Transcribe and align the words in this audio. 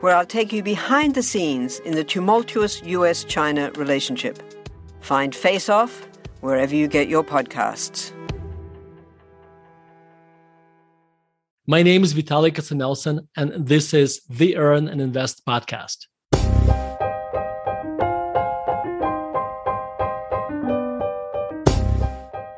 where 0.00 0.14
I'll 0.14 0.26
take 0.26 0.52
you 0.52 0.62
behind 0.62 1.14
the 1.14 1.22
scenes 1.22 1.80
in 1.80 1.94
the 1.94 2.04
tumultuous 2.04 2.82
US 2.84 3.24
China 3.24 3.70
relationship. 3.72 4.38
Find 5.00 5.34
Face 5.34 5.68
Off 5.68 6.06
wherever 6.40 6.74
you 6.74 6.86
get 6.86 7.08
your 7.08 7.24
podcasts. 7.24 8.12
My 11.66 11.82
name 11.82 12.02
is 12.02 12.14
Vitaliy 12.14 12.52
Katsenelson, 12.52 13.26
and 13.36 13.66
this 13.66 13.92
is 13.92 14.22
the 14.30 14.56
Earn 14.56 14.88
and 14.88 15.00
Invest 15.00 15.44
podcast. 15.44 16.06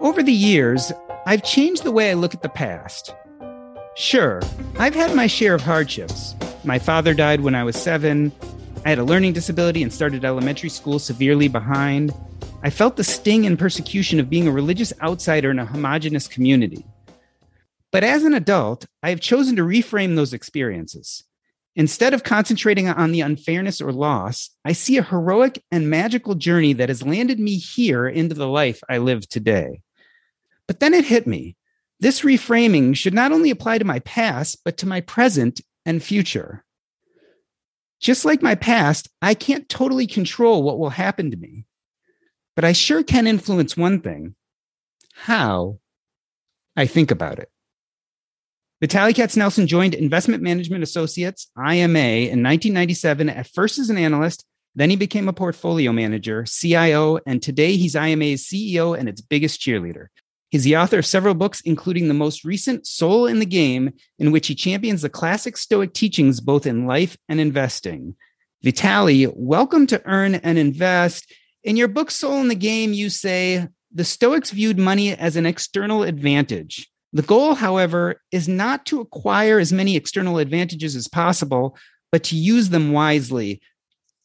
Over 0.01 0.23
the 0.23 0.33
years, 0.33 0.93
I've 1.27 1.43
changed 1.43 1.83
the 1.83 1.91
way 1.91 2.11
I 2.11 2.15
look 2.15 2.35
at 2.35 2.43
the 2.43 2.49
past. 2.49 3.15
Sure, 3.97 4.41
I've 4.79 4.95
had 4.95 5.15
my 5.17 5.27
share 5.27 5.55
of 5.55 5.63
hardships 5.63 6.35
my 6.65 6.79
father 6.79 7.15
died 7.15 7.41
when 7.41 7.55
I 7.55 7.65
was 7.65 7.77
seven. 7.77 8.33
I 8.85 8.91
had 8.91 8.99
a 8.99 9.05
learning 9.05 9.33
disability 9.33 9.83
and 9.83 9.93
started 9.93 10.25
elementary 10.25 10.69
school 10.69 10.99
severely 10.99 11.49
behind. 11.49 12.13
I 12.63 12.71
felt 12.71 12.97
the 12.97 13.05
sting 13.05 13.47
and 13.47 13.59
persecution 13.59 14.21
of 14.21 14.29
being 14.29 14.47
a 14.47 14.53
religious 14.53 14.93
outsider 15.03 15.51
in 15.51 15.59
a 15.59 15.67
homogenous 15.67 16.29
community. 16.29 16.85
But 17.93 18.05
as 18.05 18.25
an 18.25 18.35
adult, 18.35 18.87
I 19.03 19.11
have 19.11 19.21
chosen 19.21 19.57
to 19.57 19.63
reframe 19.63 20.17
those 20.17 20.33
experiences. 20.33 21.25
Instead 21.77 22.15
of 22.15 22.25
concentrating 22.25 22.89
on 22.89 23.13
the 23.13 23.23
unfairness 23.23 23.81
or 23.81 23.93
loss, 23.93 24.51
I 24.65 24.73
see 24.73 24.99
a 24.99 25.03
heroic 25.03 25.63
and 25.71 25.89
magical 25.89 26.35
journey 26.35 26.73
that 26.75 26.89
has 26.89 27.03
landed 27.03 27.41
me 27.41 27.57
here 27.57 28.07
into 28.07 28.35
the 28.35 28.49
life 28.49 28.83
I 28.89 28.99
live 28.99 29.29
today. 29.29 29.83
But 30.67 30.81
then 30.81 30.95
it 30.95 31.07
hit 31.07 31.27
me. 31.27 31.57
This 32.01 32.21
reframing 32.21 32.97
should 32.97 33.15
not 33.15 33.33
only 33.33 33.51
apply 33.51 33.79
to 33.79 33.85
my 33.85 34.01
past, 34.01 34.59
but 34.65 34.77
to 34.79 34.87
my 34.87 35.01
present 35.01 35.61
and 35.85 36.03
future. 36.03 36.65
Just 38.01 38.25
like 38.25 38.43
my 38.43 38.55
past, 38.55 39.09
I 39.21 39.35
can't 39.35 39.69
totally 39.69 40.07
control 40.07 40.63
what 40.63 40.79
will 40.79 40.91
happen 40.91 41.31
to 41.31 41.37
me, 41.37 41.67
but 42.57 42.65
I 42.65 42.73
sure 42.73 43.03
can 43.03 43.27
influence 43.27 43.77
one 43.77 44.01
thing 44.01 44.35
how 45.13 45.79
I 46.77 46.87
think 46.87 47.11
about 47.11 47.39
it. 47.39 47.51
Vitaliy 48.83 49.13
Katsenelson 49.13 49.67
joined 49.67 49.93
Investment 49.93 50.43
Management 50.43 50.83
Associates, 50.83 51.51
IMA, 51.59 51.99
in 51.99 52.43
1997, 52.43 53.29
at 53.29 53.47
first 53.49 53.79
as 53.79 53.91
an 53.91 53.99
analyst, 53.99 54.47
then 54.75 54.89
he 54.89 54.97
became 54.97 55.29
a 55.29 55.35
portfolio 55.35 55.93
manager, 55.93 56.45
CIO, 56.47 57.19
and 57.27 57.43
today 57.43 57.77
he's 57.77 57.95
IMA's 57.95 58.45
CEO 58.45 58.99
and 58.99 59.09
its 59.09 59.21
biggest 59.21 59.61
cheerleader. 59.61 60.07
He's 60.51 60.65
the 60.65 60.77
author 60.77 60.99
of 60.99 61.07
several 61.07 61.35
books, 61.35 61.61
including 61.61 62.09
the 62.09 62.15
most 62.15 62.45
recent 62.45 62.85
Soul 62.85 63.27
in 63.27 63.39
the 63.39 63.47
Game, 63.47 63.93
in 64.19 64.33
which 64.33 64.49
he 64.49 64.55
champions 64.57 65.03
the 65.03 65.09
classic 65.09 65.57
Stoic 65.57 65.93
teachings 65.93 66.41
both 66.41 66.67
in 66.67 66.87
life 66.87 67.17
and 67.29 67.39
investing. 67.39 68.17
Vitaliy, 68.65 69.33
welcome 69.37 69.87
to 69.87 70.03
Earn 70.05 70.35
and 70.35 70.59
Invest. 70.59 71.33
In 71.63 71.77
your 71.77 71.87
book, 71.87 72.11
Soul 72.11 72.41
in 72.41 72.49
the 72.49 72.57
Game, 72.57 72.93
you 72.93 73.11
say 73.11 73.69
the 73.95 74.05
Stoics 74.05 74.51
viewed 74.51 74.77
money 74.77 75.15
as 75.17 75.37
an 75.37 75.47
external 75.47 76.03
advantage. 76.03 76.91
The 77.13 77.23
goal, 77.23 77.55
however, 77.55 78.21
is 78.33 78.49
not 78.49 78.87
to 78.87 79.01
acquire 79.01 79.61
as 79.61 79.73
many 79.73 79.95
external 79.95 80.39
advantages 80.39 80.97
as 80.97 81.07
possible, 81.07 81.77
but 82.11 82.25
to 82.25 82.37
use 82.37 82.71
them 82.71 82.91
wisely. 82.91 83.61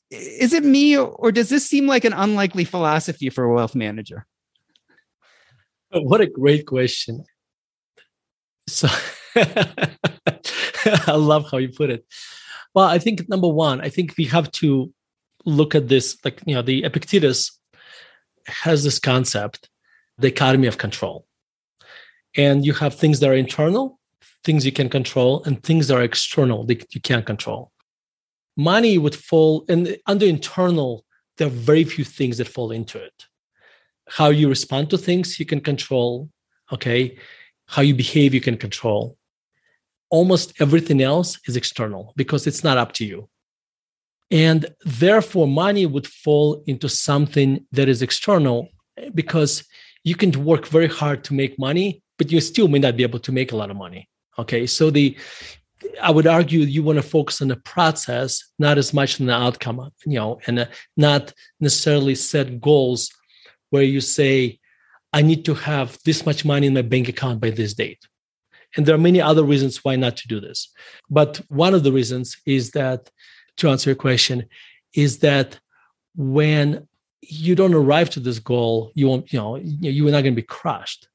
Is 0.09 0.53
it 0.53 0.65
me, 0.65 0.97
or 0.97 1.31
does 1.31 1.49
this 1.49 1.67
seem 1.67 1.85
like 1.85 2.03
an 2.03 2.13
unlikely 2.13 2.63
philosophy 2.63 3.29
for 3.29 3.43
a 3.43 3.53
wealth 3.53 3.75
manager? 3.75 4.25
What 5.95 6.19
a 6.19 6.27
great 6.27 6.65
question. 6.65 7.23
So 8.67 8.89
I 9.35 11.13
love 11.15 11.49
how 11.49 11.57
you 11.57 11.69
put 11.69 11.89
it. 11.89 12.05
Well, 12.73 12.85
I 12.85 12.99
think 12.99 13.29
number 13.29 13.47
one, 13.47 13.79
I 13.79 13.87
think 13.87 14.15
we 14.17 14.25
have 14.25 14.51
to 14.53 14.93
look 15.45 15.73
at 15.73 15.87
this 15.87 16.17
like, 16.25 16.41
you 16.45 16.55
know, 16.55 16.61
the 16.61 16.83
Epictetus 16.83 17.57
has 18.47 18.83
this 18.83 18.99
concept, 18.99 19.69
the 20.17 20.31
dichotomy 20.31 20.67
of 20.67 20.77
control. 20.77 21.25
And 22.35 22.65
you 22.65 22.73
have 22.73 22.93
things 22.93 23.21
that 23.21 23.29
are 23.29 23.35
internal, 23.35 23.97
things 24.43 24.65
you 24.65 24.73
can 24.73 24.89
control, 24.89 25.43
and 25.45 25.63
things 25.63 25.87
that 25.87 25.95
are 25.95 26.03
external 26.03 26.65
that 26.65 26.93
you 26.93 26.99
can't 26.99 27.25
control. 27.25 27.71
Money 28.57 28.97
would 28.97 29.15
fall, 29.15 29.63
and 29.69 29.97
under 30.07 30.25
internal, 30.25 31.05
there 31.37 31.47
are 31.47 31.51
very 31.51 31.85
few 31.85 32.03
things 32.03 32.37
that 32.39 32.49
fall 32.49 32.71
into 32.71 33.01
it 33.01 33.25
how 34.07 34.29
you 34.29 34.49
respond 34.49 34.89
to 34.89 34.97
things 34.97 35.39
you 35.39 35.45
can 35.45 35.61
control 35.61 36.29
okay? 36.71 37.17
How 37.67 37.81
you 37.81 37.95
behave 37.95 38.33
you 38.33 38.41
can 38.41 38.57
control. 38.57 39.17
Almost 40.09 40.61
everything 40.61 41.01
else 41.01 41.39
is 41.47 41.55
external 41.55 42.13
because 42.15 42.47
it's 42.47 42.63
not 42.63 42.77
up 42.77 42.93
to 42.93 43.05
you. 43.05 43.29
And 44.31 44.65
therefore 44.83 45.47
money 45.47 45.85
would 45.85 46.07
fall 46.07 46.63
into 46.67 46.89
something 46.89 47.65
that 47.71 47.87
is 47.87 48.01
external 48.01 48.69
because 49.13 49.63
you 50.03 50.15
can 50.15 50.31
work 50.43 50.67
very 50.67 50.87
hard 50.87 51.23
to 51.25 51.33
make 51.33 51.59
money 51.59 52.01
but 52.17 52.31
you 52.31 52.39
still 52.39 52.69
may 52.69 52.79
not 52.79 52.95
be 52.95 53.03
able 53.03 53.19
to 53.19 53.31
make 53.31 53.51
a 53.51 53.55
lot 53.55 53.69
of 53.69 53.77
money 53.77 54.09
okay? 54.39 54.65
So 54.67 54.89
the 54.89 55.17
i 56.01 56.09
would 56.09 56.25
argue 56.25 56.61
you 56.61 56.81
want 56.81 56.97
to 56.97 57.03
focus 57.03 57.41
on 57.41 57.47
the 57.47 57.55
process 57.57 58.51
not 58.57 58.77
as 58.77 58.93
much 58.93 59.19
on 59.19 59.27
the 59.27 59.33
outcome 59.33 59.91
you 60.05 60.15
know 60.15 60.39
and 60.47 60.59
uh, 60.59 60.65
not 60.97 61.33
necessarily 61.59 62.15
set 62.15 62.59
goals 62.59 63.11
where 63.75 63.83
you 63.83 63.99
say, 63.99 64.57
I 65.11 65.21
need 65.21 65.43
to 65.45 65.53
have 65.53 65.99
this 66.05 66.25
much 66.25 66.45
money 66.45 66.67
in 66.67 66.73
my 66.73 66.81
bank 66.81 67.09
account 67.09 67.41
by 67.41 67.49
this 67.49 67.73
date. 67.73 68.03
And 68.73 68.85
there 68.85 68.95
are 68.95 69.09
many 69.09 69.21
other 69.21 69.43
reasons 69.43 69.83
why 69.83 69.97
not 69.97 70.15
to 70.17 70.29
do 70.29 70.39
this. 70.39 70.69
But 71.09 71.41
one 71.49 71.73
of 71.73 71.83
the 71.83 71.91
reasons 71.91 72.37
is 72.45 72.71
that, 72.71 73.11
to 73.57 73.69
answer 73.69 73.89
your 73.89 73.97
question, 74.07 74.37
is 74.93 75.19
that 75.19 75.59
when 76.15 76.87
you 77.21 77.53
don't 77.53 77.73
arrive 77.73 78.09
to 78.11 78.21
this 78.21 78.39
goal, 78.39 78.93
you 78.95 79.07
won't, 79.09 79.33
you 79.33 79.39
know, 79.39 79.57
you 79.57 80.07
are 80.07 80.11
not 80.11 80.23
going 80.23 80.35
to 80.35 80.41
be 80.41 80.53
crushed. 80.59 81.09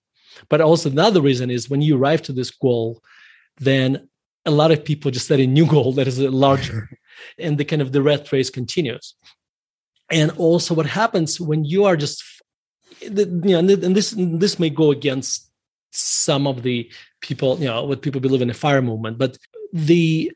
But 0.51 0.61
also 0.61 0.91
another 0.91 1.23
reason 1.23 1.51
is 1.51 1.71
when 1.71 1.81
you 1.81 1.97
arrive 1.97 2.21
to 2.25 2.33
this 2.35 2.51
goal, 2.51 3.03
then 3.57 4.07
a 4.45 4.51
lot 4.51 4.71
of 4.71 4.85
people 4.85 5.11
just 5.11 5.29
set 5.29 5.41
a 5.41 5.47
new 5.47 5.67
goal 5.75 5.93
that 5.95 6.07
is 6.07 6.19
larger, 6.19 6.91
and 7.39 7.57
the 7.57 7.65
kind 7.65 7.81
of 7.81 7.93
the 7.93 8.03
rat 8.03 8.31
race 8.33 8.51
continues. 8.51 9.15
And 10.11 10.31
also, 10.33 10.75
what 10.75 10.87
happens 10.87 11.41
when 11.41 11.65
you 11.65 11.85
are 11.85 11.97
just 11.97 12.23
the, 13.09 13.25
you 13.45 13.53
know, 13.53 13.59
and 13.59 13.97
this 13.97 14.15
this 14.17 14.59
may 14.59 14.71
go 14.71 14.91
against 14.91 15.51
some 15.93 16.47
of 16.47 16.63
the 16.63 16.91
people, 17.21 17.59
you 17.59 17.67
know, 17.67 17.85
what 17.85 18.03
people 18.03 18.21
believe 18.21 18.43
in 18.43 18.49
the 18.49 18.55
fire 18.55 18.83
movement, 18.83 19.19
but 19.19 19.37
the 19.73 20.31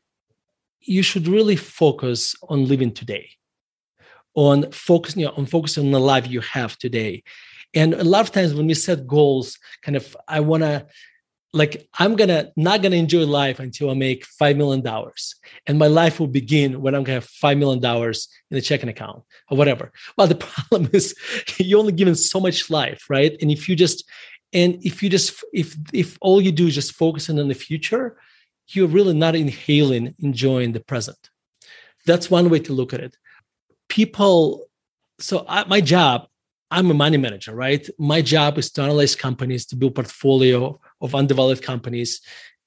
you 0.81 1.01
should 1.01 1.27
really 1.27 1.55
focus 1.55 2.35
on 2.49 2.67
living 2.67 2.91
today, 2.91 3.29
on 4.35 4.71
focusing 4.71 5.21
you 5.21 5.25
know, 5.27 5.33
on 5.35 5.45
focusing 5.45 5.85
on 5.85 5.91
the 5.91 5.99
life 5.99 6.29
you 6.29 6.41
have 6.41 6.77
today. 6.77 7.23
And 7.73 7.93
a 7.93 8.03
lot 8.03 8.21
of 8.21 8.31
times 8.31 8.53
when 8.53 8.67
we 8.67 8.73
set 8.73 9.07
goals, 9.07 9.57
kind 9.81 9.97
of, 9.97 10.15
I 10.27 10.39
want 10.39 10.63
to 10.63 10.85
like 11.55 11.87
i'm 11.97 12.15
gonna 12.15 12.51
not 12.57 12.81
gonna 12.81 12.97
enjoy 12.97 13.25
life 13.25 13.59
until 13.59 13.89
i 13.89 13.93
make 13.93 14.25
five 14.25 14.57
million 14.57 14.81
dollars. 14.81 15.35
And 15.65 15.79
my 15.79 15.87
life 15.87 16.19
will 16.19 16.27
begin 16.27 16.81
when 16.81 16.93
i'm 16.93 17.03
gonna 17.03 17.21
have 17.21 17.25
five 17.25 17.57
million 17.57 17.79
dollars 17.79 18.27
in 18.51 18.55
the 18.55 18.61
checking 18.61 18.89
account 18.89 19.23
or 19.49 19.57
whatever. 19.57 19.91
Well 20.17 20.27
the 20.27 20.35
problem 20.49 20.89
is 20.93 21.15
you're 21.57 21.79
only 21.79 21.93
given 21.93 22.15
so 22.15 22.39
much 22.39 22.69
life 22.69 23.09
right? 23.09 23.35
And 23.41 23.49
if 23.49 23.67
you 23.69 23.75
just 23.75 24.07
and 24.53 24.77
if 24.83 25.01
you 25.01 25.09
just 25.09 25.43
if 25.53 25.75
if 25.93 26.17
all 26.21 26.41
you 26.41 26.51
do 26.51 26.67
is 26.67 26.75
just 26.75 26.93
focusing 26.93 27.39
on 27.39 27.47
the 27.47 27.55
future 27.55 28.17
you're 28.69 28.87
really 28.87 29.13
not 29.13 29.35
inhaling 29.35 30.13
enjoying 30.19 30.73
the 30.73 30.81
present. 30.81 31.29
That's 32.05 32.29
one 32.29 32.49
way 32.49 32.59
to 32.59 32.73
look 32.73 32.93
at 32.93 32.99
it. 32.99 33.17
People 33.87 34.67
so 35.19 35.45
I, 35.47 35.63
my 35.65 35.79
job, 35.79 36.27
I'm 36.71 36.89
a 36.91 36.93
money 36.93 37.17
manager, 37.17 37.53
right? 37.53 37.87
My 37.97 38.21
job 38.21 38.57
is 38.57 38.71
to 38.71 38.81
analyze 38.81 39.15
companies, 39.15 39.65
to 39.67 39.75
build 39.75 39.95
portfolio 39.95 40.79
of 41.01 41.15
undeveloped 41.15 41.61
companies, 41.61 42.21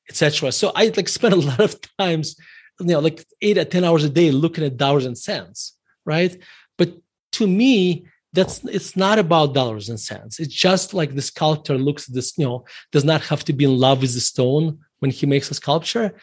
etc. 0.09 0.53
So 0.53 0.73
I 0.75 0.93
like 0.97 1.09
spend 1.09 1.35
a 1.35 1.37
lot 1.51 1.61
of 1.61 1.77
times, 1.99 2.37
you 2.81 2.87
know, 2.87 3.01
like 3.01 3.25
eight 3.43 3.59
or 3.59 3.65
ten 3.65 3.85
hours 3.85 4.05
a 4.05 4.11
day 4.11 4.31
looking 4.31 4.65
at 4.65 4.77
dollars 4.77 5.05
and 5.05 5.19
cents, 5.19 5.77
right? 6.05 6.37
But 6.77 6.97
to 7.33 7.47
me, 7.47 8.07
that's 8.33 8.65
it's 8.65 8.97
not 8.97 9.19
about 9.19 9.55
dollars 9.55 9.89
and 9.89 9.99
cents. 9.99 10.39
It's 10.39 10.55
just 10.55 10.95
like 10.95 11.15
the 11.15 11.23
sculptor 11.23 11.77
looks 11.77 12.09
at 12.09 12.15
this, 12.15 12.37
you 12.39 12.45
know, 12.45 12.65
does 12.93 13.05
not 13.05 13.23
have 13.23 13.45
to 13.45 13.53
be 13.53 13.65
in 13.65 13.79
love 13.79 14.03
with 14.03 14.15
the 14.15 14.21
stone 14.21 14.79
when 15.01 15.11
he 15.11 15.27
makes 15.27 15.51
a 15.51 15.55
sculpture. 15.55 16.15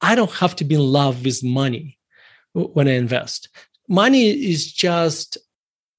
I 0.00 0.14
don't 0.14 0.30
have 0.32 0.56
to 0.56 0.64
be 0.64 0.74
in 0.74 0.82
love 0.82 1.24
with 1.24 1.42
money 1.42 1.98
when 2.52 2.88
I 2.88 2.92
invest. 2.92 3.48
Money 3.88 4.30
is 4.30 4.72
just 4.72 5.38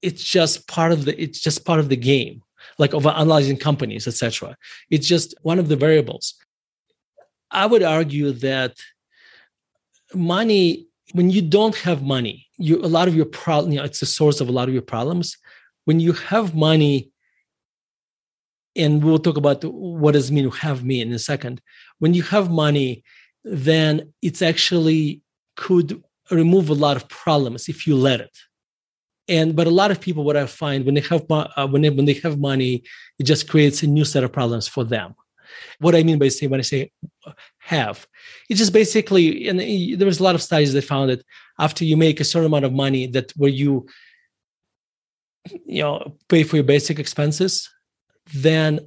it's 0.02 0.22
just 0.22 0.66
part 0.68 0.92
of 0.92 1.04
the 1.04 1.20
it's 1.20 1.40
just 1.40 1.64
part 1.64 1.80
of 1.80 1.88
the 1.88 1.96
game 1.96 2.42
like 2.78 2.92
of 2.92 3.06
analyzing 3.06 3.56
companies 3.56 4.06
etc 4.06 4.56
it's 4.90 5.06
just 5.06 5.34
one 5.42 5.58
of 5.58 5.68
the 5.68 5.76
variables. 5.76 6.34
I 7.50 7.64
would 7.66 7.82
argue 7.82 8.32
that 8.32 8.74
money 10.14 10.86
when 11.12 11.30
you 11.30 11.42
don't 11.42 11.76
have 11.76 12.02
money 12.02 12.46
you 12.58 12.76
a 12.84 12.88
lot 12.88 13.08
of 13.08 13.14
your 13.14 13.26
problem 13.26 13.72
you 13.72 13.78
know, 13.78 13.84
it's 13.84 14.00
the 14.00 14.06
source 14.06 14.40
of 14.40 14.48
a 14.48 14.52
lot 14.52 14.68
of 14.68 14.74
your 14.74 14.82
problems. 14.82 15.36
When 15.84 16.00
you 16.00 16.12
have 16.12 16.54
money 16.54 17.10
and 18.74 19.02
we'll 19.02 19.18
talk 19.18 19.36
about 19.36 19.64
what 19.64 20.12
does 20.12 20.32
mean 20.32 20.44
to 20.44 20.50
have 20.50 20.84
me 20.84 21.00
in 21.00 21.12
a 21.12 21.18
second. 21.18 21.62
When 21.98 22.12
you 22.14 22.22
have 22.24 22.50
money 22.50 23.04
then 23.44 24.12
it's 24.22 24.42
actually 24.42 25.22
could 25.56 26.02
remove 26.30 26.68
a 26.68 26.74
lot 26.74 26.96
of 26.96 27.08
problems 27.08 27.68
if 27.68 27.86
you 27.86 27.96
let 27.96 28.20
it 28.20 28.36
and 29.28 29.56
but 29.56 29.66
a 29.66 29.70
lot 29.70 29.90
of 29.90 30.00
people 30.00 30.24
what 30.24 30.36
i 30.36 30.46
find 30.46 30.84
when 30.84 30.94
they 30.94 31.00
have 31.00 31.24
uh, 31.30 31.66
when 31.66 31.82
they, 31.82 31.90
when 31.90 32.04
they 32.04 32.14
have 32.14 32.38
money 32.38 32.82
it 33.18 33.24
just 33.24 33.48
creates 33.48 33.82
a 33.82 33.86
new 33.86 34.04
set 34.04 34.24
of 34.24 34.32
problems 34.32 34.68
for 34.68 34.84
them. 34.84 35.14
What 35.78 35.94
i 35.94 36.02
mean 36.02 36.18
by 36.18 36.28
saying 36.28 36.50
when 36.50 36.60
i 36.60 36.62
say 36.62 36.90
have 37.58 38.06
it's 38.48 38.58
just 38.58 38.72
basically 38.72 39.48
and 39.48 39.60
there 39.98 40.06
was 40.06 40.20
a 40.20 40.22
lot 40.22 40.34
of 40.34 40.42
studies 40.42 40.72
that 40.72 40.84
found 40.84 41.10
that 41.10 41.24
after 41.58 41.84
you 41.84 41.96
make 41.96 42.20
a 42.20 42.24
certain 42.24 42.46
amount 42.46 42.64
of 42.64 42.72
money 42.72 43.06
that 43.08 43.32
where 43.36 43.50
you 43.50 43.86
you 45.64 45.82
know 45.82 46.16
pay 46.28 46.42
for 46.42 46.56
your 46.56 46.64
basic 46.64 46.98
expenses 46.98 47.70
then 48.34 48.80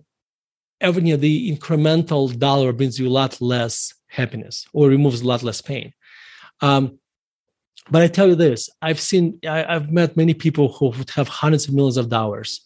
every 0.81 1.03
you 1.03 1.13
know, 1.13 1.17
the 1.17 1.55
incremental 1.55 2.37
dollar 2.37 2.73
brings 2.73 2.99
you 2.99 3.07
a 3.07 3.09
lot 3.11 3.39
less 3.41 3.93
happiness 4.07 4.65
or 4.73 4.87
removes 4.87 5.21
a 5.21 5.27
lot 5.27 5.43
less 5.43 5.61
pain. 5.61 5.93
Um, 6.61 6.98
but 7.89 8.01
I 8.01 8.07
tell 8.07 8.27
you 8.27 8.35
this: 8.35 8.69
I've 8.81 8.99
seen, 8.99 9.39
I, 9.47 9.73
have 9.73 9.91
met 9.91 10.17
many 10.17 10.33
people 10.33 10.71
who 10.73 10.93
have 11.15 11.27
hundreds 11.27 11.67
of 11.67 11.73
millions 11.73 11.97
of 11.97 12.09
dollars, 12.09 12.61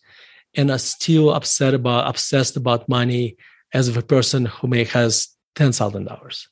and 0.55 0.71
are 0.71 0.77
still 0.77 1.33
upset 1.33 1.73
about, 1.73 2.07
obsessed 2.07 2.57
about 2.57 2.89
money, 2.89 3.37
as 3.73 3.87
of 3.87 3.97
a 3.97 4.01
person 4.01 4.45
who 4.45 4.67
may 4.67 4.83
has 4.85 5.29
ten 5.55 5.71
thousand 5.71 6.05
dollars. 6.05 6.47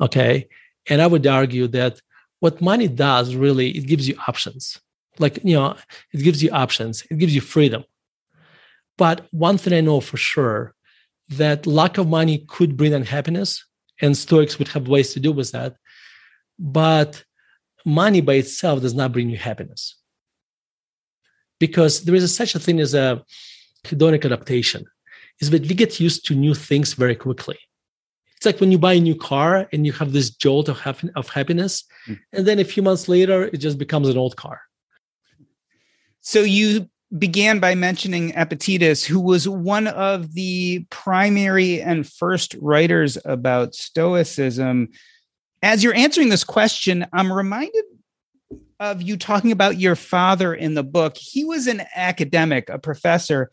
Okay, 0.00 0.48
and 0.88 1.02
I 1.02 1.06
would 1.06 1.26
argue 1.26 1.66
that 1.68 2.00
what 2.40 2.60
money 2.60 2.88
does 2.88 3.34
really, 3.34 3.70
it 3.70 3.86
gives 3.86 4.06
you 4.08 4.16
options. 4.26 4.80
Like 5.18 5.40
you 5.44 5.54
know, 5.54 5.76
it 6.12 6.22
gives 6.22 6.42
you 6.42 6.50
options. 6.50 7.04
It 7.10 7.18
gives 7.18 7.34
you 7.34 7.40
freedom. 7.40 7.84
But 8.96 9.26
one 9.30 9.58
thing 9.58 9.72
I 9.72 9.80
know 9.80 10.00
for 10.00 10.16
sure 10.16 10.74
that 11.30 11.66
lack 11.66 11.98
of 11.98 12.08
money 12.08 12.44
could 12.48 12.76
bring 12.76 12.94
unhappiness, 12.94 13.64
and 14.00 14.16
Stoics 14.16 14.58
would 14.58 14.68
have 14.68 14.88
ways 14.88 15.12
to 15.12 15.20
deal 15.20 15.34
with 15.34 15.52
that. 15.52 15.76
But 16.58 17.24
money 17.88 18.20
by 18.20 18.34
itself 18.34 18.82
does 18.82 18.94
not 18.94 19.12
bring 19.12 19.30
you 19.30 19.38
happiness. 19.38 19.96
Because 21.58 22.04
there 22.04 22.14
is 22.14 22.22
a, 22.22 22.28
such 22.28 22.54
a 22.54 22.58
thing 22.58 22.78
as 22.78 22.94
a 22.94 23.24
hedonic 23.84 24.24
adaptation 24.24 24.84
is 25.40 25.50
that 25.50 25.62
we 25.62 25.74
get 25.74 25.98
used 25.98 26.26
to 26.26 26.34
new 26.34 26.54
things 26.54 26.92
very 26.94 27.16
quickly. 27.16 27.58
It's 28.36 28.46
like 28.46 28.60
when 28.60 28.70
you 28.70 28.78
buy 28.78 28.92
a 28.92 29.00
new 29.00 29.16
car 29.16 29.68
and 29.72 29.84
you 29.84 29.92
have 29.92 30.12
this 30.12 30.30
jolt 30.30 30.68
of, 30.68 30.80
of 31.16 31.28
happiness 31.28 31.84
mm. 32.06 32.18
and 32.32 32.46
then 32.46 32.60
a 32.60 32.64
few 32.64 32.82
months 32.82 33.08
later 33.08 33.44
it 33.44 33.56
just 33.56 33.78
becomes 33.78 34.08
an 34.08 34.16
old 34.16 34.36
car. 34.36 34.60
So 36.20 36.42
you 36.42 36.88
began 37.16 37.58
by 37.58 37.74
mentioning 37.74 38.32
epictetus 38.36 39.04
who 39.04 39.18
was 39.18 39.48
one 39.48 39.88
of 39.88 40.34
the 40.34 40.84
primary 40.90 41.80
and 41.80 42.06
first 42.06 42.54
writers 42.60 43.16
about 43.24 43.74
stoicism 43.74 44.90
as 45.62 45.82
you're 45.82 45.94
answering 45.94 46.28
this 46.28 46.44
question, 46.44 47.06
I'm 47.12 47.32
reminded 47.32 47.84
of 48.80 49.02
you 49.02 49.16
talking 49.16 49.52
about 49.52 49.78
your 49.78 49.96
father 49.96 50.54
in 50.54 50.74
the 50.74 50.84
book. 50.84 51.16
He 51.16 51.44
was 51.44 51.66
an 51.66 51.82
academic, 51.94 52.68
a 52.68 52.78
professor. 52.78 53.50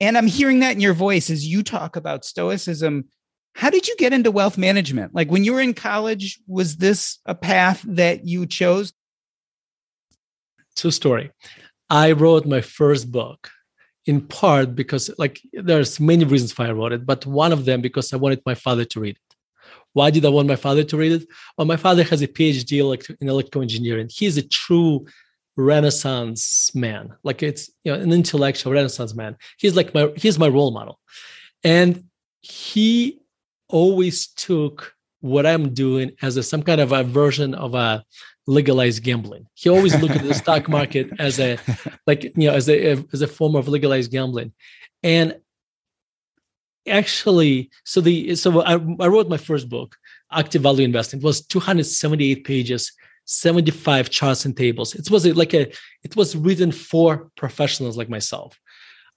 And 0.00 0.18
I'm 0.18 0.26
hearing 0.26 0.60
that 0.60 0.74
in 0.74 0.80
your 0.80 0.92
voice 0.92 1.30
as 1.30 1.46
you 1.46 1.62
talk 1.62 1.96
about 1.96 2.24
Stoicism. 2.24 3.06
How 3.54 3.70
did 3.70 3.88
you 3.88 3.96
get 3.96 4.12
into 4.12 4.30
wealth 4.30 4.58
management? 4.58 5.14
Like 5.14 5.30
when 5.30 5.44
you 5.44 5.54
were 5.54 5.62
in 5.62 5.72
college, 5.72 6.38
was 6.46 6.76
this 6.76 7.18
a 7.24 7.34
path 7.34 7.82
that 7.86 8.26
you 8.26 8.44
chose? 8.44 8.92
True 10.76 10.90
story. 10.90 11.30
I 11.88 12.12
wrote 12.12 12.44
my 12.44 12.60
first 12.60 13.10
book 13.10 13.50
in 14.04 14.20
part 14.20 14.74
because, 14.74 15.10
like, 15.18 15.40
there's 15.52 15.98
many 15.98 16.24
reasons 16.24 16.56
why 16.56 16.66
I 16.66 16.72
wrote 16.72 16.92
it, 16.92 17.06
but 17.06 17.26
one 17.26 17.52
of 17.52 17.64
them 17.64 17.80
because 17.80 18.12
I 18.12 18.16
wanted 18.16 18.42
my 18.44 18.54
father 18.54 18.84
to 18.84 19.00
read. 19.00 19.18
Why 19.96 20.10
did 20.10 20.26
I 20.26 20.28
want 20.28 20.46
my 20.46 20.56
father 20.56 20.84
to 20.84 20.96
read 20.98 21.12
it? 21.12 21.26
Well, 21.56 21.66
my 21.66 21.78
father 21.78 22.04
has 22.04 22.20
a 22.20 22.28
PhD 22.28 23.16
in 23.18 23.28
electrical 23.30 23.62
engineering. 23.62 24.10
He's 24.12 24.36
a 24.36 24.46
true 24.46 25.06
Renaissance 25.56 26.70
man. 26.74 27.14
Like 27.24 27.42
it's 27.42 27.70
you 27.82 27.92
know 27.92 27.98
an 27.98 28.12
intellectual 28.12 28.74
Renaissance 28.74 29.14
man. 29.14 29.38
He's 29.56 29.74
like 29.74 29.94
my 29.94 30.12
he's 30.14 30.38
my 30.38 30.48
role 30.48 30.70
model, 30.70 31.00
and 31.64 32.04
he 32.42 33.20
always 33.70 34.26
took 34.26 34.92
what 35.20 35.46
I'm 35.46 35.72
doing 35.72 36.12
as 36.20 36.36
a, 36.36 36.42
some 36.42 36.62
kind 36.62 36.82
of 36.82 36.92
a 36.92 37.02
version 37.02 37.54
of 37.54 37.74
a 37.74 38.04
legalized 38.46 39.02
gambling. 39.02 39.46
He 39.54 39.70
always 39.70 39.98
looked 39.98 40.16
at 40.16 40.24
the 40.24 40.34
stock 40.44 40.68
market 40.68 41.08
as 41.18 41.40
a 41.40 41.56
like 42.06 42.24
you 42.24 42.48
know 42.48 42.52
as 42.52 42.68
a 42.68 43.02
as 43.14 43.22
a 43.22 43.26
form 43.26 43.56
of 43.56 43.66
legalized 43.66 44.12
gambling, 44.12 44.52
and 45.02 45.36
actually 46.88 47.70
so 47.84 48.00
the 48.00 48.34
so 48.36 48.62
I, 48.62 48.74
I 48.74 49.06
wrote 49.08 49.28
my 49.28 49.36
first 49.36 49.68
book 49.68 49.96
active 50.32 50.62
value 50.62 50.84
investing. 50.84 51.20
It 51.20 51.24
was 51.24 51.44
278 51.46 52.44
pages 52.44 52.92
75 53.26 54.10
charts 54.10 54.44
and 54.44 54.56
tables. 54.56 54.94
It 54.94 55.10
was 55.10 55.26
like 55.26 55.54
a 55.54 55.72
it 56.02 56.16
was 56.16 56.36
written 56.36 56.72
for 56.72 57.30
professionals 57.36 57.96
like 57.96 58.08
myself. 58.08 58.58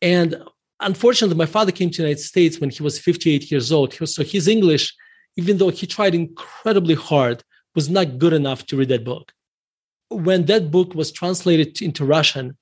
And 0.02 0.36
unfortunately 0.80 1.38
my 1.38 1.46
father 1.46 1.72
came 1.72 1.90
to 1.90 1.98
the 1.98 2.04
united 2.08 2.24
states 2.24 2.60
when 2.60 2.70
he 2.70 2.84
was 2.84 3.00
58 3.00 3.52
years 3.52 3.72
old. 3.72 3.94
So 3.94 4.24
his 4.24 4.48
english 4.48 4.94
even 5.36 5.58
though 5.58 5.70
he 5.70 5.88
tried 5.88 6.16
incredibly 6.16 6.96
hard 6.96 7.44
was 7.76 7.90
not 7.90 8.18
good 8.18 8.34
enough 8.34 8.66
to 8.66 8.76
read 8.76 8.90
that 8.90 9.06
book. 9.06 9.32
When 10.10 10.46
that 10.46 10.72
book 10.72 10.96
was 10.96 11.12
translated 11.12 11.82
into 11.82 12.04
russian 12.06 12.58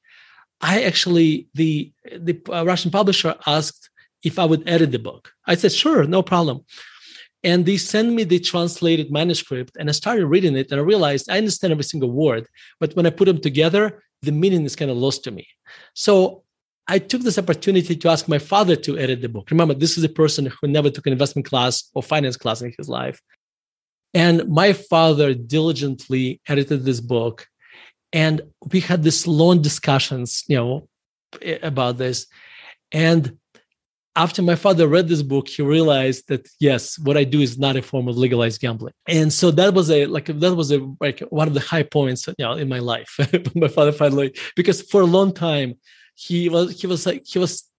i 0.61 0.83
actually 0.83 1.47
the 1.53 1.91
the 2.11 2.41
uh, 2.49 2.65
russian 2.65 2.91
publisher 2.91 3.35
asked 3.45 3.89
if 4.23 4.39
I 4.39 4.45
would 4.45 4.67
edit 4.67 4.91
the 4.91 4.99
book. 4.99 5.31
I 5.45 5.55
said, 5.55 5.71
sure, 5.71 6.03
no 6.05 6.21
problem. 6.21 6.65
And 7.43 7.65
they 7.65 7.77
sent 7.77 8.11
me 8.11 8.23
the 8.23 8.39
translated 8.39 9.11
manuscript, 9.11 9.77
and 9.79 9.89
I 9.89 9.91
started 9.93 10.25
reading 10.25 10.57
it, 10.57 10.71
and 10.71 10.79
I 10.79 10.83
realized 10.83 11.29
I 11.29 11.37
understand 11.37 11.71
every 11.71 11.83
single 11.83 12.11
word, 12.11 12.47
but 12.79 12.95
when 12.95 13.05
I 13.05 13.11
put 13.11 13.25
them 13.25 13.39
together, 13.39 14.03
the 14.21 14.31
meaning 14.31 14.65
is 14.65 14.75
kind 14.75 14.89
of 14.89 14.97
lost 14.97 15.23
to 15.25 15.31
me. 15.31 15.47
So 15.93 16.43
I 16.87 16.99
took 16.99 17.21
this 17.21 17.37
opportunity 17.37 17.95
to 17.95 18.09
ask 18.09 18.27
my 18.27 18.39
father 18.39 18.75
to 18.77 18.97
edit 18.97 19.21
the 19.21 19.29
book. 19.29 19.51
Remember, 19.51 19.73
this 19.73 19.97
is 19.97 20.03
a 20.03 20.09
person 20.09 20.45
who 20.47 20.67
never 20.67 20.89
took 20.89 21.05
an 21.05 21.13
investment 21.13 21.45
class 21.45 21.89
or 21.93 22.01
finance 22.01 22.37
class 22.37 22.61
in 22.61 22.73
his 22.77 22.89
life. 22.89 23.21
And 24.13 24.47
my 24.47 24.73
father 24.73 25.33
diligently 25.33 26.41
edited 26.47 26.85
this 26.85 27.01
book. 27.01 27.45
And 28.13 28.41
we 28.71 28.79
had 28.79 29.03
this 29.03 29.27
long 29.27 29.61
discussions, 29.61 30.43
you 30.47 30.55
know, 30.55 30.87
about 31.61 31.97
this. 31.97 32.25
And 32.91 33.37
after 34.17 34.41
my 34.41 34.55
father 34.55 34.87
read 34.87 35.07
this 35.07 35.21
book, 35.21 35.47
he 35.47 35.61
realized 35.61 36.27
that 36.27 36.49
yes, 36.59 36.97
what 36.97 37.15
I 37.15 37.23
do 37.23 37.39
is 37.39 37.59
not 37.59 37.75
a 37.75 37.83
form 37.83 38.07
of 38.07 38.17
legalized 38.17 38.59
gambling. 38.59 38.93
And 39.07 39.31
so 39.31 39.51
that 39.51 39.75
was 39.75 39.91
a 39.91 40.07
like 40.07 40.25
that 40.25 40.55
was 40.55 40.71
a 40.71 40.79
like 40.99 41.19
one 41.29 41.47
of 41.47 41.53
the 41.53 41.59
high 41.59 41.83
points 41.83 42.27
you 42.27 42.33
know 42.39 42.53
in 42.53 42.67
my 42.67 42.79
life. 42.79 43.11
my 43.55 43.67
father 43.67 43.91
finally 43.91 44.33
because 44.55 44.81
for 44.81 45.01
a 45.01 45.05
long 45.17 45.33
time 45.33 45.75
he 46.15 46.49
was 46.49 46.81
he 46.81 46.87
was 46.87 47.05
like 47.05 47.25
he 47.27 47.37
was 47.37 47.69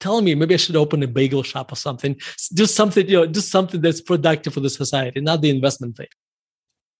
telling 0.00 0.24
me 0.24 0.34
maybe 0.34 0.54
I 0.54 0.56
should 0.56 0.74
open 0.74 1.02
a 1.04 1.06
bagel 1.06 1.44
shop 1.44 1.70
or 1.70 1.76
something, 1.76 2.16
do 2.52 2.66
something 2.66 3.08
you 3.08 3.18
know 3.18 3.26
do 3.26 3.40
something 3.40 3.80
that's 3.80 4.00
productive 4.00 4.52
for 4.52 4.60
the 4.60 4.70
society, 4.70 5.20
not 5.20 5.42
the 5.42 5.50
investment 5.50 5.96
thing. 5.96 6.12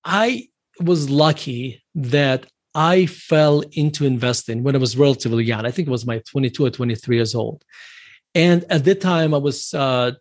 I 0.04 0.48
was 0.80 1.10
lucky 1.10 1.82
that 1.96 2.46
I 2.76 3.06
fell 3.06 3.64
into 3.72 4.06
investing 4.06 4.62
when 4.62 4.76
I 4.76 4.78
was 4.78 4.96
relatively 4.96 5.44
young. 5.44 5.66
I 5.66 5.72
think 5.72 5.88
it 5.88 5.90
was 5.90 6.06
my 6.06 6.20
22 6.30 6.66
or 6.66 6.70
23 6.70 7.16
years 7.16 7.34
old. 7.34 7.64
And 8.34 8.64
at 8.70 8.84
that 8.84 9.00
time, 9.00 9.32
I 9.32 9.38
was 9.38 9.74
uh, 9.74 10.12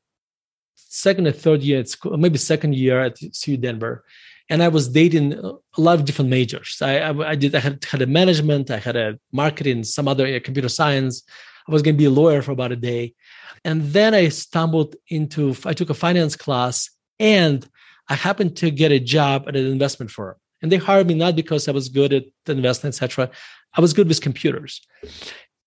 second 0.75 1.27
or 1.27 1.31
third 1.31 1.63
year 1.63 1.79
at 1.79 1.89
school, 1.89 2.15
maybe 2.17 2.37
second 2.37 2.75
year 2.75 3.01
at 3.01 3.17
CU 3.43 3.57
Denver. 3.57 4.03
and 4.49 4.61
I 4.61 4.67
was 4.67 4.89
dating 4.89 5.33
a 5.33 5.81
lot 5.81 5.99
of 5.99 6.05
different 6.05 6.29
majors. 6.29 6.77
I, 6.81 6.99
I, 6.99 7.29
I 7.31 7.35
did 7.35 7.55
I 7.55 7.59
had, 7.59 7.83
had 7.83 8.01
a 8.01 8.05
management, 8.05 8.69
I 8.69 8.77
had 8.77 8.95
a 8.95 9.17
marketing, 9.31 9.83
some 9.83 10.07
other 10.07 10.25
uh, 10.27 10.39
computer 10.43 10.69
science. 10.69 11.23
I 11.67 11.71
was 11.71 11.81
going 11.81 11.95
to 11.95 11.97
be 11.97 12.05
a 12.05 12.09
lawyer 12.21 12.41
for 12.41 12.51
about 12.51 12.73
a 12.73 12.75
day, 12.75 13.15
and 13.63 13.81
then 13.81 14.13
I 14.13 14.29
stumbled 14.29 14.95
into 15.07 15.55
I 15.65 15.73
took 15.73 15.89
a 15.89 15.93
finance 15.93 16.35
class, 16.35 16.89
and 17.19 17.67
I 18.09 18.15
happened 18.15 18.57
to 18.57 18.69
get 18.69 18.91
a 18.91 18.99
job 18.99 19.45
at 19.47 19.55
an 19.55 19.65
investment 19.65 20.11
firm. 20.11 20.35
And 20.61 20.71
they 20.71 20.77
hired 20.77 21.07
me 21.07 21.13
not 21.13 21.35
because 21.35 21.67
I 21.67 21.71
was 21.71 21.89
good 21.89 22.13
at 22.13 22.23
investment, 22.47 22.95
etc. 22.95 23.29
I 23.75 23.81
was 23.81 23.93
good 23.93 24.07
with 24.07 24.21
computers. 24.21 24.81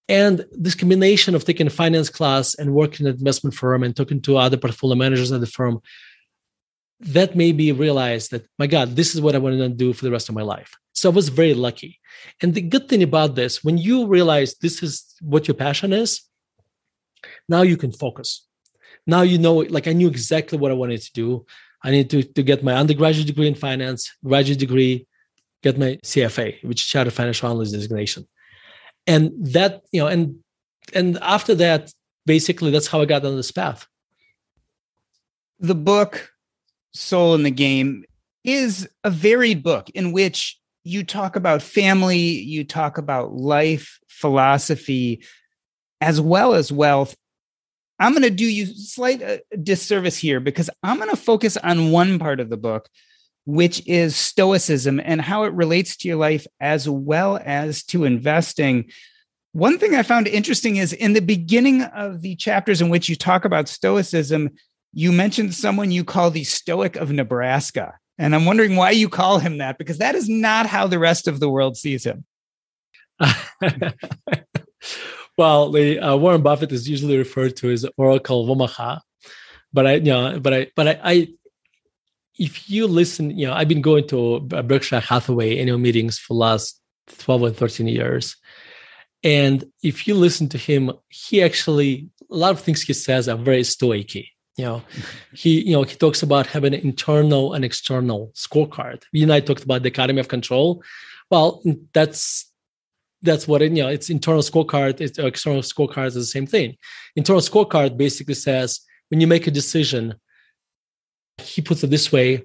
And 0.09 0.47
this 0.53 0.77
combination 0.77 1.35
of 1.35 1.45
taking 1.45 1.67
a 1.67 1.71
finance 1.71 2.09
class 2.09 2.55
and 2.55 2.75
working 2.75 3.07
at 3.07 3.15
an 3.15 3.19
investment 3.19 3.55
firm 3.55 3.83
and 3.83 3.95
talking 3.95 4.21
to 4.23 4.37
other 4.37 4.57
portfolio 4.57 4.97
managers 4.97 5.33
at 5.33 5.41
the 5.41 5.47
firm 5.47 5.81
that 7.01 7.37
made 7.37 7.57
me 7.57 7.73
realize 7.73 8.29
that 8.29 8.47
my 8.59 8.67
god 8.67 8.97
this 8.97 9.15
is 9.15 9.21
what 9.21 9.35
i 9.35 9.39
want 9.39 9.59
to 9.59 9.69
do 9.69 9.93
for 9.93 10.05
the 10.05 10.11
rest 10.11 10.29
of 10.29 10.35
my 10.35 10.43
life. 10.43 10.75
So 10.95 11.11
i 11.11 11.13
was 11.13 11.29
very 11.29 11.55
lucky. 11.55 12.01
And 12.43 12.55
the 12.55 12.63
good 12.63 12.89
thing 12.89 13.03
about 13.03 13.35
this 13.35 13.63
when 13.63 13.79
you 13.79 14.07
realize 14.07 14.55
this 14.55 14.83
is 14.83 15.15
what 15.21 15.47
your 15.47 15.55
passion 15.55 15.93
is 15.93 16.23
now 17.49 17.63
you 17.63 17.77
can 17.77 17.93
focus. 17.93 18.47
Now 19.07 19.23
you 19.23 19.39
know 19.39 19.57
like 19.57 19.87
i 19.87 19.93
knew 19.93 20.09
exactly 20.09 20.59
what 20.59 20.71
i 20.71 20.75
wanted 20.75 21.03
to 21.03 21.13
do. 21.13 21.47
I 21.85 21.91
need 21.91 22.11
to, 22.11 22.23
to 22.23 22.43
get 22.43 22.65
my 22.65 22.75
undergraduate 22.75 23.27
degree 23.27 23.49
in 23.49 23.55
finance 23.55 24.11
graduate 24.25 24.59
degree 24.59 25.07
get 25.63 25.79
my 25.79 25.99
cfa 26.05 26.63
which 26.65 26.81
is 26.83 26.87
chartered 26.87 27.13
financial 27.13 27.49
analyst 27.49 27.73
designation 27.73 28.27
and 29.07 29.33
that 29.39 29.83
you 29.93 30.01
know 30.01 30.07
and 30.07 30.37
and 30.95 31.19
after 31.23 31.55
that 31.55 31.93
basically 32.25 32.71
that's 32.71 32.87
how 32.87 33.01
i 33.01 33.05
got 33.05 33.25
on 33.25 33.37
this 33.37 33.51
path 33.51 33.87
the 35.59 35.75
book 35.75 36.31
Soul 36.97 37.35
in 37.35 37.43
the 37.43 37.51
Game 37.51 38.05
is 38.45 38.89
a 39.05 39.11
varied 39.11 39.63
book 39.63 39.91
in 39.91 40.13
which 40.13 40.59
you 40.85 41.05
talk 41.05 41.37
about 41.37 41.63
family, 41.63 42.19
you 42.19 42.65
talk 42.65 42.97
about 42.97 43.35
life, 43.35 43.99
philosophy, 44.09 45.25
as 46.01 46.21
well 46.21 46.55
as 46.55 46.71
wealth. 46.71 47.17
I'm 47.99 48.13
going 48.13 48.23
to 48.23 48.31
do 48.31 48.45
you 48.45 48.67
slight 48.67 49.23
uh, 49.23 49.39
disservice 49.63 50.17
here 50.17 50.39
because 50.39 50.71
I'm 50.83 50.99
going 50.99 51.11
to 51.11 51.17
focus 51.17 51.57
on 51.57 51.91
one 51.91 52.19
part 52.19 52.41
of 52.41 52.51
the 52.51 52.57
book, 52.57 52.89
which 53.47 53.87
is 53.87 54.17
Stoicism 54.17 55.01
and 55.03 55.21
how 55.21 55.45
it 55.45 55.53
relates 55.55 55.97
to 55.99 56.09
your 56.09 56.17
life 56.17 56.47
as 56.61 56.89
well 56.89 57.41
as 57.43 57.85
to 57.85 58.05
investing. 58.05 58.91
One 59.53 59.79
thing 59.79 59.95
I 59.95 60.03
found 60.03 60.27
interesting 60.27 60.77
is 60.77 60.93
in 60.93 61.15
the 61.15 61.21
beginning 61.21 61.83
of 61.83 62.21
the 62.21 62.35
chapters 62.37 62.83
in 62.83 62.89
which 62.89 63.09
you 63.09 63.17
talk 63.17 63.45
about 63.45 63.69
Stoicism, 63.69 64.51
you 64.93 65.13
mentioned 65.13 65.55
someone 65.55 65.93
you 65.93 66.05
call 66.05 66.31
the 66.31 66.45
Stoic 66.45 66.97
of 66.97 67.11
Nebraska. 67.13 67.95
And 68.19 68.35
I'm 68.35 68.45
wondering 68.47 68.77
why 68.77 68.91
you 68.91 69.09
call 69.09 69.39
him 69.39 69.59
that, 69.59 69.79
because 69.79 69.99
that 69.99 70.15
is 70.15 70.29
not 70.29 70.67
how 70.67 70.87
the 70.87 70.99
rest 70.99 71.29
of 71.29 71.39
the 71.39 71.49
world 71.49 71.77
sees 71.77 72.05
him. 72.05 72.25
well, 75.39 75.71
the 75.71 76.01
uh, 76.01 76.17
Warren 76.17 76.43
Buffett 76.43 76.73
is 76.73 76.89
usually 76.89 77.17
referred 77.17 77.57
to 77.57 77.71
as 77.71 77.87
Oracle 77.97 78.51
Omaha, 78.51 78.99
but 79.73 79.87
I, 79.87 79.95
you 79.95 80.05
know, 80.05 80.41
but 80.41 80.53
I, 80.53 80.71
but 80.75 80.89
I, 80.89 81.01
I, 81.05 81.29
if 82.39 82.69
you 82.69 82.87
listen, 82.87 83.37
you 83.37 83.47
know, 83.47 83.55
I've 83.55 83.69
been 83.69 83.83
going 83.83 84.07
to 84.09 84.41
Berkshire 84.41 85.01
Hathaway 85.01 85.59
annual 85.59 85.79
meetings 85.79 86.19
for 86.19 86.35
last 86.35 86.81
12 87.19 87.43
or 87.43 87.51
13 87.51 87.89
years. 87.89 88.37
And 89.23 89.65
if 89.83 90.07
you 90.07 90.15
listen 90.15 90.49
to 90.51 90.59
him, 90.59 90.93
he 91.09 91.43
actually, 91.43 92.09
a 92.31 92.37
lot 92.37 92.53
of 92.53 92.61
things 92.61 92.83
he 92.83 92.93
says 92.93 93.29
are 93.29 93.37
very 93.37 93.65
stoicy 93.65 94.31
you 94.57 94.65
know. 94.65 94.83
He 95.35 95.61
you 95.61 95.73
know 95.73 95.83
he 95.83 95.97
talks 95.97 96.23
about 96.23 96.47
having 96.47 96.75
an 96.75 96.81
internal 96.81 97.53
and 97.53 97.65
external 97.65 98.33
scorecard. 98.35 99.03
You 99.13 99.25
and 99.25 99.33
i 99.33 99.41
talked 99.41 99.65
about 99.65 99.83
the 99.83 99.91
dichotomy 99.91 100.21
of 100.21 100.29
control. 100.29 100.83
Well 101.31 101.63
that's 101.93 102.51
that's 103.23 103.47
what 103.47 103.63
it, 103.63 103.73
you 103.73 103.83
know 103.83 103.89
it's 103.89 104.11
internal 104.11 104.43
scorecard 104.43 105.01
it's 105.01 105.19
external 105.19 105.63
scorecard 105.63 106.07
is 106.07 106.15
the 106.15 106.25
same 106.25 106.47
thing. 106.47 106.77
Internal 107.17 107.43
scorecard 107.43 107.97
basically 107.97 108.35
says 108.35 108.81
when 109.09 109.21
you 109.21 109.27
make 109.27 109.47
a 109.47 109.51
decision 109.51 110.15
he 111.39 111.63
puts 111.63 111.83
it 111.85 111.91
this 111.91 112.11
way 112.11 112.45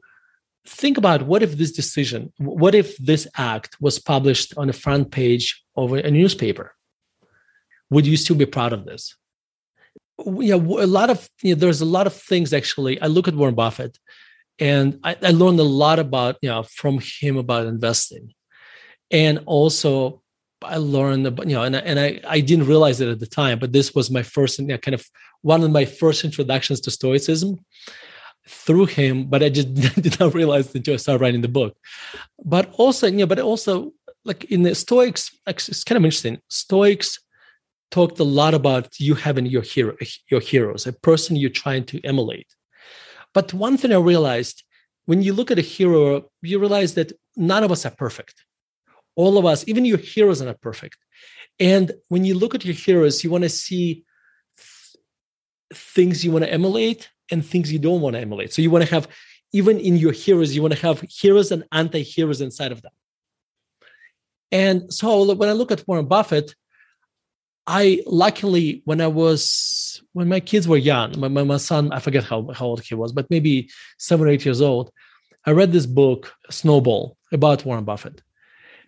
think 0.66 0.98
about 0.98 1.24
what 1.24 1.42
if 1.42 1.54
this 1.54 1.72
decision 1.72 2.32
what 2.38 2.76
if 2.76 2.96
this 2.98 3.28
act 3.38 3.78
was 3.82 4.00
published 4.00 4.54
on 4.58 4.68
the 4.68 4.74
front 4.74 5.12
page 5.12 5.64
of 5.76 5.94
a 5.94 6.12
newspaper? 6.12 6.74
Would 7.90 8.06
you 8.06 8.18
still 8.18 8.36
be 8.36 8.46
proud 8.46 8.74
of 8.74 8.86
this? 8.86 9.16
Yeah, 10.26 10.56
a 10.56 10.88
lot 10.88 11.10
of 11.10 11.28
you 11.42 11.56
know, 11.56 11.60
there's 11.60 11.82
a 11.82 11.86
lot 11.86 12.08
of 12.08 12.14
things 12.14 12.54
actually. 12.54 13.02
I 13.02 13.08
look 13.08 13.28
at 13.28 13.36
Warren 13.36 13.56
Buffett, 13.56 13.98
and 14.60 15.00
I, 15.04 15.18
I 15.22 15.32
learned 15.32 15.60
a 15.60 15.64
lot 15.64 16.00
about 16.00 16.38
you 16.42 16.50
know 16.50 16.64
from 16.64 17.00
him 17.00 17.38
about 17.38 17.66
investing, 17.66 18.34
and 19.10 19.40
also 19.46 20.22
I 20.62 20.78
learned 20.78 21.26
about 21.26 21.48
you 21.48 21.56
know, 21.56 21.64
and 21.64 21.76
and 21.76 22.00
I 22.00 22.22
I 22.28 22.40
didn't 22.40 22.68
realize 22.68 23.02
it 23.02 23.10
at 23.10 23.20
the 23.20 23.26
time, 23.26 23.58
but 23.58 23.74
this 23.74 23.96
was 23.96 24.12
my 24.12 24.22
first 24.22 24.60
you 24.60 24.68
know, 24.68 24.78
kind 24.78 24.94
of 24.94 25.06
one 25.42 25.64
of 25.64 25.72
my 25.72 25.86
first 25.86 26.24
introductions 26.24 26.82
to 26.82 26.92
Stoicism 26.92 27.60
through 28.48 28.88
him. 28.88 29.26
But 29.26 29.44
I 29.44 29.50
just 29.50 29.74
did 30.02 30.20
not 30.20 30.34
realize 30.34 30.74
until 30.74 30.94
I 30.94 30.98
started 30.98 31.22
writing 31.22 31.42
the 31.42 31.48
book. 31.48 31.78
But 32.44 32.72
also, 32.74 33.08
yeah, 33.08 33.26
but 33.26 33.40
also 33.40 33.94
like 34.26 34.46
in 34.46 34.64
the 34.64 34.76
Stoics, 34.76 35.32
it's 35.48 35.84
kind 35.84 35.98
of 35.98 36.04
interesting. 36.04 36.40
Stoics 36.50 37.20
talked 37.90 38.20
a 38.20 38.24
lot 38.24 38.54
about 38.54 39.00
you 39.00 39.16
having 39.16 39.46
your 39.46 39.62
hero, 39.62 39.96
your 40.30 40.40
heroes, 40.40 40.88
a 40.88 40.94
person 40.94 41.36
you're 41.36 41.50
trying 41.50 41.84
to 41.86 42.00
emulate. 42.04 42.48
But 43.34 43.54
one 43.54 43.78
thing 43.78 43.94
I 43.94 43.98
realized 43.98 44.64
when 45.06 45.22
you 45.22 45.34
look 45.34 45.52
at 45.52 45.60
a 45.60 45.64
hero, 45.64 46.30
you 46.42 46.60
realize 46.60 46.94
that 46.96 47.12
none 47.36 47.64
of 47.64 47.72
us 47.72 47.86
are 47.86 47.92
perfect. 47.92 48.46
All 49.16 49.38
of 49.38 49.46
us, 49.46 49.68
even 49.68 49.86
your 49.86 49.98
heroes, 49.98 50.42
are 50.42 50.46
not 50.46 50.62
perfect. 50.62 50.98
And 51.60 51.92
when 52.08 52.24
you 52.24 52.36
look 52.36 52.56
at 52.56 52.66
your 52.66 52.76
heroes, 52.76 53.24
you 53.24 53.30
want 53.30 53.44
to 53.44 53.50
see 53.50 54.06
things 55.74 56.24
you 56.24 56.32
want 56.32 56.46
to 56.46 56.52
emulate 56.52 57.10
and 57.32 57.46
things 57.46 57.72
you 57.72 57.80
don't 57.80 58.02
want 58.02 58.16
to 58.16 58.22
emulate. 58.22 58.54
So 58.54 58.62
you 58.62 58.70
want 58.70 58.86
to 58.86 58.94
have, 58.94 59.08
even 59.54 59.80
in 59.80 59.98
your 59.98 60.12
heroes, 60.12 60.54
you 60.56 60.62
want 60.62 60.74
to 60.74 60.82
have 60.82 61.02
heroes 61.10 61.52
and 61.52 61.64
anti-heroes 61.72 62.42
inside 62.42 62.72
of 62.72 62.82
them. 62.82 62.92
And 64.52 64.94
so 64.94 65.34
when 65.34 65.50
I 65.50 65.54
look 65.54 65.72
at 65.72 65.88
Warren 65.88 66.08
Buffett, 66.08 66.56
I 67.66 68.02
luckily 68.06 68.82
when 68.86 69.00
I 69.00 69.08
was 69.08 70.02
when 70.14 70.28
my 70.28 70.40
kids 70.40 70.68
were 70.68 70.78
young, 70.78 71.18
my, 71.20 71.30
my, 71.30 71.44
my 71.44 71.58
son, 71.58 71.94
I 71.94 72.00
forget 72.00 72.24
how, 72.24 72.50
how 72.52 72.66
old 72.66 72.82
he 72.82 72.96
was, 72.96 73.14
but 73.14 73.30
maybe 73.30 73.70
seven 73.98 74.28
or 74.28 74.30
eight 74.30 74.44
years 74.44 74.62
old, 74.62 74.92
I 75.46 75.52
read 75.52 75.72
this 75.72 75.86
book, 75.86 76.34
Snowball, 76.50 77.18
about 77.32 77.64
Warren 77.64 77.86
Buffett. 77.86 78.22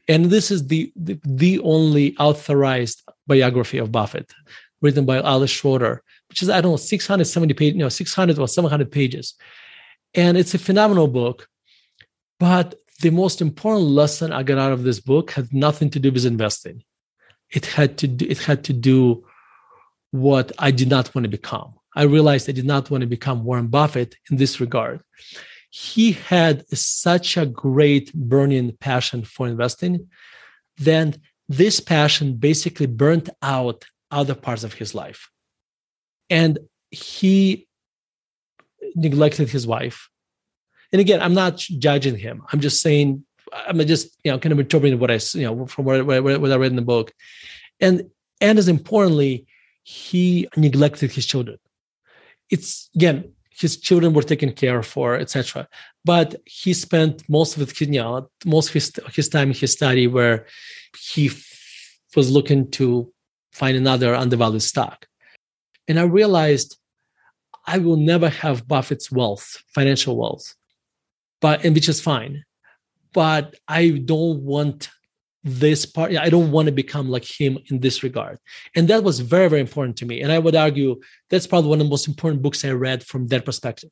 And 0.10 0.26
this 0.26 0.52
is 0.52 0.68
the, 0.68 0.92
the, 0.98 1.18
the 1.24 1.60
only 1.60 2.18
authorized 2.18 3.04
biography 3.26 3.78
of 3.78 3.92
Buffett, 3.92 4.34
written 4.82 5.06
by 5.06 5.18
Alice 5.22 5.52
Schroeder, 5.52 6.04
which 6.34 6.42
is, 6.42 6.50
I 6.50 6.62
don't 6.62 6.72
know, 6.72 6.78
670 6.78 7.54
pages, 7.54 7.76
you 7.76 7.80
know, 7.80 7.90
600 7.90 8.40
or 8.40 8.48
700 8.48 8.92
pages. 8.92 9.36
And 10.16 10.36
it's 10.36 10.54
a 10.54 10.60
phenomenal 10.60 11.08
book. 11.08 11.48
But 12.40 12.76
the 13.02 13.12
most 13.12 13.42
important 13.42 13.86
lesson 13.86 14.32
I 14.32 14.44
got 14.44 14.58
out 14.58 14.72
of 14.72 14.84
this 14.84 15.00
book 15.00 15.32
had 15.32 15.54
nothing 15.54 15.90
to 15.92 16.00
do 16.00 16.12
with 16.12 16.26
investing 16.26 16.84
it 17.54 17.68
had 17.68 17.98
to 18.00 18.08
do, 18.08 18.26
it 18.28 18.40
had 18.40 18.64
to 18.66 18.74
do 18.74 19.24
what 20.12 20.52
I 20.58 20.72
did 20.72 20.90
not 20.90 21.14
want 21.14 21.24
to 21.24 21.30
become. 21.30 21.76
I 21.96 22.04
realized 22.04 22.50
I 22.50 22.54
did 22.54 22.66
not 22.66 22.90
want 22.90 23.02
to 23.02 23.08
become 23.08 23.44
Warren 23.44 23.68
Buffett 23.68 24.16
in 24.30 24.38
this 24.38 24.60
regard. 24.60 25.02
He 25.70 26.14
had 26.14 26.68
such 26.76 27.38
a 27.38 27.46
great 27.46 28.14
burning 28.14 28.76
passion 28.80 29.24
for 29.24 29.48
investing, 29.48 30.10
then 30.78 31.16
this 31.48 31.80
passion 31.80 32.36
basically 32.36 32.88
burnt 32.88 33.30
out 33.42 33.86
other 34.10 34.36
parts 34.36 34.64
of 34.64 34.74
his 34.74 34.96
life. 34.96 35.30
And 36.40 36.54
he 36.92 37.68
neglected 38.96 39.48
his 39.50 39.66
wife. 39.76 40.10
And 40.92 41.00
again, 41.00 41.22
I'm 41.22 41.34
not 41.44 41.58
judging 41.86 42.18
him. 42.18 42.44
I'm 42.52 42.62
just 42.68 42.82
saying 42.82 43.24
I'm 43.68 43.80
just 43.94 44.18
you 44.24 44.32
know 44.32 44.40
kind 44.40 44.54
of 44.54 44.60
interpreting 44.60 45.00
what 45.00 45.12
I 45.12 45.20
you 45.34 45.46
know 45.46 45.66
from 45.66 45.86
what, 45.86 46.06
what, 46.06 46.24
what 46.42 46.52
I 46.52 46.56
read 46.56 46.72
in 46.72 46.76
the 46.76 46.92
book, 46.96 47.14
and 47.80 47.96
and 48.42 48.60
as 48.60 48.68
importantly, 48.68 49.46
he 49.84 50.48
neglected 50.56 51.12
his 51.12 51.26
children. 51.26 51.58
It's 52.50 52.90
again 52.96 53.34
his 53.50 53.78
children 53.78 54.14
were 54.14 54.24
taken 54.24 54.52
care 54.52 54.82
for, 54.82 55.16
etc. 55.16 55.68
But 56.04 56.42
he 56.46 56.74
spent 56.74 57.28
most 57.30 57.56
of 57.56 57.62
it, 57.62 57.80
you 57.82 57.88
know, 57.88 58.30
most 58.46 58.70
of 58.70 58.74
his 58.74 58.92
his 59.14 59.30
time 59.30 59.50
in 59.50 59.56
his 59.56 59.74
study 59.74 60.08
where 60.08 60.38
he 60.98 61.28
f- 61.28 62.00
was 62.16 62.32
looking 62.32 62.70
to 62.72 63.12
find 63.52 63.78
another 63.78 64.16
undervalued 64.16 64.64
stock, 64.64 65.08
and 65.88 66.00
I 66.00 66.04
realized 66.04 66.78
I 67.66 67.78
will 67.78 67.98
never 67.98 68.30
have 68.30 68.68
Buffett's 68.68 69.12
wealth, 69.12 69.64
financial 69.74 70.18
wealth, 70.18 70.56
but 71.40 71.64
and 71.64 71.74
which 71.74 71.90
is 71.90 72.02
fine 72.02 72.44
but 73.14 73.56
I 73.68 73.90
don't 73.90 74.42
want 74.44 74.90
this 75.44 75.86
part. 75.86 76.16
I 76.16 76.30
don't 76.30 76.52
want 76.52 76.66
to 76.68 76.72
become 76.72 77.10
like 77.10 77.26
him 77.26 77.58
in 77.70 77.80
this 77.80 78.02
regard. 78.02 78.40
And 78.76 78.88
that 78.88 79.04
was 79.04 79.20
very, 79.20 79.50
very 79.50 79.62
important 79.62 79.98
to 79.98 80.06
me. 80.06 80.22
And 80.22 80.32
I 80.32 80.40
would 80.40 80.56
argue 80.56 81.00
that's 81.30 81.48
probably 81.48 81.70
one 81.70 81.80
of 81.80 81.86
the 81.86 81.90
most 81.90 82.08
important 82.08 82.42
books 82.42 82.66
I 82.66 82.72
read 82.72 83.04
from 83.04 83.26
that 83.26 83.46
perspective. 83.46 83.90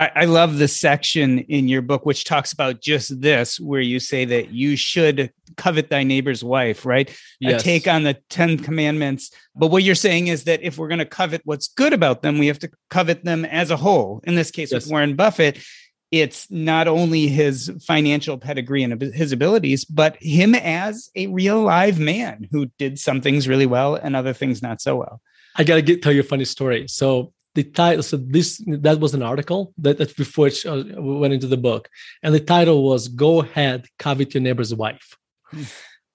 I, 0.00 0.10
I 0.16 0.24
love 0.24 0.56
the 0.56 0.66
section 0.66 1.40
in 1.40 1.68
your 1.68 1.82
book 1.82 2.06
which 2.06 2.24
talks 2.24 2.52
about 2.52 2.80
just 2.80 3.20
this, 3.20 3.60
where 3.60 3.82
you 3.82 4.00
say 4.00 4.24
that 4.24 4.50
you 4.50 4.74
should 4.76 5.30
covet 5.56 5.90
thy 5.90 6.02
neighbor's 6.02 6.42
wife, 6.42 6.86
right? 6.86 7.14
Yes. 7.38 7.60
A 7.60 7.64
take 7.64 7.86
on 7.86 8.04
the 8.04 8.14
Ten 8.30 8.56
Commandments. 8.58 9.30
But 9.54 9.66
what 9.68 9.82
you're 9.82 9.94
saying 9.94 10.28
is 10.28 10.44
that 10.44 10.62
if 10.62 10.78
we're 10.78 10.88
going 10.88 11.00
to 11.00 11.04
covet 11.04 11.42
what's 11.44 11.68
good 11.68 11.92
about 11.92 12.22
them, 12.22 12.38
we 12.38 12.46
have 12.46 12.58
to 12.60 12.70
covet 12.88 13.24
them 13.24 13.44
as 13.44 13.70
a 13.70 13.76
whole. 13.76 14.22
In 14.24 14.34
this 14.34 14.50
case, 14.50 14.72
Yes. 14.72 14.84
with 14.84 14.90
Warren 14.90 15.16
Buffett, 15.16 15.62
it's 16.10 16.50
not 16.50 16.88
only 16.88 17.28
his 17.28 17.70
financial 17.86 18.38
pedigree 18.38 18.82
and 18.82 19.00
his 19.00 19.32
abilities, 19.32 19.84
but 19.84 20.16
him 20.20 20.54
as 20.54 21.10
a 21.14 21.26
real 21.28 21.60
live 21.62 22.00
man 22.00 22.48
who 22.50 22.66
did 22.78 22.98
some 22.98 23.20
things 23.20 23.46
really 23.46 23.66
well 23.66 23.94
and 23.96 24.16
other 24.16 24.32
things 24.32 24.62
not 24.62 24.80
so 24.80 24.96
well. 24.96 25.20
I 25.56 25.64
gotta 25.64 25.82
get, 25.82 26.02
tell 26.02 26.12
you 26.12 26.20
a 26.20 26.24
funny 26.24 26.46
story. 26.46 26.88
So 26.88 27.32
the 27.54 27.64
title, 27.64 28.02
so 28.02 28.16
this 28.16 28.62
that 28.66 29.00
was 29.00 29.14
an 29.14 29.22
article 29.22 29.74
that 29.78 29.98
that's 29.98 30.12
before 30.12 30.46
it 30.48 30.64
uh, 30.66 30.84
went 30.96 31.34
into 31.34 31.46
the 31.46 31.56
book, 31.56 31.88
and 32.22 32.34
the 32.34 32.40
title 32.40 32.84
was 32.84 33.08
"Go 33.08 33.42
ahead, 33.42 33.86
covet 33.98 34.34
your 34.34 34.42
neighbor's 34.42 34.74
wife." 34.74 35.16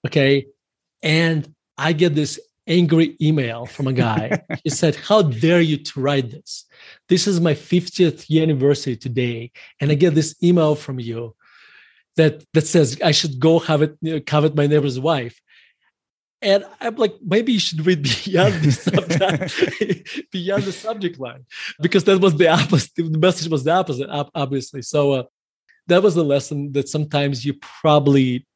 okay, 0.06 0.46
and 1.02 1.54
I 1.76 1.92
get 1.92 2.14
this 2.14 2.40
angry 2.66 3.16
email 3.20 3.66
from 3.66 3.86
a 3.86 3.92
guy. 3.92 4.42
he 4.64 4.70
said, 4.70 4.96
"How 4.96 5.22
dare 5.22 5.60
you 5.60 5.76
to 5.76 6.00
write 6.00 6.30
this? 6.30 6.64
This 7.08 7.26
is 7.26 7.40
my 7.40 7.54
50th 7.54 8.30
year 8.30 8.42
anniversary 8.42 8.96
today, 8.96 9.52
and 9.80 9.90
I 9.90 9.94
get 9.94 10.14
this 10.14 10.34
email 10.42 10.74
from 10.74 10.98
you 10.98 11.36
that 12.16 12.44
that 12.54 12.66
says 12.66 12.98
I 13.04 13.12
should 13.12 13.38
go 13.38 13.58
have 13.58 13.82
it 13.82 13.96
you 14.00 14.14
know, 14.14 14.20
covet 14.20 14.56
my 14.56 14.66
neighbor's 14.66 14.98
wife." 14.98 15.38
And 16.42 16.64
I'm 16.80 16.96
like, 16.96 17.14
maybe 17.24 17.52
you 17.52 17.58
should 17.58 17.84
read 17.86 18.02
beyond 18.02 18.54
the 18.62 18.72
subject, 18.72 20.30
beyond 20.30 20.62
the 20.64 20.72
subject 20.72 21.18
line, 21.18 21.46
because 21.80 22.04
that 22.04 22.20
was 22.20 22.36
the 22.36 22.48
opposite. 22.48 22.92
The 22.96 23.18
message 23.18 23.48
was 23.48 23.64
the 23.64 23.72
opposite, 23.72 24.08
obviously. 24.34 24.82
So 24.82 25.12
uh, 25.12 25.22
that 25.86 26.02
was 26.02 26.14
the 26.14 26.24
lesson 26.24 26.72
that 26.72 26.88
sometimes 26.88 27.44
you 27.44 27.54
probably, 27.54 28.46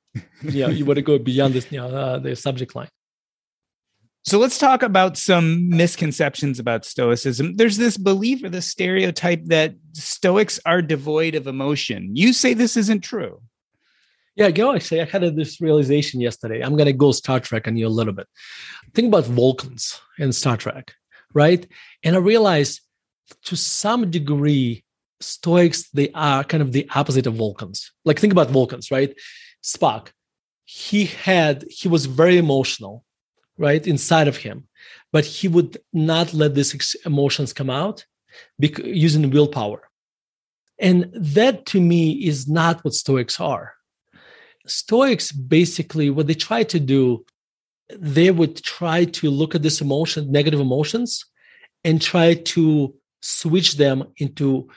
you 0.43 0.61
know, 0.63 0.69
you 0.69 0.85
want 0.85 0.97
to 0.97 1.03
go 1.03 1.19
beyond 1.19 1.55
this, 1.55 1.71
you 1.73 1.79
know, 1.79 1.89
uh, 1.89 2.19
the 2.19 2.37
subject 2.37 2.77
line. 2.77 2.89
So 4.23 4.39
let's 4.39 4.59
talk 4.59 4.83
about 4.83 5.17
some 5.17 5.71
misconceptions 5.71 6.59
about 6.59 6.85
Stoicism. 6.85 7.57
There's 7.57 7.79
this 7.79 7.97
belief 7.97 8.45
or 8.45 8.51
this 8.51 8.67
stereotype 8.67 9.47
that 9.47 9.75
Stoics 9.95 10.61
are 10.67 10.83
devoid 10.83 11.35
of 11.35 11.47
emotion. 11.47 12.15
You 12.15 12.35
say 12.35 12.53
this 12.53 12.77
isn't 12.77 13.01
true. 13.01 13.41
Yeah, 14.41 14.47
you 14.47 14.65
know, 14.65 14.75
actually, 14.75 15.03
I 15.03 15.05
had 15.05 15.37
this 15.37 15.61
realization 15.61 16.19
yesterday. 16.19 16.63
I'm 16.63 16.75
going 16.75 16.87
to 16.87 16.95
go 16.95 17.13
Star 17.13 17.41
Trek 17.41 17.69
on 17.69 17.77
you 17.77 17.87
a 17.87 17.89
little 17.89 18.15
bit. 18.15 18.27
Think 18.95 19.09
about 19.09 19.27
Vulcans 19.27 20.01
in 20.19 20.33
Star 20.33 20.57
Trek, 20.57 20.95
right? 21.35 21.67
And 22.03 22.17
I 22.17 22.21
realized 22.21 22.81
to 23.45 23.55
some 23.55 24.11
degree, 24.11 24.83
Stoics, 25.21 25.91
they 25.91 26.09
are 26.15 26.43
kind 26.43 26.63
of 26.63 26.73
the 26.73 26.89
opposite 26.95 27.27
of 27.27 27.35
Vulcans. 27.35 27.93
Like, 28.07 28.19
think 28.19 28.33
about 28.33 28.49
Vulcans, 28.49 28.91
right? 28.91 29.15
Spock, 29.63 30.09
he 30.65 31.05
had, 31.05 31.67
he 31.69 31.89
was 31.89 32.07
very 32.07 32.39
emotional, 32.39 33.05
right, 33.59 33.87
inside 33.87 34.27
of 34.27 34.39
him, 34.39 34.69
but 35.13 35.27
he 35.27 35.49
would 35.49 35.77
not 35.93 36.33
let 36.33 36.55
these 36.55 36.97
emotions 37.05 37.53
come 37.53 37.69
out 37.69 38.07
bec- 38.59 38.79
using 38.79 39.29
willpower. 39.29 39.91
And 40.79 41.11
that 41.13 41.67
to 41.67 41.79
me 41.79 42.13
is 42.13 42.49
not 42.49 42.83
what 42.83 42.95
Stoics 42.95 43.39
are. 43.39 43.75
Stoics 44.67 45.33
basically 45.33 46.11
what 46.11 46.27
they 46.27 46.35
try 46.35 46.63
to 46.65 46.79
do, 46.79 47.25
they 47.99 48.31
would 48.31 48.57
try 48.63 49.05
to 49.05 49.31
look 49.31 49.55
at 49.55 49.63
this 49.63 49.81
emotion, 49.81 50.31
negative 50.31 50.61
emotions, 50.61 51.25
and 51.85 52.01
try 52.01 52.35
to 52.35 52.95
switch 53.21 53.77
them 53.77 54.05
into 54.19 54.69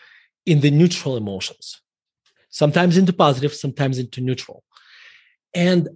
in 0.46 0.60
the 0.60 0.72
neutral 0.72 1.16
emotions, 1.16 1.82
sometimes 2.50 2.98
into 2.98 3.14
positive, 3.14 3.54
sometimes 3.54 3.98
into 3.98 4.20
neutral. 4.22 4.64
And 5.54 5.90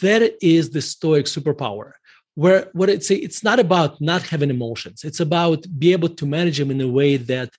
that 0.00 0.36
is 0.44 0.70
the 0.70 0.82
Stoic 0.82 1.26
superpower. 1.26 1.92
Where 2.34 2.68
what 2.72 2.88
it's 2.88 3.08
say, 3.08 3.16
it's 3.16 3.42
not 3.42 3.58
about 3.58 4.00
not 4.00 4.22
having 4.22 4.50
emotions. 4.50 5.02
It's 5.02 5.18
about 5.18 5.66
be 5.78 5.92
able 5.92 6.10
to 6.10 6.26
manage 6.26 6.58
them 6.58 6.70
in 6.70 6.80
a 6.80 6.86
way 6.86 7.16
that 7.16 7.50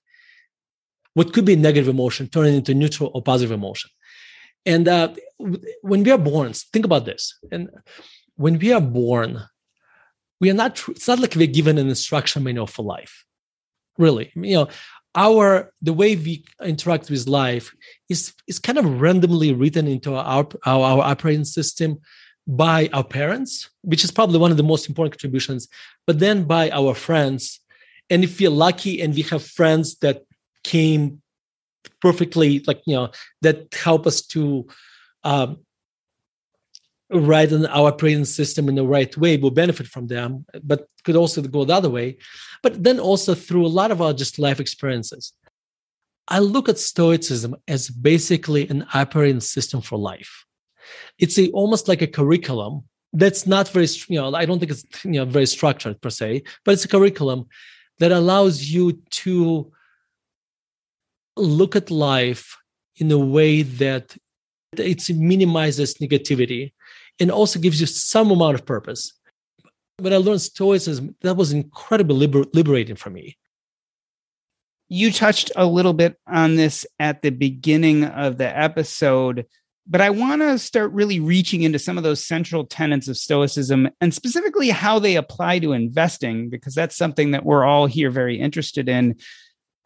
what 1.12 1.34
could 1.34 1.44
be 1.44 1.52
a 1.54 1.56
negative 1.56 1.88
emotion 1.88 2.28
turn 2.28 2.46
into 2.46 2.72
neutral 2.72 3.10
or 3.12 3.22
positive 3.22 3.52
emotion. 3.52 3.90
And 4.66 4.88
uh, 4.88 5.14
when 5.82 6.02
we 6.02 6.10
are 6.10 6.18
born, 6.18 6.52
think 6.52 6.84
about 6.84 7.04
this. 7.04 7.38
And 7.50 7.70
when 8.36 8.58
we 8.58 8.72
are 8.72 8.80
born, 8.80 9.40
we 10.40 10.50
are 10.50 10.54
not. 10.54 10.82
It's 10.88 11.08
not 11.08 11.18
like 11.18 11.34
we're 11.34 11.46
given 11.46 11.78
an 11.78 11.88
instruction 11.88 12.42
manual 12.42 12.66
for 12.66 12.82
life. 12.82 13.24
Really, 13.98 14.32
you 14.34 14.54
know, 14.54 14.68
our 15.14 15.72
the 15.82 15.92
way 15.92 16.16
we 16.16 16.44
interact 16.62 17.10
with 17.10 17.26
life 17.26 17.74
is 18.08 18.32
is 18.46 18.58
kind 18.58 18.78
of 18.78 19.00
randomly 19.00 19.52
written 19.52 19.86
into 19.86 20.14
our 20.14 20.46
our, 20.64 20.80
our 20.82 21.02
operating 21.02 21.44
system 21.44 21.98
by 22.46 22.88
our 22.92 23.04
parents, 23.04 23.70
which 23.82 24.04
is 24.04 24.10
probably 24.10 24.38
one 24.38 24.50
of 24.50 24.56
the 24.56 24.62
most 24.62 24.88
important 24.88 25.12
contributions. 25.12 25.68
But 26.06 26.18
then 26.18 26.44
by 26.44 26.70
our 26.70 26.94
friends, 26.94 27.60
and 28.08 28.24
if 28.24 28.40
we're 28.40 28.50
lucky 28.50 29.00
and 29.02 29.14
we 29.14 29.22
have 29.22 29.44
friends 29.44 29.96
that 29.98 30.24
came 30.64 31.22
perfectly 32.00 32.62
like 32.66 32.80
you 32.86 32.94
know 32.94 33.10
that 33.42 33.74
help 33.74 34.06
us 34.06 34.22
to 34.22 34.66
um, 35.24 35.58
write 37.10 37.52
in 37.52 37.66
our 37.66 37.88
operating 37.88 38.24
system 38.24 38.68
in 38.68 38.74
the 38.74 38.86
right 38.86 39.16
way 39.16 39.36
will 39.36 39.50
benefit 39.50 39.86
from 39.86 40.06
them 40.06 40.46
but 40.62 40.86
could 41.04 41.16
also 41.16 41.42
go 41.42 41.64
the 41.64 41.74
other 41.74 41.90
way. 41.90 42.18
But 42.62 42.82
then 42.82 43.00
also 43.00 43.34
through 43.34 43.66
a 43.66 43.68
lot 43.80 43.90
of 43.90 44.00
our 44.00 44.12
just 44.12 44.38
life 44.38 44.60
experiences. 44.60 45.32
I 46.28 46.38
look 46.38 46.68
at 46.68 46.78
stoicism 46.78 47.56
as 47.66 47.90
basically 47.90 48.68
an 48.68 48.86
operating 48.94 49.40
system 49.40 49.80
for 49.80 49.98
life. 49.98 50.44
It's 51.18 51.38
a, 51.38 51.50
almost 51.50 51.88
like 51.88 52.02
a 52.02 52.06
curriculum 52.06 52.84
that's 53.12 53.46
not 53.46 53.68
very 53.68 53.88
you 54.08 54.20
know 54.20 54.32
i 54.34 54.44
don't 54.44 54.60
think 54.60 54.70
it's 54.70 54.84
you 55.04 55.12
know 55.12 55.24
very 55.24 55.46
structured 55.46 56.00
per 56.00 56.10
se 56.10 56.42
but 56.64 56.72
it's 56.72 56.84
a 56.84 56.88
curriculum 56.88 57.44
that 57.98 58.12
allows 58.12 58.62
you 58.64 58.92
to 59.10 59.70
look 61.36 61.76
at 61.76 61.90
life 61.90 62.56
in 62.96 63.10
a 63.10 63.18
way 63.18 63.62
that 63.62 64.16
it 64.76 65.08
minimizes 65.10 65.94
negativity 65.94 66.72
and 67.18 67.30
also 67.30 67.58
gives 67.58 67.80
you 67.80 67.86
some 67.86 68.30
amount 68.30 68.54
of 68.54 68.66
purpose. 68.66 69.12
When 69.98 70.12
I 70.12 70.16
learned 70.16 70.40
Stoicism, 70.40 71.16
that 71.22 71.36
was 71.36 71.52
incredibly 71.52 72.26
liber- 72.26 72.48
liberating 72.54 72.96
for 72.96 73.10
me. 73.10 73.36
You 74.88 75.12
touched 75.12 75.52
a 75.56 75.66
little 75.66 75.92
bit 75.92 76.16
on 76.26 76.56
this 76.56 76.86
at 76.98 77.22
the 77.22 77.30
beginning 77.30 78.04
of 78.04 78.38
the 78.38 78.58
episode, 78.58 79.46
but 79.86 80.00
I 80.00 80.10
want 80.10 80.42
to 80.42 80.58
start 80.58 80.92
really 80.92 81.20
reaching 81.20 81.62
into 81.62 81.78
some 81.78 81.96
of 81.96 82.02
those 82.02 82.24
central 82.24 82.64
tenets 82.64 83.08
of 83.08 83.16
Stoicism 83.16 83.88
and 84.00 84.14
specifically 84.14 84.70
how 84.70 84.98
they 84.98 85.16
apply 85.16 85.58
to 85.60 85.72
investing, 85.72 86.48
because 86.48 86.74
that's 86.74 86.96
something 86.96 87.32
that 87.32 87.44
we're 87.44 87.64
all 87.64 87.86
here 87.86 88.10
very 88.10 88.40
interested 88.40 88.88
in. 88.88 89.16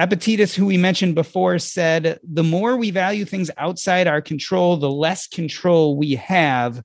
Epictetus, 0.01 0.55
who 0.55 0.67
we 0.67 0.77
mentioned 0.77 1.15
before, 1.15 1.59
said, 1.59 2.19
The 2.25 2.43
more 2.43 2.77
we 2.77 2.91
value 2.91 3.25
things 3.25 3.51
outside 3.57 4.07
our 4.07 4.21
control, 4.21 4.77
the 4.77 4.91
less 4.91 5.27
control 5.29 5.97
we 5.97 6.17
have. 6.17 6.83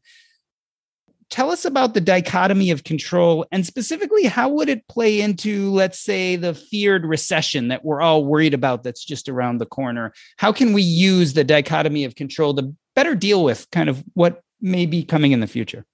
Tell 1.30 1.52
us 1.52 1.64
about 1.64 1.94
the 1.94 2.02
dichotomy 2.02 2.72
of 2.72 2.84
control 2.84 3.46
and 3.52 3.64
specifically 3.64 4.24
how 4.24 4.50
would 4.50 4.68
it 4.68 4.88
play 4.88 5.22
into, 5.22 5.70
let's 5.70 6.00
say, 6.00 6.36
the 6.36 6.56
feared 6.56 7.06
recession 7.06 7.68
that 7.68 7.86
we're 7.86 8.02
all 8.02 8.26
worried 8.26 8.56
about 8.56 8.82
that's 8.82 9.06
just 9.06 9.30
around 9.30 9.60
the 9.60 9.68
corner? 9.68 10.12
How 10.38 10.52
can 10.52 10.74
we 10.74 10.82
use 10.82 11.34
the 11.34 11.44
dichotomy 11.44 12.04
of 12.04 12.16
control 12.16 12.56
to 12.56 12.74
better 12.96 13.14
deal 13.14 13.44
with 13.44 13.70
kind 13.72 13.90
of 13.90 14.04
what 14.16 14.42
may 14.60 14.88
be 14.88 15.04
coming 15.04 15.32
in 15.32 15.40
the 15.40 15.48
future? 15.48 15.86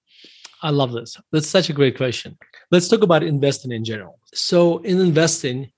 I 0.62 0.70
love 0.70 0.92
this. 0.92 1.18
That's 1.32 1.48
such 1.48 1.68
a 1.68 1.74
great 1.74 1.98
question. 1.98 2.38
Let's 2.70 2.88
talk 2.88 3.02
about 3.02 3.22
investing 3.22 3.72
in 3.72 3.84
general. 3.84 4.18
So, 4.32 4.78
in 4.78 5.00
investing, 5.00 5.70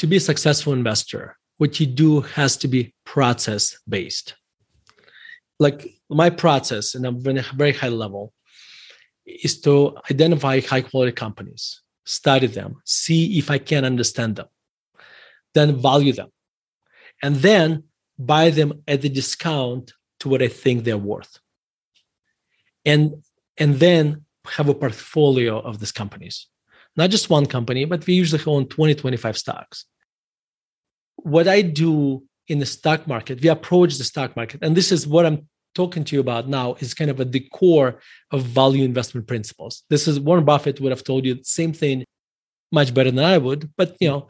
to 0.00 0.06
be 0.06 0.16
a 0.16 0.20
successful 0.20 0.72
investor, 0.72 1.36
what 1.58 1.78
you 1.78 1.84
do 1.84 2.22
has 2.22 2.56
to 2.56 2.66
be 2.66 2.94
process 3.04 3.76
based. 3.86 4.34
Like 5.58 5.90
my 6.08 6.30
process, 6.30 6.94
and 6.94 7.04
I'm 7.04 7.20
very, 7.20 7.44
very 7.54 7.74
high 7.74 7.90
level, 7.90 8.32
is 9.26 9.60
to 9.60 9.98
identify 10.10 10.60
high 10.60 10.80
quality 10.80 11.12
companies, 11.12 11.82
study 12.06 12.46
them, 12.46 12.76
see 12.86 13.38
if 13.38 13.50
I 13.50 13.58
can 13.58 13.84
understand 13.84 14.36
them, 14.36 14.46
then 15.52 15.76
value 15.76 16.14
them, 16.14 16.30
and 17.22 17.36
then 17.36 17.84
buy 18.18 18.48
them 18.48 18.82
at 18.88 19.02
the 19.02 19.10
discount 19.10 19.92
to 20.20 20.30
what 20.30 20.40
I 20.40 20.48
think 20.48 20.84
they're 20.84 20.96
worth. 21.12 21.38
And 22.86 23.22
and 23.58 23.74
then 23.74 24.24
have 24.46 24.70
a 24.70 24.74
portfolio 24.74 25.60
of 25.60 25.78
these 25.78 25.92
companies 25.92 26.46
not 26.96 27.10
just 27.10 27.30
one 27.30 27.46
company, 27.46 27.84
but 27.84 28.06
we 28.06 28.14
usually 28.14 28.42
own 28.46 28.66
20, 28.66 28.94
25 28.94 29.38
stocks. 29.38 29.86
What 31.16 31.48
I 31.48 31.62
do 31.62 32.24
in 32.48 32.58
the 32.58 32.66
stock 32.66 33.06
market, 33.06 33.42
we 33.42 33.48
approach 33.48 33.96
the 33.96 34.04
stock 34.04 34.36
market, 34.36 34.62
and 34.62 34.76
this 34.76 34.90
is 34.92 35.06
what 35.06 35.26
I'm 35.26 35.48
talking 35.74 36.02
to 36.02 36.16
you 36.16 36.20
about 36.20 36.48
now 36.48 36.74
is 36.80 36.94
kind 36.94 37.10
of 37.10 37.20
at 37.20 37.30
the 37.30 37.40
core 37.52 38.00
of 38.32 38.42
value 38.42 38.84
investment 38.84 39.26
principles. 39.26 39.84
This 39.88 40.08
is 40.08 40.18
Warren 40.18 40.44
Buffett 40.44 40.80
would 40.80 40.90
have 40.90 41.04
told 41.04 41.24
you 41.24 41.34
the 41.34 41.44
same 41.44 41.72
thing 41.72 42.04
much 42.72 42.92
better 42.92 43.10
than 43.10 43.24
I 43.24 43.38
would, 43.38 43.70
but 43.76 43.96
you 44.00 44.08
know, 44.08 44.28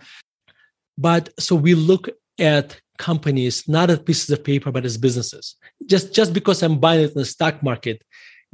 but 0.98 1.30
so 1.38 1.56
we 1.56 1.74
look 1.74 2.10
at 2.38 2.78
companies 2.98 3.66
not 3.66 3.88
as 3.90 3.98
pieces 4.00 4.28
of 4.30 4.44
paper 4.44 4.70
but 4.70 4.84
as 4.84 4.98
businesses 4.98 5.56
just 5.86 6.14
just 6.14 6.34
because 6.34 6.62
i'm 6.62 6.78
buying 6.78 7.04
it 7.04 7.12
in 7.14 7.18
the 7.18 7.24
stock 7.24 7.62
market 7.62 8.02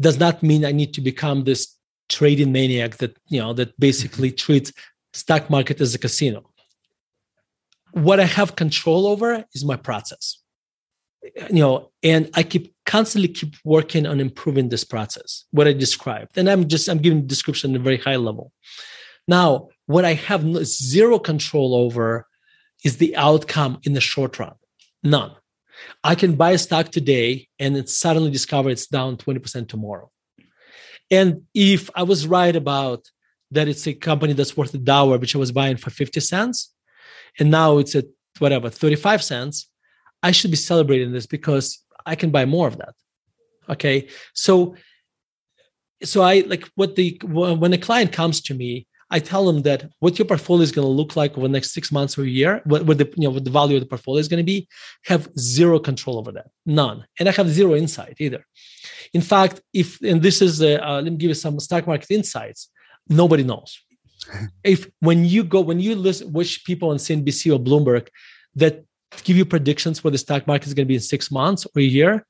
does 0.01 0.19
not 0.21 0.41
mean 0.41 0.65
i 0.65 0.71
need 0.71 0.95
to 0.95 1.01
become 1.01 1.43
this 1.43 1.76
trading 2.09 2.53
maniac 2.53 2.97
that 2.97 3.17
you 3.29 3.41
know 3.41 3.53
that 3.53 3.79
basically 3.79 4.31
mm-hmm. 4.31 4.37
treats 4.37 4.73
stock 5.13 5.51
market 5.51 5.81
as 5.81 5.95
a 5.95 5.99
casino. 5.99 6.51
What 7.93 8.21
i 8.21 8.25
have 8.25 8.57
control 8.57 9.07
over 9.07 9.45
is 9.55 9.65
my 9.65 9.77
process. 9.77 10.43
You 11.51 11.63
know 11.65 11.91
and 12.03 12.31
i 12.35 12.43
keep 12.43 12.75
constantly 12.85 13.29
keep 13.29 13.55
working 13.65 14.07
on 14.07 14.21
improving 14.21 14.69
this 14.69 14.85
process 14.85 15.45
what 15.51 15.67
i 15.67 15.73
described. 15.73 16.39
And 16.39 16.49
i'm 16.49 16.69
just 16.69 16.89
i'm 16.89 16.99
giving 16.99 17.27
description 17.27 17.75
at 17.75 17.81
a 17.81 17.85
very 17.85 17.99
high 17.99 18.17
level. 18.17 18.53
Now 19.27 19.69
what 19.87 20.05
i 20.05 20.15
have 20.15 20.43
zero 20.65 21.19
control 21.19 21.75
over 21.75 22.27
is 22.85 22.99
the 22.99 23.17
outcome 23.17 23.81
in 23.83 23.95
the 23.95 24.01
short 24.01 24.39
run. 24.39 24.55
None. 25.03 25.33
I 26.05 26.15
can 26.15 26.37
buy 26.37 26.53
a 26.53 26.59
stock 26.59 26.91
today 26.91 27.49
and 27.59 27.77
it 27.77 27.89
suddenly 27.89 28.31
discover 28.31 28.71
it's 28.71 28.87
down 28.87 29.17
20% 29.17 29.69
tomorrow 29.69 30.11
and 31.11 31.43
if 31.55 31.91
i 31.95 32.03
was 32.03 32.27
right 32.27 32.57
about 32.57 33.05
that 33.51 33.69
it's 33.69 33.87
a 33.87 33.95
company 33.95 34.33
that's 34.33 34.57
worth 34.57 34.75
a 34.75 34.79
dollar 34.79 35.19
which 35.19 35.35
i 35.35 35.39
was 35.39 35.53
buying 35.53 35.77
for 35.77 35.91
50 35.91 36.21
cents 36.21 36.73
and 37.39 37.51
now 37.51 37.79
it's 37.79 37.95
at 37.95 38.07
whatever 38.39 38.69
35 38.69 39.23
cents 39.23 39.69
I 40.23 40.33
should 40.33 40.51
be 40.51 40.57
celebrating 40.57 41.13
this 41.13 41.27
because 41.27 41.85
I 42.05 42.15
can 42.15 42.31
buy 42.31 42.45
more 42.45 42.69
of 42.69 42.79
that. 42.79 42.95
Okay. 43.69 44.09
So, 44.35 44.75
so 46.03 46.23
I 46.23 46.41
like 46.41 46.69
what 46.75 46.97
the, 46.97 47.21
when 47.25 47.73
a 47.73 47.79
client 47.79 48.13
comes 48.13 48.41
to 48.43 48.55
me, 48.55 48.87
I 49.09 49.21
tell 49.21 49.47
them 49.47 49.63
that 49.63 49.89
what 50.01 50.19
your 50.19 50.27
portfolio 50.27 50.63
is 50.63 50.73
going 50.73 50.85
to 50.85 50.91
look 50.91 51.15
like 51.15 51.39
over 51.39 51.47
the 51.47 51.53
next 51.53 51.73
six 51.73 51.93
months 51.93 52.19
or 52.19 52.23
a 52.23 52.29
year, 52.29 52.61
what, 52.65 52.87
what 52.87 52.99
the 52.99 53.07
you 53.17 53.29
know 53.29 53.31
what 53.31 53.45
the 53.45 53.51
value 53.51 53.77
of 53.77 53.83
the 53.83 53.89
portfolio 53.89 54.19
is 54.19 54.27
going 54.27 54.45
to 54.45 54.45
be, 54.45 54.67
have 55.05 55.29
zero 55.39 55.79
control 55.79 56.19
over 56.19 56.33
that, 56.33 56.49
none, 56.67 57.07
and 57.21 57.29
I 57.29 57.33
have 57.33 57.49
zero 57.49 57.77
insight 57.77 58.17
either. 58.19 58.45
In 59.13 59.21
fact, 59.21 59.61
if 59.73 60.01
and 60.03 60.23
this 60.23 60.43
is 60.43 60.61
a, 60.61 60.85
uh, 60.85 61.01
let 61.03 61.13
me 61.13 61.17
give 61.17 61.29
you 61.29 61.35
some 61.35 61.59
stock 61.61 61.87
market 61.87 62.11
insights. 62.11 62.71
Nobody 63.09 63.43
knows. 63.43 63.79
if 64.65 64.89
when 65.01 65.25
you 65.25 65.45
go 65.45 65.61
when 65.61 65.81
you 65.81 65.95
listen, 65.95 66.33
which 66.33 66.65
people 66.65 66.91
on 66.91 66.97
CNBC 66.97 67.55
or 67.55 67.59
Bloomberg 67.59 68.09
that 68.55 68.85
give 69.25 69.37
you 69.37 69.45
predictions 69.45 70.03
where 70.03 70.11
the 70.11 70.19
stock 70.19 70.47
market 70.47 70.67
is 70.67 70.75
going 70.75 70.87
to 70.87 70.89
be 70.89 70.95
in 70.95 71.01
six 71.01 71.31
months 71.31 71.67
or 71.67 71.81
a 71.81 71.83
year 71.83 72.27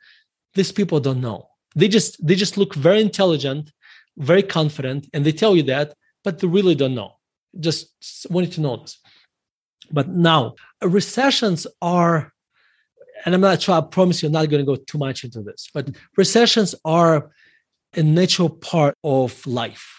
these 0.55 0.73
people 0.73 1.01
don't 1.01 1.21
know 1.21 1.49
they 1.75 1.89
just 1.89 2.25
they 2.27 2.35
just 2.35 2.57
look 2.57 2.75
very 2.75 3.01
intelligent 3.01 3.73
very 4.19 4.43
confident 4.43 5.09
and 5.13 5.25
they 5.25 5.33
tell 5.33 5.57
you 5.57 5.63
that 5.63 5.95
but 6.25 6.39
they 6.39 6.47
really 6.47 6.75
don't 6.75 6.95
know 6.95 7.13
just 7.61 8.27
wanted 8.31 8.53
to 8.53 8.61
know 8.61 8.77
this 8.77 8.99
but 9.91 10.09
now 10.09 10.55
recessions 10.83 11.67
are 11.81 12.33
and 13.25 13.35
i'm 13.35 13.41
not 13.41 13.61
sure 13.63 13.75
i 13.75 13.81
promise 13.81 14.23
you 14.23 14.27
i'm 14.27 14.33
not 14.33 14.49
going 14.49 14.65
to 14.65 14.67
go 14.67 14.77
too 14.77 14.99
much 14.99 15.25
into 15.25 15.43
this 15.43 15.69
but 15.73 15.89
recessions 16.17 16.75
are 16.85 17.31
a 17.95 18.03
natural 18.03 18.51
part 18.51 18.97
of 19.03 19.47
life 19.47 19.97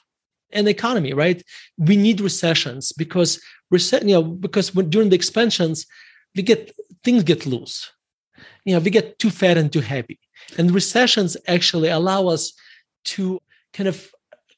and 0.52 0.68
economy 0.68 1.14
right? 1.14 1.44
We 1.78 1.96
need 1.96 2.22
recessions 2.22 2.92
because 2.94 3.42
you 3.72 3.80
know 4.04 4.24
because 4.24 4.74
when, 4.74 4.90
during 4.90 5.10
the 5.10 5.16
expansions 5.16 5.86
we 6.36 6.44
get 6.44 6.72
things 7.04 7.24
get 7.24 7.46
loose. 7.46 7.92
You 8.66 8.76
know 8.76 8.80
we 8.80 8.92
get 8.92 9.20
too 9.20 9.30
fat 9.30 9.58
and 9.58 9.72
too 9.72 9.82
happy 9.82 10.20
and 10.58 10.72
recessions 10.72 11.36
actually 11.48 11.90
allow 11.90 12.28
us 12.28 12.54
to 13.06 13.42
kind 13.74 13.90
of 13.90 14.12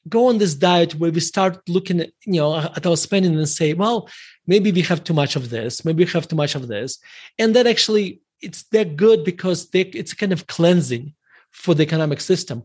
go 0.08 0.28
on 0.28 0.38
this 0.38 0.54
diet 0.54 0.94
where 0.94 1.12
we 1.12 1.20
start 1.20 1.68
looking 1.68 2.00
at 2.00 2.10
you 2.24 2.40
know 2.40 2.56
at 2.56 2.86
our 2.86 2.96
spending 2.96 3.36
and 3.36 3.48
say 3.48 3.74
well 3.74 4.08
maybe 4.46 4.72
we 4.72 4.82
have 4.82 5.04
too 5.04 5.14
much 5.14 5.36
of 5.36 5.50
this 5.50 5.84
maybe 5.84 6.04
we 6.04 6.10
have 6.10 6.28
too 6.28 6.36
much 6.36 6.54
of 6.54 6.68
this. 6.68 6.98
And 7.38 7.54
that 7.56 7.66
actually 7.66 8.20
it's 8.42 8.64
they're 8.64 8.84
good 8.84 9.24
because 9.24 9.70
they, 9.70 9.82
it's 9.82 10.12
a 10.12 10.16
kind 10.16 10.32
of 10.32 10.46
cleansing 10.46 11.14
for 11.50 11.74
the 11.74 11.82
economic 11.82 12.20
system. 12.20 12.62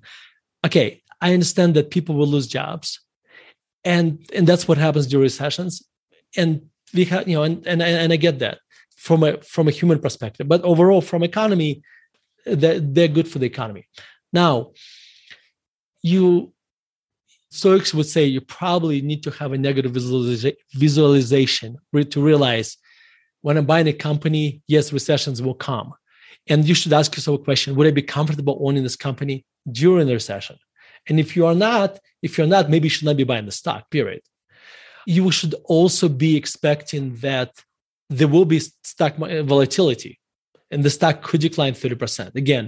Okay 0.66 1.02
i 1.22 1.34
understand 1.34 1.74
that 1.76 1.92
people 1.92 2.16
will 2.16 2.28
lose 2.28 2.48
jobs 2.48 3.00
and 3.84 4.26
and 4.34 4.48
that's 4.48 4.68
what 4.68 4.78
happens 4.78 5.08
during 5.08 5.24
recessions. 5.24 5.84
And 6.38 6.70
we 6.94 7.06
have 7.06 7.28
you 7.28 7.36
know 7.36 7.44
and 7.44 7.66
and, 7.66 7.82
and 7.82 8.14
i 8.14 8.16
get 8.16 8.40
that 8.40 8.60
from 8.96 9.24
a 9.24 9.38
from 9.42 9.68
a 9.68 9.72
human 9.72 10.00
perspective 10.00 10.48
but 10.48 10.62
overall 10.64 11.02
from 11.02 11.24
economy 11.24 11.84
they're, 12.46 12.80
they're 12.80 13.08
good 13.08 13.28
for 13.28 13.40
the 13.40 13.46
economy. 13.46 13.88
Now 14.32 14.72
you 16.02 16.54
stoics 17.50 17.94
would 17.94 18.06
say 18.06 18.26
you 18.26 18.42
probably 18.42 19.02
need 19.02 19.24
to 19.24 19.32
have 19.32 19.54
a 19.54 19.58
negative 19.58 19.92
visualization 20.74 21.78
to 22.14 22.22
realize 22.22 22.78
when 23.46 23.58
i'm 23.58 23.68
buying 23.74 23.88
a 23.88 23.94
company 23.94 24.46
yes 24.68 24.92
recessions 24.92 25.40
will 25.46 25.60
come. 25.70 25.94
And 26.48 26.60
you 26.70 26.76
should 26.80 26.94
ask 27.00 27.10
yourself 27.16 27.42
a 27.42 27.44
question 27.44 27.76
would 27.76 27.88
i 27.92 27.92
be 27.92 28.12
comfortable 28.18 28.56
owning 28.66 28.84
this 28.84 29.02
company 29.08 29.46
during 29.82 30.08
the 30.08 30.18
recession? 30.22 30.58
And 31.08 31.20
if 31.24 31.30
you 31.36 31.44
are 31.50 31.60
not 31.68 32.00
if 32.24 32.32
you're 32.36 32.54
not 32.56 32.72
maybe 32.72 32.86
you 32.88 32.96
should 32.96 33.10
not 33.10 33.18
be 33.18 33.30
buying 33.32 33.46
the 33.46 33.60
stock 33.62 33.82
period. 33.96 34.24
You 35.06 35.30
should 35.38 35.56
also 35.66 36.08
be 36.10 36.32
expecting 36.36 37.04
that 37.28 37.52
there 38.10 38.32
will 38.34 38.46
be 38.46 38.60
stock 38.94 39.14
uh, 39.20 39.44
volatility 39.54 40.14
and 40.72 40.84
the 40.84 40.90
stock 40.90 41.22
could 41.22 41.42
decline 41.42 41.74
30%. 41.74 42.36
Again, 42.36 42.66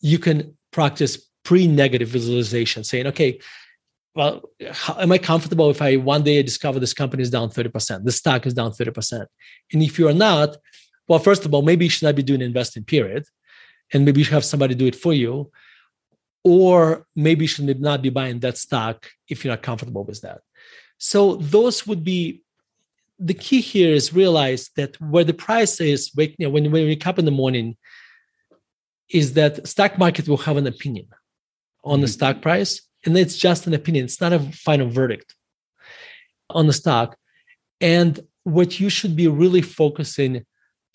you 0.00 0.18
can 0.18 0.36
practice 0.70 1.12
pre-negative 1.48 2.08
visualization 2.08 2.84
saying, 2.84 3.06
okay, 3.06 3.40
well, 4.14 4.42
how, 4.72 4.98
am 5.00 5.12
I 5.12 5.18
comfortable 5.18 5.70
if 5.70 5.80
I 5.80 5.96
one 5.96 6.22
day 6.22 6.38
I 6.38 6.42
discover 6.42 6.80
this 6.80 6.94
company 6.94 7.22
is 7.22 7.30
down 7.30 7.50
30%, 7.50 8.04
the 8.04 8.12
stock 8.12 8.46
is 8.46 8.54
down 8.54 8.72
30%? 8.72 9.26
And 9.72 9.82
if 9.82 9.98
you 9.98 10.08
are 10.08 10.14
not, 10.14 10.56
well, 11.06 11.18
first 11.18 11.44
of 11.44 11.54
all, 11.54 11.62
maybe 11.62 11.84
you 11.84 11.90
should 11.90 12.06
not 12.06 12.16
be 12.16 12.22
doing 12.22 12.40
investing 12.40 12.84
period. 12.84 13.24
And 13.92 14.04
maybe 14.04 14.20
you 14.20 14.24
should 14.24 14.34
have 14.34 14.44
somebody 14.44 14.74
do 14.74 14.86
it 14.86 14.96
for 14.96 15.14
you. 15.14 15.50
Or 16.44 17.06
maybe 17.16 17.44
you 17.44 17.48
should 17.48 17.80
not 17.80 18.02
be 18.02 18.10
buying 18.10 18.40
that 18.40 18.58
stock 18.58 19.08
if 19.28 19.44
you're 19.44 19.52
not 19.52 19.62
comfortable 19.62 20.04
with 20.04 20.20
that. 20.22 20.40
So 20.98 21.36
those 21.36 21.86
would 21.86 22.04
be 22.04 22.42
the 23.18 23.34
key 23.34 23.60
here 23.60 23.92
is 23.92 24.12
realize 24.12 24.70
that 24.76 25.00
where 25.00 25.24
the 25.24 25.34
price 25.34 25.80
is 25.80 26.10
you 26.16 26.34
know, 26.38 26.50
when, 26.50 26.70
when 26.70 26.82
you 26.82 26.88
wake 26.88 27.06
up 27.06 27.18
in 27.18 27.24
the 27.24 27.30
morning 27.30 27.76
is 29.10 29.32
that 29.34 29.66
stock 29.66 29.98
market 29.98 30.28
will 30.28 30.36
have 30.36 30.56
an 30.56 30.66
opinion 30.66 31.06
on 31.84 31.94
mm-hmm. 31.94 32.02
the 32.02 32.08
stock 32.08 32.42
price 32.42 32.82
and 33.04 33.16
it's 33.16 33.36
just 33.36 33.66
an 33.66 33.74
opinion 33.74 34.04
it's 34.04 34.20
not 34.20 34.32
a 34.32 34.40
final 34.52 34.88
verdict 34.88 35.34
on 36.50 36.66
the 36.66 36.72
stock 36.72 37.16
and 37.80 38.20
what 38.44 38.80
you 38.80 38.88
should 38.88 39.14
be 39.14 39.28
really 39.28 39.62
focusing 39.62 40.44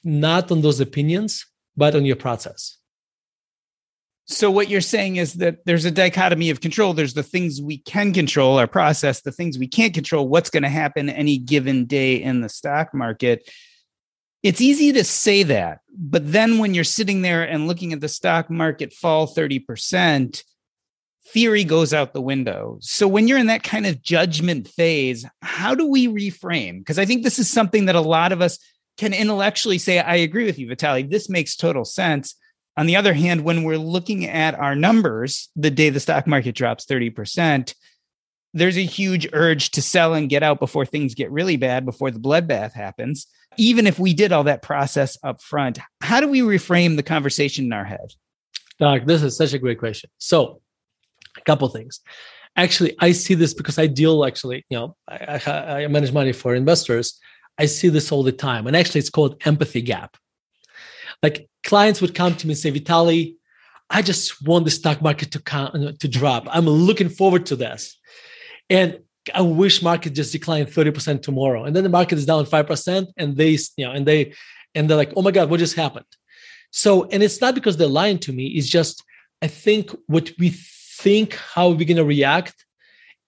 not 0.03 0.51
on 0.51 0.61
those 0.61 0.79
opinions 0.79 1.45
but 1.75 1.95
on 1.95 2.05
your 2.05 2.15
process 2.15 2.77
so 4.25 4.49
what 4.49 4.69
you're 4.69 4.81
saying 4.81 5.17
is 5.17 5.33
that 5.35 5.65
there's 5.65 5.83
a 5.83 5.91
dichotomy 5.91 6.49
of 6.49 6.61
control. 6.61 6.93
There's 6.93 7.13
the 7.13 7.23
things 7.23 7.61
we 7.61 7.79
can 7.79 8.13
control, 8.13 8.57
our 8.57 8.67
process, 8.67 9.21
the 9.21 9.33
things 9.33 9.59
we 9.59 9.67
can't 9.67 9.93
control, 9.93 10.29
what's 10.29 10.49
going 10.49 10.63
to 10.63 10.69
happen 10.69 11.09
any 11.09 11.37
given 11.37 11.85
day 11.85 12.15
in 12.15 12.39
the 12.39 12.47
stock 12.47 12.93
market. 12.93 13.49
It's 14.41 14.61
easy 14.61 14.93
to 14.93 15.03
say 15.03 15.43
that, 15.43 15.79
but 15.97 16.31
then 16.31 16.57
when 16.57 16.73
you're 16.73 16.83
sitting 16.83 17.21
there 17.21 17.43
and 17.43 17.67
looking 17.67 17.91
at 17.91 17.99
the 17.99 18.09
stock 18.09 18.49
market 18.49 18.93
fall 18.93 19.27
30%, 19.27 20.43
theory 21.27 21.63
goes 21.63 21.93
out 21.93 22.13
the 22.13 22.21
window. 22.21 22.77
So 22.81 23.07
when 23.07 23.27
you're 23.27 23.37
in 23.37 23.47
that 23.47 23.63
kind 23.63 23.85
of 23.85 24.01
judgment 24.01 24.67
phase, 24.67 25.25
how 25.41 25.73
do 25.73 25.87
we 25.87 26.07
reframe? 26.07 26.79
Because 26.79 26.99
I 26.99 27.05
think 27.05 27.23
this 27.23 27.39
is 27.39 27.49
something 27.49 27.85
that 27.85 27.95
a 27.95 28.01
lot 28.01 28.31
of 28.31 28.41
us 28.41 28.59
can 28.97 29.13
intellectually 29.13 29.77
say, 29.77 29.99
I 29.99 30.15
agree 30.15 30.45
with 30.45 30.59
you, 30.59 30.67
Vitaliy. 30.67 31.09
This 31.09 31.29
makes 31.29 31.55
total 31.55 31.85
sense 31.85 32.35
on 32.75 32.87
the 32.87 32.95
other 32.95 33.13
hand, 33.13 33.43
when 33.43 33.63
we're 33.63 33.77
looking 33.77 34.25
at 34.25 34.55
our 34.55 34.75
numbers, 34.75 35.49
the 35.55 35.69
day 35.69 35.89
the 35.89 35.99
stock 35.99 36.25
market 36.25 36.55
drops 36.55 36.85
30%, 36.85 37.73
there's 38.55 38.77
a 38.77 38.85
huge 38.85 39.27
urge 39.33 39.71
to 39.71 39.81
sell 39.81 40.13
and 40.13 40.29
get 40.29 40.43
out 40.43 40.59
before 40.59 40.85
things 40.85 41.15
get 41.15 41.31
really 41.31 41.57
bad, 41.57 41.85
before 41.85 42.11
the 42.11 42.19
bloodbath 42.19 42.73
happens. 42.73 43.27
Even 43.57 43.85
if 43.85 43.99
we 43.99 44.13
did 44.13 44.31
all 44.31 44.43
that 44.45 44.63
process 44.63 45.17
up 45.23 45.41
front, 45.41 45.79
how 46.01 46.19
do 46.19 46.27
we 46.27 46.41
reframe 46.41 46.95
the 46.95 47.03
conversation 47.03 47.65
in 47.65 47.73
our 47.73 47.85
head? 47.85 48.13
Doc, 48.79 49.03
this 49.05 49.21
is 49.21 49.37
such 49.37 49.53
a 49.53 49.59
great 49.59 49.77
question. 49.77 50.09
So, 50.17 50.61
a 51.37 51.41
couple 51.41 51.67
things. 51.69 51.99
Actually, 52.55 52.95
I 52.99 53.13
see 53.13 53.33
this 53.33 53.53
because 53.53 53.79
I 53.79 53.87
deal 53.87 54.25
actually, 54.25 54.65
you 54.69 54.77
know, 54.77 54.95
I, 55.07 55.41
I, 55.45 55.83
I 55.83 55.87
manage 55.87 56.11
money 56.11 56.33
for 56.33 56.53
investors. 56.53 57.19
I 57.57 57.65
see 57.65 57.89
this 57.89 58.11
all 58.11 58.23
the 58.23 58.31
time. 58.31 58.67
And 58.67 58.75
actually, 58.75 58.99
it's 58.99 59.09
called 59.09 59.41
empathy 59.45 59.81
gap. 59.81 60.17
Like 61.21 61.49
clients 61.63 62.01
would 62.01 62.15
come 62.15 62.35
to 62.35 62.47
me 62.47 62.53
and 62.53 62.59
say, 62.59 62.71
Vitaliy, 62.71 63.35
I 63.89 64.01
just 64.01 64.45
want 64.45 64.65
the 64.65 64.71
stock 64.71 65.01
market 65.01 65.31
to 65.31 65.39
come, 65.39 65.95
to 65.99 66.07
drop. 66.07 66.47
I'm 66.49 66.65
looking 66.65 67.09
forward 67.09 67.45
to 67.47 67.55
this. 67.55 67.97
And 68.69 68.99
I 69.33 69.41
wish 69.41 69.81
market 69.81 70.13
just 70.13 70.31
declined 70.31 70.67
30% 70.67 71.21
tomorrow. 71.21 71.63
And 71.63 71.75
then 71.75 71.83
the 71.83 71.89
market 71.89 72.17
is 72.17 72.25
down 72.25 72.45
5% 72.45 73.07
and 73.17 73.37
they, 73.37 73.57
you 73.77 73.85
know, 73.85 73.91
and 73.91 74.05
they, 74.05 74.33
and 74.75 74.89
they're 74.89 74.97
like, 74.97 75.13
oh 75.15 75.21
my 75.21 75.31
God, 75.31 75.49
what 75.49 75.59
just 75.59 75.75
happened? 75.75 76.05
So, 76.71 77.05
and 77.05 77.21
it's 77.21 77.39
not 77.39 77.55
because 77.55 77.77
they're 77.77 77.87
lying 77.87 78.19
to 78.19 78.33
me. 78.33 78.47
It's 78.47 78.67
just, 78.67 79.03
I 79.41 79.47
think 79.47 79.91
what 80.07 80.31
we 80.39 80.49
think, 81.01 81.35
how 81.35 81.69
we're 81.69 81.87
going 81.87 81.97
to 81.97 82.05
react 82.05 82.65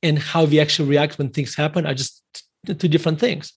and 0.03 0.19
how 0.19 0.45
we 0.45 0.59
actually 0.59 0.89
react 0.89 1.17
when 1.17 1.29
things 1.29 1.55
happen 1.55 1.85
are 1.85 1.93
just 1.93 2.23
two 2.65 2.87
different 2.87 3.19
things. 3.19 3.53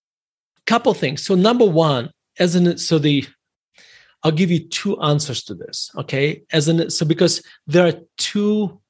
Couple 0.66 0.94
things. 0.94 1.25
So 1.25 1.35
number 1.35 1.64
one, 1.64 2.11
as 2.38 2.55
in, 2.55 2.79
so 2.79 2.99
the, 2.99 3.27
I'll 4.23 4.33
give 4.33 4.51
you 4.51 4.68
two 4.68 5.01
answers 5.01 5.42
to 5.44 5.55
this. 5.55 5.90
Okay, 5.97 6.42
as 6.53 6.68
in 6.68 6.90
so 6.90 7.07
because 7.07 7.42
there 7.66 7.87
are 7.87 8.01
two 8.16 8.81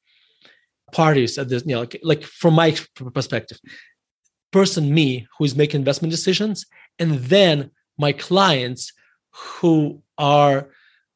parties 0.92 1.36
at 1.38 1.48
this, 1.48 1.64
you 1.66 1.74
know, 1.74 1.80
like, 1.80 2.00
like 2.02 2.24
from 2.24 2.54
my 2.54 2.74
perspective, 3.12 3.58
person 4.50 4.94
me 4.94 5.26
who 5.36 5.44
is 5.44 5.54
making 5.54 5.80
investment 5.80 6.10
decisions, 6.10 6.64
and 6.98 7.12
then 7.24 7.70
my 7.98 8.12
clients 8.12 8.92
who 9.30 10.02
are 10.16 10.68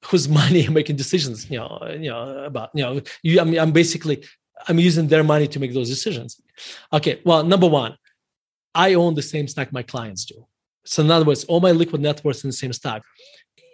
whose 0.06 0.28
money 0.40 0.66
are 0.66 0.70
making 0.70 0.96
decisions. 0.96 1.50
You 1.50 1.58
know, 1.58 1.78
uh, 1.82 1.92
you 1.92 2.10
know 2.10 2.44
about 2.44 2.70
you 2.74 2.82
know 2.82 3.00
you. 3.22 3.40
I 3.40 3.44
mean, 3.44 3.58
I'm 3.58 3.72
basically 3.72 4.24
I'm 4.68 4.78
using 4.78 5.08
their 5.08 5.24
money 5.24 5.46
to 5.48 5.60
make 5.60 5.72
those 5.74 5.88
decisions. 5.88 6.40
Okay, 6.92 7.20
well, 7.24 7.42
number 7.42 7.68
one, 7.68 7.96
I 8.74 8.94
own 8.94 9.14
the 9.14 9.22
same 9.22 9.48
stock 9.48 9.72
my 9.72 9.82
clients 9.82 10.24
do. 10.24 10.46
So 10.84 11.02
in 11.02 11.10
other 11.10 11.24
words, 11.24 11.44
all 11.44 11.60
my 11.60 11.72
liquid 11.72 12.02
net 12.02 12.24
worth 12.24 12.44
in 12.44 12.50
the 12.50 12.56
same 12.56 12.72
stock. 12.72 13.02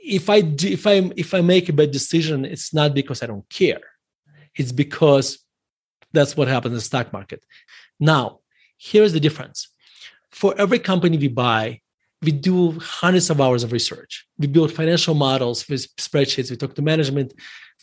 If 0.05 0.31
I 0.31 0.41
do, 0.41 0.69
if 0.69 0.87
I 0.87 1.11
if 1.17 1.35
I 1.35 1.41
make 1.41 1.69
a 1.69 1.73
bad 1.73 1.91
decision, 1.91 2.45
it's 2.45 2.73
not 2.73 2.95
because 2.95 3.23
I 3.23 3.27
don't 3.27 3.49
care. 3.49 3.81
It's 4.55 4.73
because 4.73 5.38
that's 6.12 6.37
what 6.37 6.49
happens 6.49 6.73
in 6.73 6.77
the 6.77 6.81
stock 6.83 7.12
market. 7.12 7.45
Now, 8.01 8.41
here's 8.79 9.12
the 9.12 9.21
difference. 9.21 9.69
For 10.31 10.55
every 10.59 10.79
company 10.79 11.17
we 11.19 11.29
buy, 11.29 11.81
we 12.22 12.33
do 12.33 12.78
hundreds 12.81 13.31
of 13.31 13.40
hours 13.40 13.62
of 13.62 13.72
research. 13.72 14.26
We 14.38 14.48
build 14.48 14.72
financial 14.72 15.14
models 15.14 15.68
with 15.68 15.94
spreadsheets. 15.96 16.50
We 16.50 16.57
talk 16.57 16.74
to 16.74 16.83
management. 16.83 17.33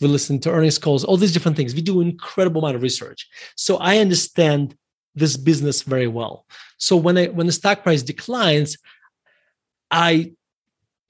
We 0.02 0.08
listen 0.08 0.40
to 0.42 0.52
earnings 0.52 0.78
calls, 0.78 1.06
all 1.06 1.16
these 1.16 1.32
different 1.32 1.56
things. 1.56 1.74
We 1.74 1.82
do 1.82 2.02
incredible 2.02 2.60
amount 2.60 2.76
of 2.76 2.82
research. 2.82 3.30
So 3.56 3.78
I 3.78 4.00
understand 4.00 4.76
this 5.16 5.38
business 5.38 5.84
very 5.84 6.08
well. 6.08 6.46
So 6.78 6.98
when 6.98 7.18
I 7.18 7.28
when 7.28 7.48
the 7.48 7.54
stock 7.54 7.84
price 7.84 8.04
declines, 8.04 8.78
I 9.90 10.34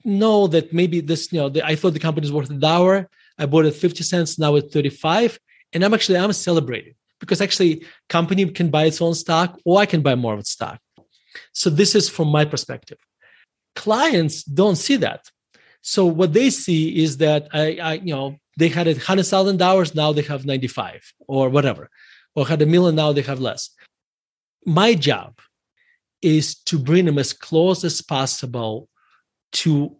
know 0.04 0.46
that 0.46 0.72
maybe 0.72 1.00
this, 1.00 1.32
you 1.32 1.40
know, 1.40 1.48
the, 1.48 1.66
I 1.66 1.74
thought 1.74 1.94
the 1.94 1.98
company 1.98 2.26
is 2.26 2.32
worth 2.32 2.50
a 2.50 2.54
dollar. 2.54 3.10
I 3.38 3.46
bought 3.46 3.66
it 3.66 3.74
50 3.74 4.04
cents, 4.04 4.38
now 4.38 4.54
it's 4.54 4.72
35. 4.72 5.40
And 5.72 5.84
I'm 5.84 5.92
actually 5.92 6.18
I'm 6.18 6.32
celebrating 6.32 6.94
because 7.18 7.40
actually 7.40 7.84
company 8.08 8.46
can 8.46 8.70
buy 8.70 8.84
its 8.84 9.02
own 9.02 9.14
stock 9.14 9.58
or 9.64 9.80
I 9.80 9.86
can 9.86 10.00
buy 10.00 10.14
more 10.14 10.34
of 10.34 10.38
its 10.38 10.50
stock. 10.50 10.78
So 11.52 11.68
this 11.68 11.94
is 11.96 12.08
from 12.08 12.28
my 12.28 12.44
perspective. 12.44 12.98
Clients 13.76 14.42
don't 14.42 14.76
see 14.76 14.96
that. 14.96 15.30
So 15.82 16.04
what 16.04 16.32
they 16.32 16.50
see 16.50 17.04
is 17.04 17.18
that 17.18 17.46
I, 17.52 17.78
I 17.80 17.92
you 17.94 18.12
know, 18.12 18.36
they 18.58 18.68
had 18.68 18.88
a 18.88 18.98
hundred 18.98 19.26
thousand 19.26 19.58
dollars, 19.58 19.94
now 19.94 20.12
they 20.12 20.22
have 20.22 20.44
95 20.44 21.12
or 21.28 21.48
whatever, 21.48 21.90
or 22.34 22.46
had 22.46 22.60
a 22.62 22.66
million, 22.66 22.96
now 22.96 23.12
they 23.12 23.22
have 23.22 23.38
less. 23.38 23.70
My 24.64 24.94
job 24.94 25.38
is 26.22 26.56
to 26.64 26.78
bring 26.78 27.04
them 27.04 27.18
as 27.18 27.32
close 27.32 27.84
as 27.84 28.02
possible 28.02 28.88
to 29.52 29.96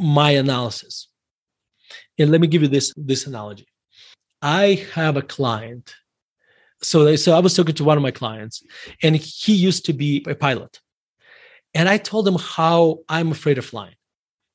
my 0.00 0.30
analysis. 0.32 1.08
And 2.18 2.30
let 2.30 2.40
me 2.40 2.48
give 2.48 2.62
you 2.62 2.68
this, 2.68 2.92
this 2.96 3.26
analogy. 3.26 3.68
I 4.42 4.86
have 4.94 5.16
a 5.16 5.22
client. 5.22 5.94
So, 6.82 7.04
they, 7.04 7.16
so 7.16 7.36
I 7.36 7.40
was 7.40 7.54
talking 7.54 7.74
to 7.76 7.84
one 7.84 7.98
of 7.98 8.02
my 8.02 8.10
clients, 8.10 8.62
and 9.02 9.14
he 9.14 9.54
used 9.54 9.84
to 9.86 9.92
be 9.92 10.24
a 10.26 10.34
pilot. 10.34 10.80
And 11.74 11.88
I 11.88 11.98
told 11.98 12.26
him 12.26 12.36
how 12.36 13.00
I'm 13.08 13.30
afraid 13.30 13.58
of 13.58 13.64
flying. 13.64 13.94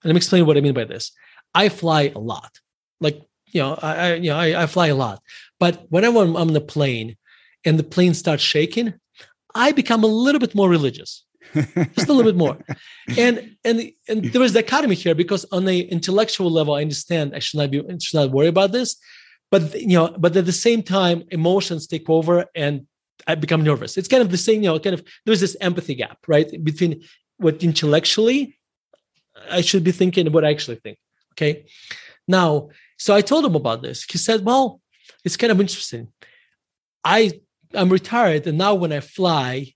And 0.04 0.10
let 0.10 0.14
me 0.14 0.18
explain 0.18 0.46
what 0.46 0.58
I 0.58 0.62
mean 0.62 0.74
by 0.74 0.86
this. 0.86 1.12
I 1.54 1.70
fly 1.70 2.12
a 2.14 2.20
lot. 2.20 2.60
Like, 3.00 3.22
you 3.48 3.62
know, 3.62 3.80
I, 3.82 3.96
I 3.96 4.14
you 4.16 4.30
know, 4.30 4.38
I, 4.38 4.64
I, 4.64 4.68
fly 4.68 4.88
a 4.88 4.96
lot. 4.96 5.22
But 5.60 5.86
whenever 5.90 6.20
I'm 6.20 6.36
on 6.36 6.54
the 6.54 6.62
plane 6.62 7.16
and 7.64 7.80
the 7.80 7.84
plane 7.84 8.14
starts 8.14 8.44
shaking, 8.44 8.94
I 9.54 9.72
become 9.72 10.04
a 10.04 10.08
little 10.08 10.40
bit 10.40 10.54
more 10.54 10.70
religious. 10.70 11.26
just 11.54 12.10
a 12.10 12.14
little 12.14 12.24
bit 12.24 12.36
more 12.36 12.58
and 13.18 13.56
and 13.64 13.92
and 14.10 14.26
there 14.26 14.42
is 14.42 14.54
the 14.54 14.62
dichotomy 14.62 14.96
here 14.96 15.14
because 15.14 15.46
on 15.52 15.64
the 15.66 15.82
intellectual 15.92 16.50
level 16.50 16.74
i 16.74 16.82
understand 16.82 17.36
i 17.36 17.40
should 17.40 17.60
not 17.60 17.70
be 17.70 17.82
should 18.00 18.18
not 18.18 18.32
worry 18.32 18.48
about 18.48 18.72
this 18.72 18.98
but 19.52 19.80
you 19.80 19.96
know 19.96 20.14
but 20.18 20.36
at 20.36 20.46
the 20.46 20.52
same 20.52 20.82
time 20.82 21.24
emotions 21.30 21.86
take 21.86 22.10
over 22.10 22.46
and 22.56 22.88
i 23.28 23.36
become 23.36 23.64
nervous. 23.64 23.98
It's 23.98 24.08
kind 24.08 24.22
of 24.22 24.32
the 24.32 24.38
same 24.38 24.62
you 24.64 24.70
know 24.70 24.80
kind 24.80 24.94
of 24.94 25.04
there's 25.26 25.42
this 25.42 25.58
empathy 25.62 25.96
gap 25.96 26.20
right 26.28 26.50
between 26.64 27.04
what 27.38 27.64
intellectually 27.64 28.58
i 29.52 29.62
should 29.62 29.84
be 29.84 29.92
thinking 29.92 30.26
and 30.26 30.34
what 30.34 30.46
i 30.46 30.52
actually 30.52 30.78
think 30.78 30.98
okay? 31.34 31.66
Now 32.28 32.70
so 32.98 33.14
i 33.14 33.22
told 33.22 33.46
him 33.46 33.56
about 33.56 33.82
this. 33.82 34.04
He 34.04 34.18
said 34.18 34.46
well 34.46 34.82
it's 35.24 35.38
kind 35.38 35.52
of 35.52 35.60
interesting. 35.60 36.08
I 37.04 37.20
i'm 37.74 37.90
retired 37.90 38.48
and 38.48 38.58
now 38.58 38.74
when 38.76 38.94
i 38.94 39.02
fly 39.02 39.76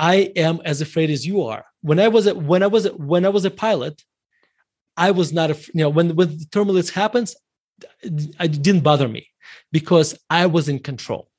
I 0.00 0.32
am 0.34 0.62
as 0.64 0.80
afraid 0.80 1.10
as 1.10 1.26
you 1.26 1.42
are. 1.42 1.66
When 1.82 2.00
I 2.00 2.08
was 2.08 2.26
a, 2.26 2.34
when 2.34 2.62
I 2.62 2.68
was 2.68 2.86
a, 2.86 2.92
when 2.94 3.26
I 3.26 3.28
was 3.28 3.44
a 3.44 3.50
pilot, 3.50 4.02
I 4.96 5.10
was 5.10 5.30
not 5.30 5.50
a 5.50 5.54
you 5.74 5.82
know 5.82 5.90
when 5.90 6.16
when 6.16 6.38
the 6.38 6.46
turbulence 6.50 6.88
happens, 6.88 7.36
it 8.02 8.62
didn't 8.62 8.80
bother 8.82 9.08
me 9.08 9.28
because 9.72 10.18
I 10.30 10.46
was 10.46 10.70
in 10.70 10.78
control 10.78 11.29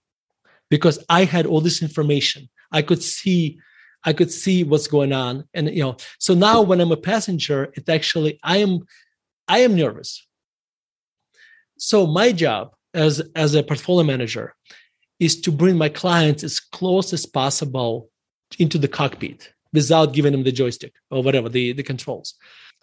because 0.72 0.98
I 1.10 1.26
had 1.26 1.46
all 1.46 1.62
this 1.62 1.84
information. 1.84 2.50
I 2.72 2.82
could 2.82 3.04
see 3.04 3.60
I 4.04 4.14
could 4.14 4.32
see 4.32 4.64
what's 4.64 4.88
going 4.88 5.14
on 5.14 5.44
and 5.54 5.70
you 5.70 5.84
know 5.84 5.98
so 6.18 6.34
now 6.34 6.64
when 6.64 6.82
I'm 6.82 6.92
a 6.92 6.98
passenger 7.12 7.72
it 7.76 7.88
actually 7.88 8.40
I 8.42 8.58
am 8.58 8.80
I 9.48 9.60
am 9.60 9.76
nervous. 9.76 10.26
So 11.78 12.08
my 12.08 12.32
job 12.32 12.74
as 12.96 13.22
as 13.36 13.54
a 13.54 13.62
portfolio 13.62 14.04
manager 14.04 14.56
is 15.20 15.40
to 15.42 15.52
bring 15.52 15.78
my 15.78 15.90
clients 15.90 16.44
as 16.44 16.60
close 16.60 17.14
as 17.14 17.28
possible 17.28 18.10
into 18.58 18.78
the 18.80 18.88
cockpit 18.88 19.54
without 19.74 20.14
giving 20.14 20.32
them 20.32 20.44
the 20.44 20.52
joystick 20.52 20.94
or 21.12 21.22
whatever 21.22 21.48
the, 21.48 21.74
the 21.74 21.84
controls. 21.84 22.34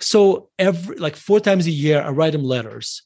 So 0.01 0.48
every 0.59 0.96
like 0.96 1.16
four 1.16 1.40
times 1.40 1.66
a 1.66 1.70
year, 1.70 2.01
I 2.01 2.11
write 2.11 2.33
them 2.33 2.44
letters. 2.44 3.03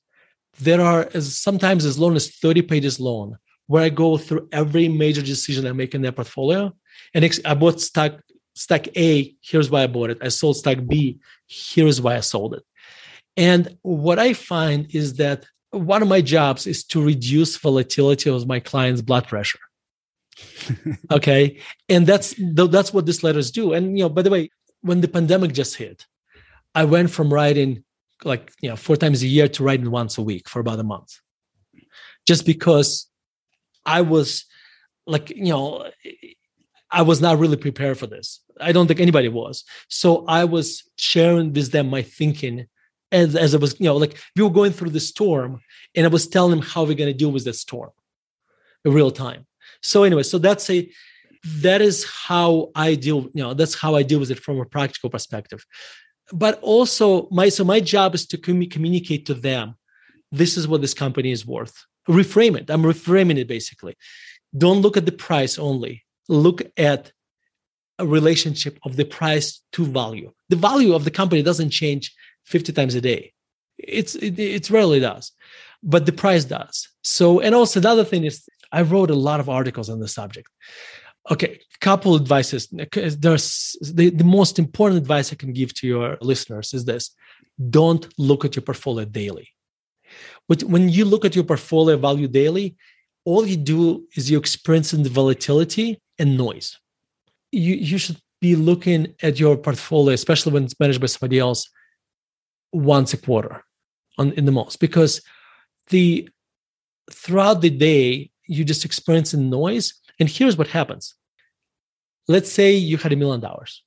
There 0.61 0.83
are 0.83 1.09
as 1.15 1.37
sometimes 1.37 1.87
as 1.87 1.99
long 1.99 2.15
as 2.15 2.31
30 2.37 2.63
pages 2.63 3.01
long, 3.01 3.39
where 3.73 3.85
I 3.85 3.89
go 3.89 4.19
through 4.19 4.51
every 4.53 4.87
major 4.87 5.23
decision 5.23 5.67
I 5.67 5.73
make 5.73 5.95
in 5.95 6.03
their 6.03 6.13
portfolio. 6.13 6.75
And 7.15 7.41
I 7.47 7.55
bought 7.55 7.81
stock 7.81 8.21
stock 8.55 8.85
A, 8.99 9.35
here's 9.41 9.71
why 9.71 9.85
I 9.85 9.87
bought 9.87 10.11
it. 10.11 10.19
I 10.21 10.29
sold 10.29 10.59
stock 10.59 10.77
B, 10.87 11.19
here's 11.49 11.99
why 11.99 12.17
I 12.17 12.21
sold 12.21 12.53
it. 12.53 12.65
And 13.35 13.79
what 13.81 14.19
I 14.19 14.35
find 14.35 14.95
is 14.95 15.15
that 15.15 15.47
one 15.71 16.03
of 16.03 16.09
my 16.09 16.21
jobs 16.21 16.67
is 16.67 16.85
to 16.93 17.03
reduce 17.03 17.57
volatility 17.57 18.29
of 18.29 18.47
my 18.47 18.61
client's 18.61 19.01
blood 19.01 19.27
pressure. 19.27 19.65
okay 21.11 21.59
and 21.89 22.07
that's 22.07 22.35
that's 22.55 22.93
what 22.95 23.05
these 23.05 23.23
letters 23.23 23.51
do 23.51 23.75
and 23.75 23.99
you 23.99 24.05
know 24.05 24.09
by 24.09 24.23
the 24.23 24.31
way 24.31 24.49
when 24.81 25.03
the 25.03 25.07
pandemic 25.17 25.53
just 25.53 25.77
hit 25.77 26.07
i 26.75 26.85
went 26.85 27.11
from 27.11 27.33
writing 27.33 27.85
like 28.25 28.51
you 28.63 28.71
know 28.71 28.77
four 28.77 28.97
times 28.97 29.23
a 29.23 29.27
year 29.27 29.47
to 29.47 29.63
writing 29.63 29.91
once 29.91 30.17
a 30.17 30.23
week 30.23 30.49
for 30.49 30.61
about 30.61 30.79
a 30.81 30.83
month 30.95 31.21
just 32.27 32.47
because 32.47 33.12
i 33.87 34.01
was 34.01 34.45
like 35.07 35.31
you 35.31 35.47
know 35.47 35.89
i 36.91 37.03
was 37.03 37.21
not 37.21 37.39
really 37.39 37.57
prepared 37.57 37.99
for 37.99 38.07
this. 38.07 38.41
I 38.61 38.73
don't 38.73 38.87
think 38.87 39.01
anybody 39.01 39.29
was. 39.29 39.65
So 39.89 40.25
i 40.27 40.45
was 40.45 40.85
sharing 40.97 41.53
with 41.53 41.73
them 41.73 41.89
my 41.89 42.03
thinking 42.03 42.67
as, 43.11 43.35
as 43.37 43.55
i 43.55 43.59
was 43.59 43.79
you 43.79 43.87
know 43.87 43.97
like 43.97 44.19
we 44.37 44.43
were 44.43 44.51
going 44.51 44.73
through 44.73 44.91
the 44.91 45.01
storm 45.01 45.61
and 45.95 46.07
i 46.07 46.09
was 46.09 46.27
telling 46.27 46.51
them 46.51 46.63
how 46.63 46.85
we're 46.85 46.95
going 46.95 47.13
to 47.13 47.23
deal 47.23 47.33
with 47.33 47.45
that 47.45 47.55
storm 47.55 47.91
in 48.85 48.93
real 48.93 49.11
time. 49.11 49.47
So 49.83 50.05
anyway 50.05 50.23
so 50.23 50.39
that's 50.39 50.69
a 50.71 50.91
that 51.67 51.83
is 51.83 52.05
how 52.05 52.71
i 52.77 52.95
deal 52.95 53.23
you 53.35 53.43
know 53.43 53.53
that's 53.53 53.75
how 53.75 53.97
i 53.97 54.03
deal 54.05 54.21
with 54.21 54.31
it 54.31 54.39
from 54.39 54.61
a 54.61 54.65
practical 54.65 55.11
perspective. 55.11 55.65
But 56.33 56.59
also 56.63 57.29
my 57.31 57.49
so 57.49 57.65
my 57.65 57.81
job 57.81 58.15
is 58.15 58.27
to 58.29 58.39
com- 58.39 58.67
communicate 58.67 59.27
to 59.27 59.35
them 59.35 59.75
this 60.31 60.57
is 60.57 60.67
what 60.67 60.81
this 60.81 60.95
company 60.95 61.31
is 61.31 61.47
worth 61.47 61.85
reframe 62.09 62.59
it. 62.59 62.71
I'm 62.71 62.83
reframing 62.83 63.39
it 63.39 63.49
basically. 63.49 63.97
Don't 64.57 64.81
look 64.81 64.97
at 64.97 65.07
the 65.07 65.13
price 65.13 65.59
only. 65.59 66.05
Look 66.29 66.63
at 66.77 67.13
a 67.99 68.07
relationship 68.07 68.79
of 68.85 68.97
the 68.97 69.05
price 69.05 69.61
to 69.73 69.85
value. 69.85 70.33
The 70.49 70.57
value 70.57 70.95
of 70.95 71.05
the 71.05 71.11
company 71.11 71.43
doesn't 71.43 71.71
change 71.71 72.15
50 72.45 72.73
times 72.73 72.95
a 72.95 73.01
day. 73.01 73.33
It's 73.79 74.15
it, 74.15 74.39
it 74.39 74.71
rarely 74.71 75.01
does 75.01 75.33
but 75.83 76.07
the 76.07 76.13
price 76.13 76.45
does. 76.45 76.89
So 77.03 77.41
and 77.41 77.55
also 77.55 77.81
the 77.81 77.89
other 77.89 78.05
thing 78.05 78.25
is 78.25 78.49
I 78.71 78.83
wrote 78.83 79.11
a 79.11 79.15
lot 79.15 79.41
of 79.41 79.49
articles 79.49 79.91
on 79.91 80.01
the 80.01 80.09
subject. 80.09 80.49
Okay, 81.31 81.61
couple 81.81 82.17
advices. 82.17 82.69
There's 82.69 83.77
the, 83.81 84.11
the 84.11 84.25
most 84.25 84.59
important 84.59 85.01
advice 85.01 85.33
I 85.33 85.37
can 85.37 85.53
give 85.53 85.73
to 85.75 85.87
your 85.87 86.19
listeners 86.21 86.75
is 86.75 86.85
this: 86.85 87.11
don't 87.71 88.07
look 88.19 88.45
at 88.45 88.57
your 88.57 88.63
portfolio 88.63 89.05
daily. 89.05 89.49
But 90.49 90.63
when 90.65 90.89
you 90.89 91.05
look 91.05 91.25
at 91.25 91.35
your 91.35 91.45
portfolio 91.45 91.97
value 91.97 92.29
daily, 92.29 92.77
all 93.25 93.47
you 93.47 93.57
do 93.57 94.07
is 94.17 94.31
you 94.31 94.39
experience 94.39 94.91
the 94.91 95.09
volatility 95.09 96.01
and 96.19 96.37
noise. 96.37 96.79
You 97.53 97.75
you 97.75 97.99
should 97.99 98.21
be 98.41 98.57
looking 98.57 99.15
at 99.23 99.39
your 99.39 99.57
portfolio, 99.57 100.15
especially 100.15 100.53
when 100.53 100.65
it's 100.65 100.79
managed 100.81 101.01
by 101.01 101.07
somebody 101.07 101.39
else, 101.39 101.71
once 102.73 103.13
a 103.13 103.17
quarter, 103.17 103.65
on 104.19 104.33
in 104.33 104.45
the 104.45 104.53
most, 104.53 104.81
because 104.81 105.23
the 105.89 106.29
throughout 107.11 107.61
the 107.61 107.71
day 107.71 108.31
you 108.47 108.65
just 108.65 108.85
experience 108.85 109.33
noise. 109.35 109.95
And 110.19 110.29
here's 110.29 110.59
what 110.59 110.69
happens. 110.69 111.15
Let's 112.29 112.53
say 112.53 112.75
you 112.75 112.97
had 112.97 113.13
a 113.13 113.17
million 113.17 113.41
dollars 113.41 113.83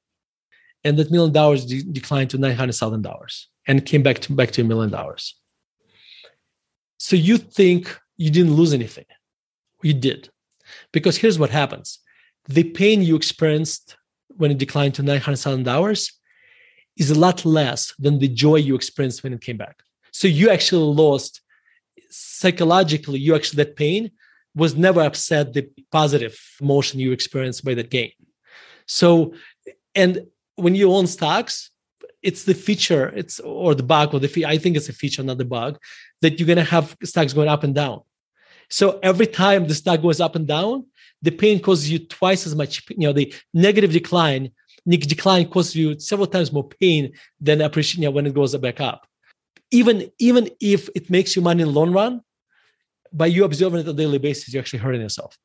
and 0.83 0.97
that 0.97 1.11
million 1.11 1.33
dollars 1.33 1.65
de- 1.65 1.83
declined 1.83 2.29
to 2.31 2.37
$900,000. 2.37 3.45
and 3.67 3.85
came 3.85 4.03
back 4.03 4.19
to 4.19 4.33
back 4.33 4.51
to 4.51 4.61
a 4.61 4.63
million 4.63 4.91
dollars. 4.91 5.35
So 6.97 7.15
you 7.15 7.37
think 7.37 7.97
you 8.17 8.29
didn't 8.29 8.53
lose 8.53 8.73
anything. 8.73 9.05
You 9.81 9.93
did. 9.93 10.29
Because 10.91 11.17
here's 11.17 11.37
what 11.37 11.49
happens. 11.49 11.99
The 12.47 12.63
pain 12.63 13.01
you 13.01 13.15
experienced 13.15 13.97
when 14.37 14.51
it 14.51 14.57
declined 14.57 14.95
to 14.95 15.03
$900,000 15.03 16.11
is 16.97 17.11
a 17.11 17.19
lot 17.19 17.45
less 17.45 17.93
than 17.99 18.19
the 18.19 18.27
joy 18.27 18.55
you 18.55 18.75
experienced 18.75 19.23
when 19.23 19.33
it 19.33 19.41
came 19.41 19.57
back. 19.57 19.79
So 20.11 20.27
you 20.27 20.49
actually 20.49 20.93
lost 20.93 21.41
psychologically, 22.09 23.19
you 23.19 23.35
actually, 23.35 23.63
that 23.63 23.75
pain 23.75 24.11
was 24.55 24.75
never 24.75 25.01
upset 25.01 25.53
the 25.53 25.69
positive 25.91 26.39
emotion 26.61 26.99
you 26.99 27.11
experienced 27.11 27.65
by 27.65 27.73
that 27.73 27.89
gain. 27.89 28.11
So, 28.87 29.33
and 29.93 30.27
when 30.55 30.75
you 30.75 30.91
own 30.91 31.07
stocks, 31.07 31.71
it's 32.25 32.43
the 32.43 32.55
feature, 32.55 33.13
it's 33.15 33.39
or 33.39 33.75
the 33.75 33.83
bug 33.83 34.13
or 34.13 34.19
the 34.19 34.27
fee. 34.27 34.45
I 34.45 34.57
think 34.57 34.75
it's 34.75 34.89
a 34.89 34.93
feature, 34.93 35.23
not 35.23 35.37
the 35.37 35.45
bug, 35.45 35.77
that 36.21 36.39
you're 36.39 36.47
gonna 36.47 36.63
have 36.63 36.97
stocks 37.03 37.33
going 37.33 37.47
up 37.47 37.63
and 37.63 37.75
down. 37.75 38.01
So 38.69 38.99
every 39.03 39.27
time 39.27 39.67
the 39.67 39.75
stock 39.75 40.01
goes 40.01 40.19
up 40.19 40.35
and 40.35 40.47
down, 40.47 40.85
the 41.21 41.31
pain 41.31 41.59
causes 41.59 41.89
you 41.91 41.99
twice 41.99 42.47
as 42.47 42.55
much. 42.55 42.83
You 42.89 43.07
know, 43.07 43.13
the 43.13 43.33
negative 43.53 43.91
decline, 43.91 44.51
decline 44.87 45.47
causes 45.49 45.75
you 45.75 45.99
several 45.99 46.27
times 46.27 46.51
more 46.51 46.67
pain 46.67 47.13
than 47.39 47.61
appreciation 47.61 48.01
you 48.01 48.09
know, 48.09 48.15
when 48.15 48.25
it 48.25 48.33
goes 48.33 48.55
back 48.57 48.81
up. 48.81 49.07
Even 49.71 50.11
even 50.19 50.49
if 50.59 50.89
it 50.95 51.09
makes 51.09 51.35
you 51.35 51.41
money 51.41 51.61
in 51.61 51.67
the 51.67 51.79
long 51.79 51.91
run, 51.91 52.21
by 53.13 53.27
you 53.27 53.43
observing 53.43 53.81
it 53.81 53.87
on 53.87 53.95
a 53.95 53.97
daily 53.97 54.17
basis, 54.17 54.51
you're 54.51 54.61
actually 54.61 54.79
hurting 54.79 55.01
yourself. 55.01 55.37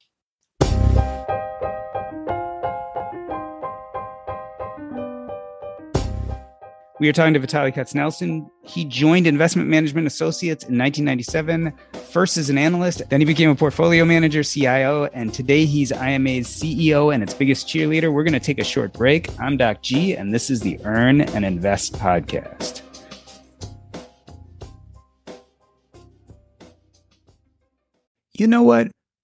We 7.00 7.08
are 7.08 7.14
talking 7.14 7.32
to 7.32 7.40
Vitaliy 7.40 7.74
Katsenelson. 7.74 8.50
He 8.62 8.84
joined 8.84 9.26
Investment 9.26 9.70
Management 9.70 10.06
Associates 10.06 10.64
in 10.64 10.76
1997, 10.76 11.72
first 12.10 12.36
as 12.36 12.50
an 12.50 12.58
analyst, 12.58 13.08
then 13.08 13.22
he 13.22 13.24
became 13.24 13.48
a 13.48 13.54
portfolio 13.54 14.04
manager, 14.04 14.42
CIO, 14.42 15.06
and 15.14 15.32
today 15.32 15.64
he's 15.64 15.92
IMA's 15.92 16.46
CEO 16.46 17.14
and 17.14 17.22
its 17.22 17.32
biggest 17.32 17.66
cheerleader. 17.66 18.12
We're 18.12 18.22
going 18.22 18.34
to 18.34 18.38
take 18.38 18.58
a 18.58 18.64
short 18.64 18.92
break. 18.92 19.30
I'm 19.40 19.56
Doc 19.56 19.80
G, 19.80 20.14
and 20.14 20.34
this 20.34 20.50
is 20.50 20.60
the 20.60 20.78
Earn 20.84 21.22
and 21.22 21.42
Invest 21.42 21.94
podcast. 21.94 22.82
You 28.34 28.46
know 28.46 28.62
what? 28.62 28.88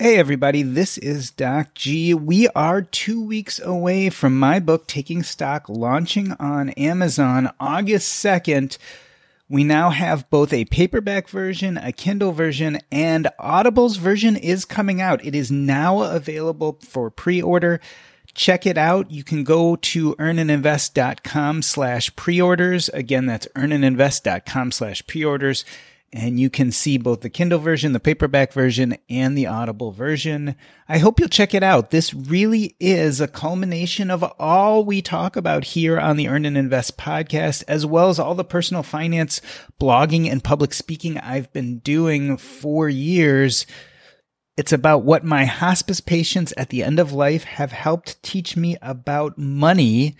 Hey, 0.00 0.16
everybody, 0.16 0.62
this 0.62 0.96
is 0.96 1.32
Doc 1.32 1.74
G. 1.74 2.14
We 2.14 2.46
are 2.50 2.82
two 2.82 3.20
weeks 3.20 3.58
away 3.58 4.10
from 4.10 4.38
my 4.38 4.60
book, 4.60 4.86
Taking 4.86 5.24
Stock, 5.24 5.68
launching 5.68 6.34
on 6.38 6.70
Amazon 6.70 7.50
August 7.58 8.24
2nd. 8.24 8.78
We 9.48 9.64
now 9.64 9.90
have 9.90 10.30
both 10.30 10.52
a 10.52 10.66
paperback 10.66 11.28
version, 11.28 11.76
a 11.76 11.90
Kindle 11.90 12.30
version, 12.30 12.78
and 12.92 13.26
Audible's 13.40 13.96
version 13.96 14.36
is 14.36 14.64
coming 14.64 15.00
out. 15.00 15.24
It 15.24 15.34
is 15.34 15.50
now 15.50 16.02
available 16.02 16.78
for 16.80 17.10
pre-order. 17.10 17.80
Check 18.34 18.66
it 18.66 18.78
out. 18.78 19.10
You 19.10 19.24
can 19.24 19.42
go 19.42 19.74
to 19.74 20.14
earnandinvest.com 20.14 21.62
slash 21.62 22.14
pre-orders. 22.14 22.88
Again, 22.90 23.26
that's 23.26 23.48
earnandinvest.com 23.56 24.70
slash 24.70 25.04
pre-orders 25.08 25.64
and 26.12 26.40
you 26.40 26.48
can 26.48 26.72
see 26.72 26.96
both 26.96 27.20
the 27.20 27.28
Kindle 27.28 27.58
version, 27.58 27.92
the 27.92 28.00
paperback 28.00 28.52
version, 28.52 28.96
and 29.10 29.36
the 29.36 29.46
Audible 29.46 29.92
version. 29.92 30.56
I 30.88 30.98
hope 30.98 31.20
you'll 31.20 31.28
check 31.28 31.52
it 31.52 31.62
out. 31.62 31.90
This 31.90 32.14
really 32.14 32.76
is 32.80 33.20
a 33.20 33.28
culmination 33.28 34.10
of 34.10 34.24
all 34.38 34.84
we 34.84 35.02
talk 35.02 35.36
about 35.36 35.64
here 35.64 36.00
on 36.00 36.16
the 36.16 36.28
Earn 36.28 36.46
and 36.46 36.56
Invest 36.56 36.96
podcast, 36.96 37.62
as 37.68 37.84
well 37.84 38.08
as 38.08 38.18
all 38.18 38.34
the 38.34 38.44
personal 38.44 38.82
finance 38.82 39.42
blogging 39.78 40.30
and 40.30 40.42
public 40.42 40.72
speaking 40.72 41.18
I've 41.18 41.52
been 41.52 41.80
doing 41.80 42.38
for 42.38 42.88
years. 42.88 43.66
It's 44.56 44.72
about 44.72 45.04
what 45.04 45.24
my 45.24 45.44
hospice 45.44 46.00
patients 46.00 46.54
at 46.56 46.70
the 46.70 46.82
end 46.82 46.98
of 46.98 47.12
life 47.12 47.44
have 47.44 47.72
helped 47.72 48.22
teach 48.22 48.56
me 48.56 48.76
about 48.80 49.36
money 49.36 50.16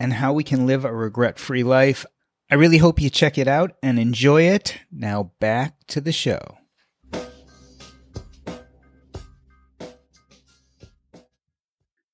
and 0.00 0.14
how 0.14 0.32
we 0.32 0.42
can 0.42 0.66
live 0.66 0.84
a 0.84 0.92
regret 0.92 1.38
free 1.38 1.62
life. 1.62 2.06
I 2.50 2.54
really 2.54 2.78
hope 2.78 2.98
you 2.98 3.10
check 3.10 3.36
it 3.36 3.46
out 3.46 3.72
and 3.82 3.98
enjoy 3.98 4.44
it. 4.44 4.78
Now 4.90 5.32
back 5.38 5.74
to 5.88 6.00
the 6.00 6.12
show. 6.12 6.40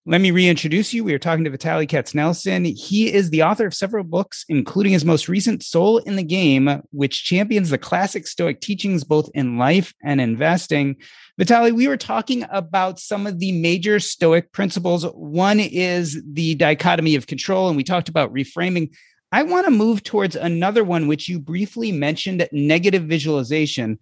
Let 0.07 0.21
me 0.21 0.33
reintroduce 0.33 0.93
you. 0.93 1.05
We 1.05 1.15
are 1.15 1.21
talking 1.21 1.45
to 1.45 1.51
Vitaliy 1.51 1.89
Katsenelson. 1.89 2.77
He 2.77 3.11
is 3.11 3.31
the 3.31 3.45
author 3.45 3.67
of 3.67 3.75
several 3.75 4.03
books, 4.03 4.45
including 4.49 4.93
his 4.93 5.05
most 5.05 5.29
recent 5.29 5.63
Soul 5.63 5.99
in 5.99 6.17
the 6.17 6.25
Game, 6.25 6.83
which 6.91 7.25
champions 7.25 7.71
the 7.71 7.79
classic 7.79 8.27
Stoic 8.27 8.61
teachings 8.61 9.05
both 9.05 9.31
in 9.35 9.57
life 9.57 9.95
and 10.03 10.21
investing. 10.21 10.97
Vitaliy, 11.41 11.73
we 11.73 11.89
were 11.89 11.97
talking 11.97 12.45
about 12.51 12.99
some 12.99 13.27
of 13.27 13.39
the 13.39 13.53
major 13.53 14.01
Stoic 14.01 14.53
principles. 14.53 15.05
One 15.05 15.61
is 15.61 16.21
the 16.27 16.57
dichotomy 16.57 17.15
of 17.15 17.29
control, 17.29 17.69
and 17.69 17.77
we 17.77 17.85
talked 17.85 18.09
about 18.09 18.35
reframing. 18.35 18.91
I 19.35 19.43
want 19.43 19.65
to 19.65 19.73
move 19.73 20.05
towards 20.05 20.37
another 20.37 20.85
one, 20.85 21.09
which 21.09 21.29
you 21.29 21.41
briefly 21.41 21.91
mentioned 21.91 22.49
negative 22.53 23.03
visualization. 23.03 23.99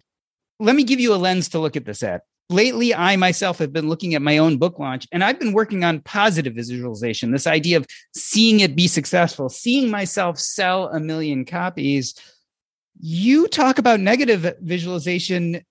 Let 0.59 0.75
me 0.75 0.83
give 0.83 0.99
you 0.99 1.11
a 1.11 1.17
lens 1.17 1.49
to 1.49 1.59
look 1.59 1.75
at 1.75 1.85
this 1.85 2.03
at. 2.03 2.21
Lately, 2.51 2.93
I 2.93 3.15
myself 3.15 3.57
have 3.57 3.73
been 3.73 3.89
looking 3.89 4.13
at 4.13 4.21
my 4.21 4.37
own 4.37 4.57
book 4.57 4.77
launch 4.77 5.07
and 5.11 5.23
I've 5.23 5.39
been 5.39 5.51
working 5.51 5.83
on 5.83 6.01
positive 6.01 6.53
visualization, 6.53 7.31
this 7.31 7.47
idea 7.47 7.77
of 7.77 7.87
seeing 8.15 8.59
it 8.59 8.75
be 8.75 8.87
successful, 8.87 9.49
seeing 9.49 9.89
myself 9.89 10.37
sell 10.37 10.89
a 10.89 10.99
million 10.99 11.45
copies. 11.45 12.13
You 13.01 13.47
talk 13.47 13.79
about 13.79 13.99
negative 13.99 14.57
visualization. 14.61 15.63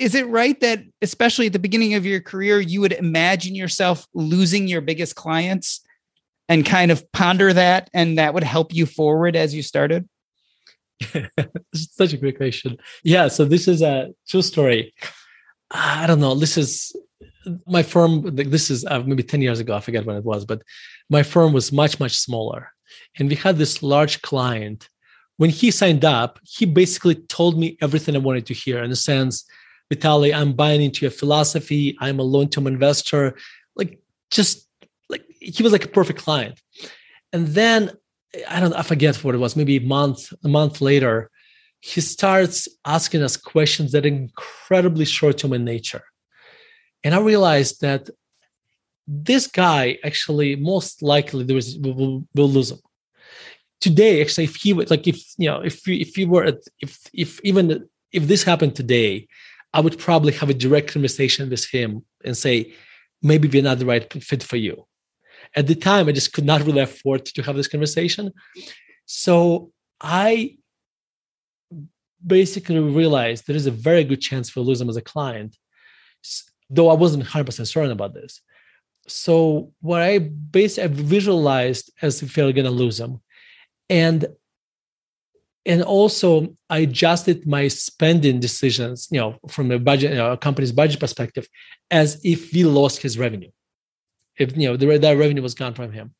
Is 0.00 0.16
it 0.16 0.26
right 0.26 0.58
that, 0.62 0.82
especially 1.00 1.46
at 1.46 1.52
the 1.52 1.60
beginning 1.60 1.94
of 1.94 2.04
your 2.04 2.20
career, 2.20 2.58
you 2.58 2.80
would 2.80 2.94
imagine 2.94 3.54
yourself 3.54 4.08
losing 4.14 4.66
your 4.66 4.80
biggest 4.80 5.14
clients? 5.14 5.80
And 6.50 6.66
kind 6.66 6.90
of 6.90 7.10
ponder 7.12 7.52
that 7.52 7.88
and 7.94 8.18
that 8.18 8.34
would 8.34 8.42
help 8.42 8.74
you 8.74 8.84
forward 8.84 9.36
as 9.36 9.54
you 9.54 9.62
started? 9.62 10.08
such 11.74 12.12
a 12.12 12.16
great 12.16 12.36
question. 12.36 12.76
Yeah, 13.04 13.28
so 13.28 13.44
this 13.44 13.68
is 13.68 13.82
a 13.82 14.10
true 14.28 14.42
story. 14.42 14.92
I 15.70 16.06
don't 16.08 16.20
know. 16.20 16.34
This 16.34 16.58
is 16.58 16.94
my 17.66 17.84
firm. 17.84 18.34
This 18.34 18.68
is 18.68 18.84
uh, 18.84 19.00
maybe 19.06 19.22
10 19.22 19.40
years 19.40 19.60
ago. 19.60 19.76
I 19.76 19.80
forget 19.80 20.04
when 20.04 20.16
it 20.16 20.24
was, 20.24 20.44
but 20.44 20.62
my 21.08 21.22
firm 21.22 21.52
was 21.52 21.70
much, 21.72 22.00
much 22.00 22.18
smaller. 22.18 22.72
And 23.16 23.28
we 23.28 23.36
had 23.36 23.56
this 23.56 23.80
large 23.82 24.20
client. 24.22 24.88
When 25.36 25.50
he 25.50 25.70
signed 25.70 26.04
up, 26.04 26.40
he 26.42 26.66
basically 26.66 27.14
told 27.14 27.58
me 27.58 27.78
everything 27.80 28.14
I 28.16 28.18
wanted 28.18 28.46
to 28.46 28.54
hear 28.54 28.82
in 28.82 28.90
the 28.90 28.96
sense, 28.96 29.44
Vitaliy, 29.92 30.34
I'm 30.34 30.52
buying 30.52 30.82
into 30.82 31.04
your 31.04 31.10
philosophy. 31.10 31.96
I'm 32.00 32.18
a 32.18 32.24
long 32.24 32.48
term 32.48 32.66
investor 32.66 33.36
like 33.76 34.00
just 34.30 34.68
he 35.40 35.62
was 35.62 35.72
like 35.72 35.84
a 35.84 35.88
perfect 35.88 36.20
client. 36.20 36.60
And 37.32 37.48
then 37.48 37.90
I 38.48 38.60
don't 38.60 38.74
I 38.74 38.82
forget 38.82 39.16
what 39.24 39.34
it 39.34 39.38
was, 39.38 39.56
maybe 39.56 39.76
a 39.76 39.80
month, 39.80 40.32
a 40.44 40.48
month 40.48 40.80
later, 40.80 41.30
he 41.80 42.00
starts 42.00 42.68
asking 42.84 43.22
us 43.22 43.36
questions 43.36 43.92
that 43.92 44.04
are 44.04 44.08
incredibly 44.08 45.04
short-term 45.04 45.52
in 45.52 45.64
nature. 45.64 46.04
And 47.02 47.14
I 47.14 47.20
realized 47.20 47.80
that 47.80 48.10
this 49.06 49.46
guy 49.46 49.98
actually 50.04 50.54
most 50.56 51.02
likely 51.02 51.42
there 51.44 51.56
was 51.56 51.76
will, 51.78 52.24
will 52.34 52.48
lose 52.48 52.70
him 52.70 52.78
today 53.80 54.20
actually 54.20 54.44
if 54.44 54.54
he 54.54 54.72
would 54.72 54.88
like 54.88 55.06
if 55.08 55.20
you 55.36 55.48
know 55.48 55.60
if 55.60 55.86
if 55.88 56.16
you 56.16 56.28
were 56.28 56.44
at, 56.44 56.58
if 56.80 56.98
if 57.12 57.40
even 57.42 57.88
if 58.12 58.28
this 58.28 58.44
happened 58.44 58.76
today 58.76 59.26
i 59.74 59.80
would 59.80 59.98
probably 59.98 60.32
have 60.32 60.48
a 60.48 60.54
direct 60.54 60.92
conversation 60.92 61.50
with 61.50 61.68
him 61.70 62.04
and 62.24 62.36
say 62.36 62.72
maybe 63.20 63.48
we're 63.48 63.62
not 63.62 63.80
the 63.80 63.86
right 63.86 64.12
fit 64.22 64.44
for 64.44 64.56
you 64.56 64.86
at 65.56 65.66
the 65.66 65.74
time 65.74 66.08
i 66.08 66.12
just 66.12 66.32
could 66.32 66.44
not 66.44 66.62
really 66.62 66.80
afford 66.80 67.24
to 67.24 67.42
have 67.42 67.56
this 67.56 67.68
conversation. 67.68 68.32
So 69.06 69.72
i 70.00 70.56
basically 72.24 72.78
realized 72.78 73.46
there 73.46 73.56
is 73.56 73.66
a 73.66 73.70
very 73.70 74.04
good 74.04 74.20
chance 74.20 74.50
for 74.50 74.60
lose 74.60 74.80
him 74.80 74.90
as 74.90 74.96
a 74.96 75.02
client 75.02 75.56
though 76.68 76.88
i 76.88 76.94
wasn't 76.94 77.24
100% 77.24 77.66
certain 77.66 77.90
about 77.90 78.14
this. 78.14 78.40
So 79.08 79.72
what 79.80 80.02
i 80.02 80.18
basically 80.18 81.02
visualized 81.02 81.90
as 82.00 82.22
if 82.22 82.36
you're 82.36 82.52
going 82.52 82.64
to 82.64 82.70
lose 82.70 83.00
him. 83.00 83.20
And 83.88 84.26
and 85.66 85.82
also 85.82 86.56
i 86.70 86.78
adjusted 86.78 87.46
my 87.46 87.68
spending 87.68 88.40
decisions 88.40 89.08
you 89.10 89.20
know 89.20 89.38
from 89.48 89.70
a 89.70 89.78
budget 89.78 90.12
you 90.12 90.16
know, 90.16 90.32
a 90.32 90.36
company's 90.36 90.72
budget 90.72 90.98
perspective 90.98 91.46
as 91.90 92.18
if 92.24 92.52
we 92.52 92.64
lost 92.64 93.02
his 93.02 93.18
revenue 93.18 93.50
if 94.40 94.56
you 94.56 94.68
know 94.68 94.76
the, 94.76 94.98
that 94.98 95.16
revenue 95.16 95.42
was 95.42 95.54
gone 95.54 95.74
from 95.74 95.92
him. 95.92 96.14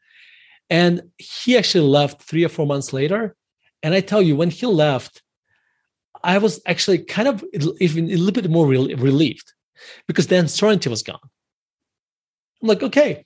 And 0.68 1.10
he 1.18 1.58
actually 1.58 1.88
left 1.88 2.22
three 2.22 2.44
or 2.44 2.48
four 2.48 2.66
months 2.66 2.92
later. 2.92 3.34
And 3.82 3.94
i 3.94 4.00
tell 4.00 4.22
you 4.22 4.36
when 4.36 4.50
he 4.50 4.66
left 4.66 5.22
i 6.22 6.36
was 6.36 6.60
actually 6.66 6.98
kind 6.98 7.28
of 7.28 7.42
even 7.80 8.10
a 8.10 8.16
little 8.16 8.42
bit 8.42 8.50
more 8.50 8.66
relieved 8.66 9.52
because 10.06 10.26
the 10.26 10.36
uncertainty 10.36 10.90
was 10.90 11.02
gone. 11.02 11.28
I'm 12.60 12.68
like 12.68 12.82
okay. 12.82 13.24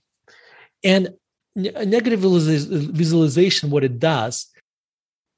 And 0.82 1.14
negative 1.57 2.20
visualization 2.20 3.70
what 3.70 3.84
it 3.84 3.99
does 3.99 4.49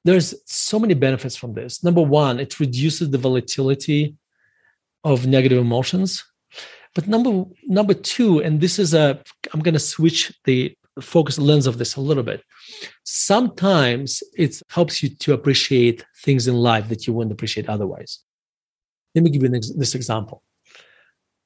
there's 0.06 0.34
so 0.46 0.78
many 0.78 0.94
benefits 0.94 1.34
from 1.34 1.52
this. 1.54 1.82
Number 1.82 2.02
one 2.02 2.38
it 2.38 2.60
reduces 2.60 3.10
the 3.10 3.18
volatility 3.18 4.16
of 5.02 5.26
negative 5.26 5.58
emotions 5.58 6.24
but 6.96 7.06
number 7.06 7.44
number 7.64 7.94
two 7.94 8.40
and 8.40 8.60
this 8.60 8.78
is 8.80 8.94
a 8.94 9.22
i'm 9.52 9.60
going 9.60 9.74
to 9.80 9.88
switch 9.94 10.32
the 10.44 10.74
focus 11.00 11.38
lens 11.38 11.66
of 11.66 11.76
this 11.78 11.94
a 11.96 12.00
little 12.00 12.22
bit 12.22 12.42
sometimes 13.04 14.22
it 14.34 14.60
helps 14.70 15.02
you 15.02 15.10
to 15.10 15.34
appreciate 15.34 16.04
things 16.24 16.48
in 16.48 16.56
life 16.56 16.88
that 16.88 17.06
you 17.06 17.12
wouldn't 17.12 17.32
appreciate 17.32 17.68
otherwise 17.68 18.20
let 19.14 19.22
me 19.22 19.30
give 19.30 19.42
you 19.42 19.48
this 19.50 19.94
example 19.94 20.42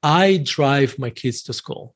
i 0.02 0.40
drive 0.44 0.98
my 0.98 1.10
kids 1.10 1.42
to 1.42 1.52
school 1.52 1.94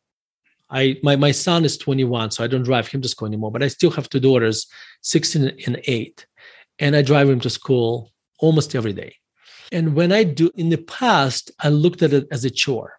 I 0.70 0.96
my, 1.02 1.14
my 1.14 1.30
son 1.30 1.64
is 1.66 1.76
21, 1.76 2.30
so 2.30 2.42
I 2.42 2.46
don't 2.46 2.62
drive 2.62 2.88
him 2.88 3.02
to 3.02 3.08
school 3.08 3.28
anymore, 3.28 3.52
but 3.52 3.62
I 3.62 3.68
still 3.68 3.90
have 3.92 4.08
two 4.08 4.18
daughters, 4.18 4.66
16 5.02 5.52
and 5.66 5.80
8. 5.84 6.26
And 6.78 6.96
I 6.96 7.02
drive 7.02 7.28
him 7.28 7.38
to 7.40 7.50
school 7.50 8.10
almost 8.40 8.74
every 8.74 8.94
day. 8.94 9.14
And 9.70 9.94
when 9.94 10.10
I 10.10 10.24
do 10.24 10.50
in 10.56 10.70
the 10.70 10.78
past, 10.78 11.50
I 11.60 11.68
looked 11.68 12.02
at 12.02 12.14
it 12.14 12.26
as 12.32 12.46
a 12.46 12.50
chore. 12.50 12.98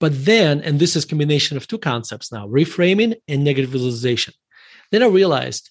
But 0.00 0.24
then, 0.24 0.62
and 0.62 0.80
this 0.80 0.96
is 0.96 1.04
combination 1.04 1.56
of 1.56 1.68
two 1.68 1.78
concepts 1.78 2.32
now, 2.32 2.48
reframing 2.48 3.14
and 3.28 3.44
negative 3.44 3.70
visualization. 3.70 4.34
Then 4.90 5.02
I 5.02 5.06
realized 5.06 5.70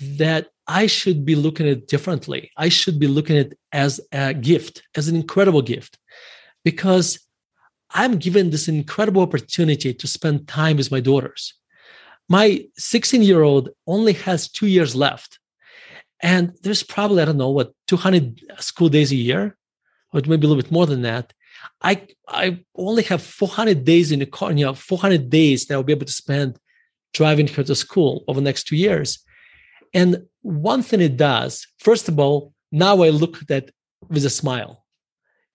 that 0.00 0.48
I 0.66 0.86
should 0.86 1.24
be 1.24 1.34
looking 1.34 1.66
at 1.66 1.78
it 1.78 1.88
differently. 1.88 2.50
I 2.56 2.68
should 2.68 2.98
be 2.98 3.08
looking 3.08 3.38
at 3.38 3.46
it 3.46 3.58
as 3.72 4.00
a 4.12 4.34
gift, 4.34 4.82
as 4.94 5.08
an 5.08 5.16
incredible 5.16 5.62
gift. 5.62 5.98
Because 6.62 7.18
I'm 7.90 8.16
given 8.16 8.50
this 8.50 8.68
incredible 8.68 9.22
opportunity 9.22 9.94
to 9.94 10.06
spend 10.06 10.48
time 10.48 10.76
with 10.76 10.90
my 10.90 11.00
daughters. 11.00 11.54
My 12.28 12.66
16 12.76 13.22
year 13.22 13.42
old 13.42 13.70
only 13.86 14.14
has 14.14 14.48
two 14.48 14.66
years 14.66 14.94
left. 14.94 15.38
And 16.20 16.54
there's 16.62 16.82
probably, 16.82 17.22
I 17.22 17.26
don't 17.26 17.36
know, 17.36 17.50
what, 17.50 17.72
200 17.86 18.40
school 18.58 18.88
days 18.88 19.12
a 19.12 19.16
year, 19.16 19.56
or 20.12 20.22
maybe 20.26 20.46
a 20.46 20.48
little 20.48 20.62
bit 20.62 20.72
more 20.72 20.86
than 20.86 21.02
that. 21.02 21.32
I, 21.82 22.06
I 22.28 22.64
only 22.76 23.02
have 23.04 23.22
400 23.22 23.84
days 23.84 24.12
in 24.12 24.18
the 24.18 24.26
car, 24.26 24.52
you 24.52 24.64
know, 24.64 24.74
400 24.74 25.30
days 25.30 25.66
that 25.66 25.74
I'll 25.74 25.82
be 25.82 25.92
able 25.92 26.06
to 26.06 26.12
spend 26.12 26.58
driving 27.12 27.46
her 27.48 27.62
to 27.62 27.74
school 27.74 28.24
over 28.28 28.40
the 28.40 28.44
next 28.44 28.64
two 28.64 28.76
years. 28.76 29.24
And 29.92 30.24
one 30.42 30.82
thing 30.82 31.00
it 31.00 31.16
does, 31.16 31.66
first 31.78 32.08
of 32.08 32.18
all, 32.18 32.52
now 32.72 33.02
I 33.02 33.10
look 33.10 33.40
at 33.40 33.48
that 33.48 33.70
with 34.08 34.24
a 34.24 34.30
smile 34.30 34.84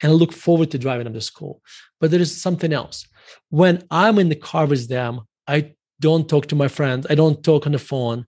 and 0.02 0.12
I 0.12 0.16
look 0.16 0.32
forward 0.32 0.72
to 0.72 0.78
driving 0.78 1.04
them 1.04 1.14
to 1.14 1.22
school. 1.22 1.62
But 2.00 2.12
there 2.12 2.22
is 2.22 2.42
something 2.42 2.72
else. 2.72 3.06
When 3.50 3.84
I'm 3.92 4.18
in 4.20 4.30
the 4.30 4.36
car 4.36 4.66
with 4.66 4.88
them, 4.88 5.22
I 5.48 5.74
don't 6.00 6.30
talk 6.30 6.48
to 6.48 6.56
my 6.56 6.68
friends. 6.68 7.06
I 7.10 7.16
don't 7.16 7.44
talk 7.44 7.66
on 7.66 7.74
the 7.74 7.80
phone. 7.80 8.26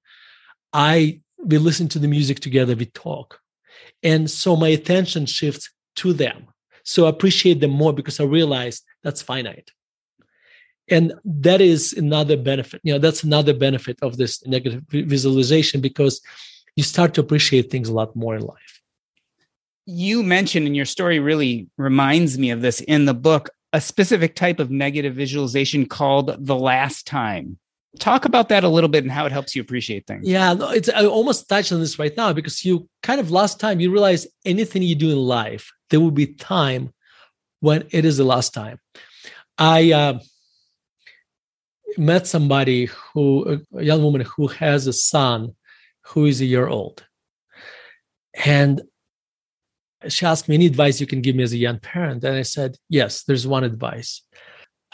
I 0.73 1.21
we 1.43 1.57
listen 1.57 1.87
to 1.89 1.99
the 1.99 2.07
music 2.07 2.39
together. 2.39 2.75
We 2.75 2.85
talk, 2.85 3.39
and 4.03 4.29
so 4.29 4.55
my 4.55 4.67
attention 4.67 5.25
shifts 5.25 5.71
to 5.95 6.13
them. 6.13 6.47
So 6.83 7.05
I 7.05 7.09
appreciate 7.09 7.59
them 7.59 7.71
more 7.71 7.93
because 7.93 8.19
I 8.19 8.23
realize 8.23 8.81
that's 9.03 9.21
finite, 9.21 9.71
and 10.89 11.13
that 11.23 11.61
is 11.61 11.93
another 11.93 12.37
benefit. 12.37 12.81
You 12.83 12.93
know, 12.93 12.99
that's 12.99 13.23
another 13.23 13.53
benefit 13.53 13.97
of 14.01 14.17
this 14.17 14.45
negative 14.45 14.83
visualization 14.89 15.81
because 15.81 16.21
you 16.75 16.83
start 16.83 17.13
to 17.15 17.21
appreciate 17.21 17.69
things 17.69 17.89
a 17.89 17.93
lot 17.93 18.15
more 18.15 18.35
in 18.35 18.41
life 18.41 18.81
you 19.85 20.23
mentioned 20.23 20.67
in 20.67 20.75
your 20.75 20.85
story 20.85 21.19
really 21.19 21.67
reminds 21.77 22.37
me 22.37 22.51
of 22.51 22.61
this 22.61 22.81
in 22.81 23.05
the 23.05 23.13
book 23.13 23.49
a 23.73 23.81
specific 23.81 24.35
type 24.35 24.59
of 24.59 24.69
negative 24.69 25.15
visualization 25.15 25.85
called 25.85 26.35
the 26.45 26.55
last 26.55 27.07
time 27.07 27.57
talk 27.99 28.25
about 28.25 28.49
that 28.49 28.63
a 28.63 28.69
little 28.69 28.89
bit 28.89 29.03
and 29.03 29.11
how 29.11 29.25
it 29.25 29.31
helps 29.31 29.55
you 29.55 29.61
appreciate 29.61 30.07
things. 30.07 30.27
Yeah 30.27 30.55
it's 30.71 30.89
i 30.89 31.05
almost 31.05 31.49
touched 31.49 31.71
on 31.71 31.79
this 31.79 31.99
right 31.99 32.15
now 32.15 32.31
because 32.33 32.63
you 32.63 32.87
kind 33.03 33.19
of 33.19 33.31
last 33.31 33.59
time 33.59 33.79
you 33.79 33.91
realize 33.91 34.27
anything 34.45 34.81
you 34.81 34.95
do 34.95 35.11
in 35.11 35.17
life 35.17 35.71
there 35.89 35.99
will 35.99 36.11
be 36.11 36.27
time 36.27 36.93
when 37.61 37.87
it 37.91 38.05
is 38.05 38.17
the 38.17 38.23
last 38.23 38.53
time. 38.53 38.79
I 39.57 39.91
uh, 39.91 40.19
met 41.97 42.27
somebody 42.27 42.85
who 42.85 43.61
a 43.75 43.83
young 43.83 44.03
woman 44.03 44.21
who 44.21 44.47
has 44.47 44.87
a 44.87 44.93
son 44.93 45.55
who 46.01 46.25
is 46.25 46.41
a 46.41 46.45
year 46.45 46.67
old. 46.67 47.05
And 48.45 48.81
she 50.07 50.25
asked 50.25 50.49
me 50.49 50.55
any 50.55 50.65
advice 50.65 50.99
you 50.99 51.05
can 51.05 51.21
give 51.21 51.35
me 51.35 51.43
as 51.43 51.53
a 51.53 51.57
young 51.57 51.79
parent? 51.79 52.23
And 52.23 52.35
i 52.35 52.41
said 52.41 52.75
yes 52.89 53.23
there's 53.23 53.45
one 53.45 53.63
advice 53.63 54.23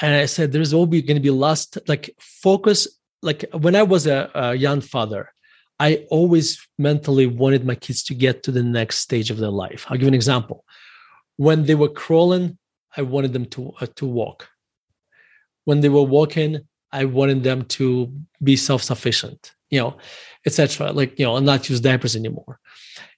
and 0.01 0.15
i 0.15 0.25
said 0.25 0.51
there's 0.51 0.73
always 0.73 1.03
going 1.03 1.15
to 1.15 1.21
be 1.21 1.29
last 1.29 1.77
like 1.87 2.09
focus 2.19 2.87
like 3.21 3.45
when 3.53 3.75
i 3.75 3.83
was 3.83 4.07
a, 4.07 4.29
a, 4.35 4.55
young 4.55 4.81
father 4.81 5.33
i 5.79 6.05
always 6.09 6.65
mentally 6.77 7.27
wanted 7.27 7.65
my 7.65 7.75
kids 7.75 8.03
to 8.03 8.13
get 8.13 8.43
to 8.43 8.51
the 8.51 8.63
next 8.63 8.97
stage 8.99 9.29
of 9.29 9.37
their 9.37 9.51
life. 9.51 9.85
I'll 9.87 9.97
give 9.97 10.07
an 10.07 10.13
example. 10.13 10.65
When 11.35 11.65
they 11.65 11.75
were 11.75 11.89
crawling 11.89 12.57
i 12.95 13.01
wanted 13.01 13.33
them 13.33 13.45
to 13.45 13.73
uh, 13.81 13.87
to 13.95 14.05
walk. 14.05 14.49
When 15.65 15.81
they 15.81 15.89
were 15.89 16.03
walking 16.17 16.61
i 16.91 17.05
wanted 17.05 17.43
them 17.43 17.65
to 17.77 18.11
be 18.41 18.55
self-sufficient 18.55 19.53
you 19.69 19.79
know 19.79 19.97
etc 20.45 20.91
like 20.93 21.19
you 21.19 21.25
know 21.25 21.35
and 21.35 21.45
not 21.45 21.69
use 21.69 21.81
diapers 21.81 22.15
anymore. 22.15 22.59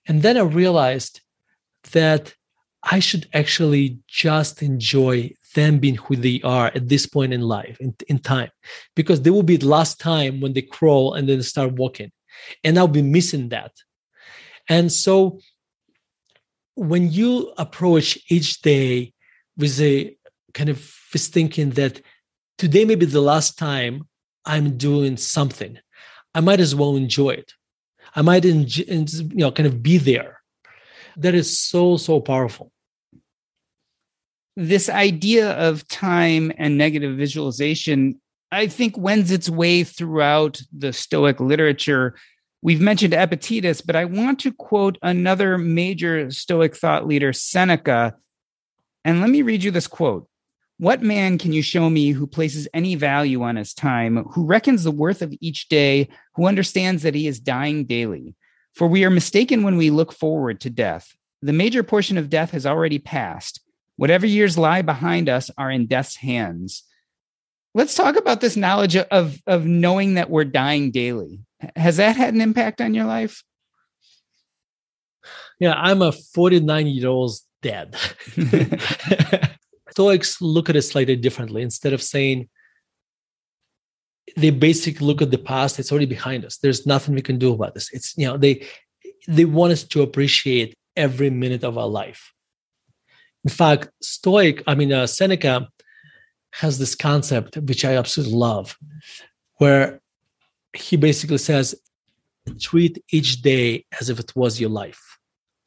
And 0.07 0.21
then 0.21 0.37
i 0.37 0.41
realized 0.41 1.21
that 1.91 2.33
I 2.83 2.99
should 2.99 3.27
actually 3.33 3.99
just 4.07 4.61
enjoy 4.61 5.33
them 5.55 5.79
being 5.79 5.95
who 5.95 6.15
they 6.15 6.41
are 6.43 6.67
at 6.67 6.89
this 6.89 7.05
point 7.05 7.33
in 7.33 7.41
life, 7.41 7.77
in, 7.79 7.95
in 8.07 8.19
time, 8.19 8.49
because 8.95 9.21
they 9.21 9.29
will 9.29 9.43
be 9.43 9.57
the 9.57 9.67
last 9.67 9.99
time 9.99 10.41
when 10.41 10.53
they 10.53 10.61
crawl 10.61 11.13
and 11.13 11.27
then 11.27 11.41
start 11.43 11.73
walking. 11.73 12.11
And 12.63 12.77
I'll 12.77 12.87
be 12.87 13.01
missing 13.01 13.49
that. 13.49 13.71
And 14.67 14.91
so 14.91 15.39
when 16.75 17.11
you 17.11 17.53
approach 17.57 18.17
each 18.29 18.61
day 18.61 19.13
with 19.57 19.79
a 19.81 20.15
kind 20.53 20.69
of 20.69 20.79
thinking 20.79 21.71
that 21.71 22.01
today 22.57 22.85
may 22.85 22.95
be 22.95 23.05
the 23.05 23.21
last 23.21 23.57
time 23.57 24.07
I'm 24.45 24.77
doing 24.77 25.17
something, 25.17 25.77
I 26.33 26.41
might 26.41 26.59
as 26.59 26.75
well 26.75 26.95
enjoy 26.95 27.31
it. 27.31 27.53
I 28.15 28.21
might, 28.21 28.45
enjoy, 28.45 28.83
you 28.87 29.27
know, 29.35 29.51
kind 29.51 29.67
of 29.67 29.83
be 29.83 29.97
there 29.97 30.39
that 31.17 31.35
is 31.35 31.59
so 31.59 31.97
so 31.97 32.19
powerful 32.19 32.71
this 34.59 34.89
idea 34.89 35.51
of 35.51 35.87
time 35.87 36.51
and 36.57 36.77
negative 36.77 37.15
visualization 37.15 38.19
i 38.51 38.67
think 38.67 38.97
wends 38.97 39.31
its 39.31 39.49
way 39.49 39.83
throughout 39.83 40.61
the 40.75 40.91
stoic 40.91 41.39
literature 41.39 42.15
we've 42.61 42.81
mentioned 42.81 43.13
epictetus 43.13 43.81
but 43.81 43.95
i 43.95 44.05
want 44.05 44.39
to 44.39 44.51
quote 44.51 44.97
another 45.01 45.57
major 45.57 46.29
stoic 46.29 46.75
thought 46.75 47.07
leader 47.07 47.31
seneca 47.31 48.13
and 49.05 49.21
let 49.21 49.29
me 49.29 49.41
read 49.41 49.63
you 49.63 49.71
this 49.71 49.87
quote 49.87 50.27
What 50.77 51.01
man 51.01 51.37
can 51.37 51.53
you 51.53 51.61
show 51.61 51.89
me 51.89 52.11
who 52.11 52.27
places 52.27 52.67
any 52.73 52.95
value 52.95 53.43
on 53.43 53.55
his 53.55 53.73
time, 53.73 54.23
who 54.25 54.45
reckons 54.45 54.83
the 54.83 54.91
worth 54.91 55.21
of 55.21 55.33
each 55.41 55.69
day, 55.69 56.09
who 56.35 56.47
understands 56.47 57.03
that 57.03 57.15
he 57.15 57.27
is 57.27 57.39
dying 57.39 57.85
daily? 57.85 58.35
For 58.75 58.87
we 58.87 59.03
are 59.03 59.09
mistaken 59.09 59.63
when 59.63 59.77
we 59.77 59.89
look 59.89 60.13
forward 60.13 60.61
to 60.61 60.69
death. 60.69 61.15
The 61.41 61.53
major 61.53 61.83
portion 61.83 62.17
of 62.17 62.29
death 62.29 62.51
has 62.51 62.65
already 62.65 62.99
passed. 62.99 63.61
Whatever 63.99 64.25
years 64.25 64.57
lie 64.57 64.81
behind 64.81 65.27
us 65.27 65.51
are 65.57 65.69
in 65.69 65.85
death's 65.85 66.15
hands. 66.15 66.83
Let's 67.73 67.95
talk 67.95 68.15
about 68.15 68.39
this 68.39 68.55
knowledge 68.55 68.95
of, 68.95 69.39
of 69.45 69.65
knowing 69.65 70.13
that 70.13 70.29
we're 70.29 70.45
dying 70.45 70.91
daily. 70.91 71.41
Has 71.75 71.97
that 71.97 72.15
had 72.15 72.33
an 72.33 72.39
impact 72.39 72.79
on 72.79 72.93
your 72.93 73.03
life? 73.03 73.43
Yeah, 75.59 75.73
I'm 75.73 76.01
a 76.01 76.13
49 76.13 76.87
year 76.87 77.09
old 77.09 77.33
dad. 77.61 77.93
Stoics 79.91 80.41
look 80.41 80.69
at 80.69 80.77
it 80.77 80.83
slightly 80.83 81.17
differently. 81.17 81.61
Instead 81.61 81.91
of 81.91 82.01
saying, 82.01 82.47
they 84.37 84.49
basically 84.49 85.05
look 85.05 85.21
at 85.21 85.29
the 85.29 85.37
past, 85.37 85.77
it's 85.77 85.91
already 85.91 86.05
behind 86.05 86.45
us. 86.45 86.55
There's 86.55 86.85
nothing 86.85 87.15
we 87.15 87.21
can 87.21 87.37
do 87.37 87.51
about 87.51 87.73
this. 87.73 87.89
It's, 87.91 88.17
you 88.17 88.27
know, 88.27 88.37
they 88.37 88.65
they 89.27 89.43
want 89.43 89.73
us 89.73 89.83
to 89.83 90.03
appreciate 90.03 90.73
every 90.95 91.29
minute 91.29 91.65
of 91.65 91.77
our 91.77 91.87
life. 91.87 92.31
In 93.43 93.49
fact, 93.49 93.89
Stoic, 94.01 94.63
I 94.67 94.75
mean, 94.75 94.91
uh, 94.91 95.07
Seneca 95.07 95.69
has 96.51 96.77
this 96.77 96.95
concept, 96.95 97.57
which 97.57 97.85
I 97.85 97.95
absolutely 97.95 98.35
love, 98.35 98.77
where 99.57 100.01
he 100.73 100.97
basically 100.97 101.37
says, 101.37 101.75
treat 102.59 103.03
each 103.11 103.41
day 103.41 103.85
as 103.99 104.09
if 104.09 104.19
it 104.19 104.35
was 104.35 104.59
your 104.59 104.69
life. 104.69 105.17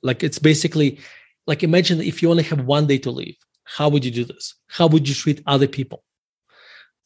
Like 0.03 0.23
it's 0.23 0.39
basically 0.39 0.99
like 1.47 1.63
imagine 1.63 2.01
if 2.01 2.23
you 2.23 2.31
only 2.31 2.43
have 2.45 2.65
one 2.65 2.87
day 2.87 2.99
to 2.99 3.11
live, 3.11 3.35
how 3.65 3.89
would 3.89 4.05
you 4.05 4.11
do 4.11 4.25
this? 4.25 4.55
How 4.69 4.87
would 4.89 5.09
you 5.09 5.15
treat 5.15 5.43
other 5.47 5.69
people? 5.69 6.03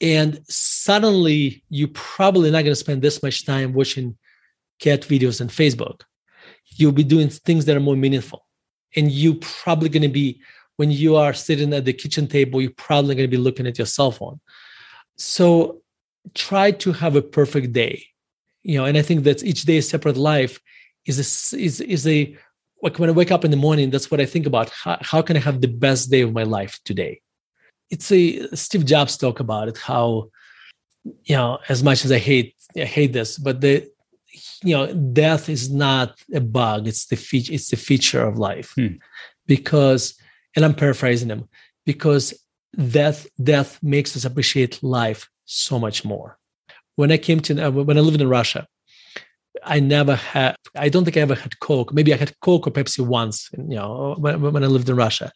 And 0.00 0.40
suddenly 0.48 1.62
you're 1.68 1.88
probably 1.92 2.50
not 2.50 2.62
going 2.62 2.72
to 2.72 2.76
spend 2.76 3.02
this 3.02 3.22
much 3.22 3.46
time 3.46 3.72
watching 3.72 4.16
cat 4.78 5.02
videos 5.02 5.40
on 5.40 5.48
Facebook. 5.48 6.02
You'll 6.66 6.92
be 6.92 7.04
doing 7.04 7.28
things 7.28 7.64
that 7.64 7.76
are 7.76 7.80
more 7.80 7.96
meaningful. 7.96 8.45
And 8.96 9.10
you 9.10 9.34
probably 9.34 9.88
going 9.88 10.02
to 10.02 10.08
be, 10.08 10.40
when 10.76 10.90
you 10.90 11.16
are 11.16 11.34
sitting 11.34 11.72
at 11.72 11.84
the 11.84 11.92
kitchen 11.92 12.26
table, 12.26 12.60
you're 12.60 12.70
probably 12.70 13.14
going 13.14 13.28
to 13.28 13.36
be 13.36 13.42
looking 13.42 13.66
at 13.66 13.78
your 13.78 13.86
cell 13.86 14.10
phone. 14.10 14.40
So 15.16 15.82
try 16.34 16.70
to 16.70 16.92
have 16.92 17.16
a 17.16 17.22
perfect 17.22 17.72
day. 17.72 18.04
You 18.62 18.78
know, 18.78 18.84
and 18.84 18.98
I 18.98 19.02
think 19.02 19.24
that 19.24 19.44
each 19.44 19.62
day 19.62 19.78
a 19.78 19.82
separate 19.82 20.16
life 20.16 20.60
is 21.04 21.18
a, 21.18 21.56
is, 21.56 21.80
is 21.80 22.06
a 22.06 22.36
like 22.82 22.98
when 22.98 23.08
I 23.08 23.12
wake 23.12 23.30
up 23.30 23.44
in 23.44 23.50
the 23.50 23.56
morning, 23.56 23.90
that's 23.90 24.10
what 24.10 24.20
I 24.20 24.26
think 24.26 24.46
about. 24.46 24.70
How, 24.70 24.98
how 25.00 25.22
can 25.22 25.36
I 25.36 25.40
have 25.40 25.60
the 25.60 25.68
best 25.68 26.10
day 26.10 26.20
of 26.20 26.32
my 26.32 26.42
life 26.42 26.78
today? 26.84 27.20
It's 27.90 28.10
a 28.12 28.54
Steve 28.54 28.84
Jobs 28.84 29.16
talk 29.16 29.40
about 29.40 29.68
it. 29.68 29.78
How 29.78 30.30
you 31.24 31.36
know, 31.36 31.58
as 31.68 31.82
much 31.82 32.04
as 32.04 32.12
I 32.12 32.18
hate 32.18 32.54
I 32.76 32.84
hate 32.84 33.12
this, 33.12 33.38
but 33.38 33.60
the 33.60 33.88
you 34.62 34.76
know, 34.76 34.92
death 34.92 35.48
is 35.48 35.70
not 35.70 36.18
a 36.32 36.40
bug. 36.40 36.86
It's 36.86 37.06
the 37.06 37.16
feature. 37.16 37.52
It's 37.52 37.70
the 37.70 37.76
feature 37.76 38.22
of 38.22 38.38
life, 38.38 38.72
hmm. 38.76 38.96
because, 39.46 40.18
and 40.54 40.64
I'm 40.64 40.74
paraphrasing 40.74 41.30
him, 41.30 41.48
because 41.84 42.34
death 42.90 43.26
death 43.42 43.78
makes 43.82 44.16
us 44.16 44.24
appreciate 44.24 44.82
life 44.82 45.28
so 45.44 45.78
much 45.78 46.04
more. 46.04 46.38
When 46.96 47.12
I 47.12 47.18
came 47.18 47.40
to 47.40 47.70
when 47.70 47.98
I 47.98 48.00
lived 48.00 48.20
in 48.20 48.28
Russia, 48.28 48.66
I 49.62 49.80
never 49.80 50.14
had, 50.14 50.56
I 50.74 50.88
don't 50.88 51.04
think 51.04 51.16
I 51.16 51.20
ever 51.20 51.34
had 51.34 51.58
Coke. 51.60 51.92
Maybe 51.92 52.12
I 52.12 52.16
had 52.16 52.38
Coke 52.40 52.66
or 52.66 52.70
Pepsi 52.70 53.00
once, 53.00 53.50
you 53.56 53.76
know, 53.76 54.16
when, 54.18 54.40
when 54.40 54.64
I 54.64 54.68
lived 54.68 54.88
in 54.88 54.96
Russia. 54.96 55.32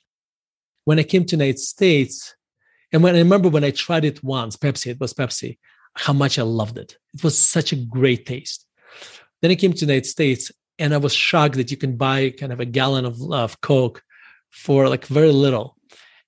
When 0.85 0.99
I 0.99 1.03
came 1.03 1.25
to 1.25 1.37
United 1.37 1.59
States, 1.59 2.35
and 2.93 3.03
when 3.03 3.15
I 3.15 3.19
remember 3.19 3.49
when 3.49 3.65
I 3.65 3.71
tried 3.71 4.05
it 4.05 4.23
once, 4.25 4.57
Pepsi, 4.57 4.89
it 4.89 5.01
was 5.01 5.15
Pepsi, 5.15 5.59
how 5.95 6.13
much 6.13 6.39
I 6.39 6.43
loved 6.43 6.79
it. 6.79 6.97
It 7.15 7.23
was 7.23 7.39
such 7.39 7.73
a 7.73 7.77
great 7.77 8.27
taste. 8.27 8.67
Then 9.43 9.51
I 9.51 9.55
came 9.55 9.73
to 9.73 9.79
the 9.79 9.93
United 9.93 10.07
States 10.07 10.53
and 10.79 10.95
I 10.95 10.99
was 10.99 11.15
shocked 11.15 11.57
that 11.57 11.71
you 11.71 11.77
can 11.77 11.97
buy 11.97 12.31
kind 12.31 12.53
of 12.53 12.61
a 12.61 12.65
gallon 12.65 13.05
of, 13.05 13.21
of 13.33 13.61
Coke 13.61 14.03
for 14.51 14.89
like 14.89 15.07
very 15.07 15.33
little. 15.33 15.77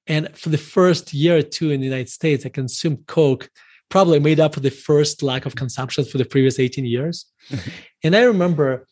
And 0.06 0.36
for 0.36 0.48
the 0.48 0.58
first 0.58 1.14
year 1.14 1.38
or 1.38 1.42
two 1.42 1.70
in 1.70 1.80
the 1.80 1.86
United 1.86 2.10
States, 2.10 2.44
I 2.44 2.48
consumed 2.48 3.06
Coke 3.06 3.48
probably 3.88 4.18
made 4.18 4.40
up 4.40 4.54
for 4.54 4.60
the 4.60 4.70
first 4.70 5.22
lack 5.22 5.46
of 5.46 5.54
consumption 5.54 6.04
for 6.04 6.18
the 6.18 6.24
previous 6.24 6.58
18 6.58 6.84
years. 6.84 7.26
and 8.04 8.16
I 8.16 8.22
remember, 8.22 8.86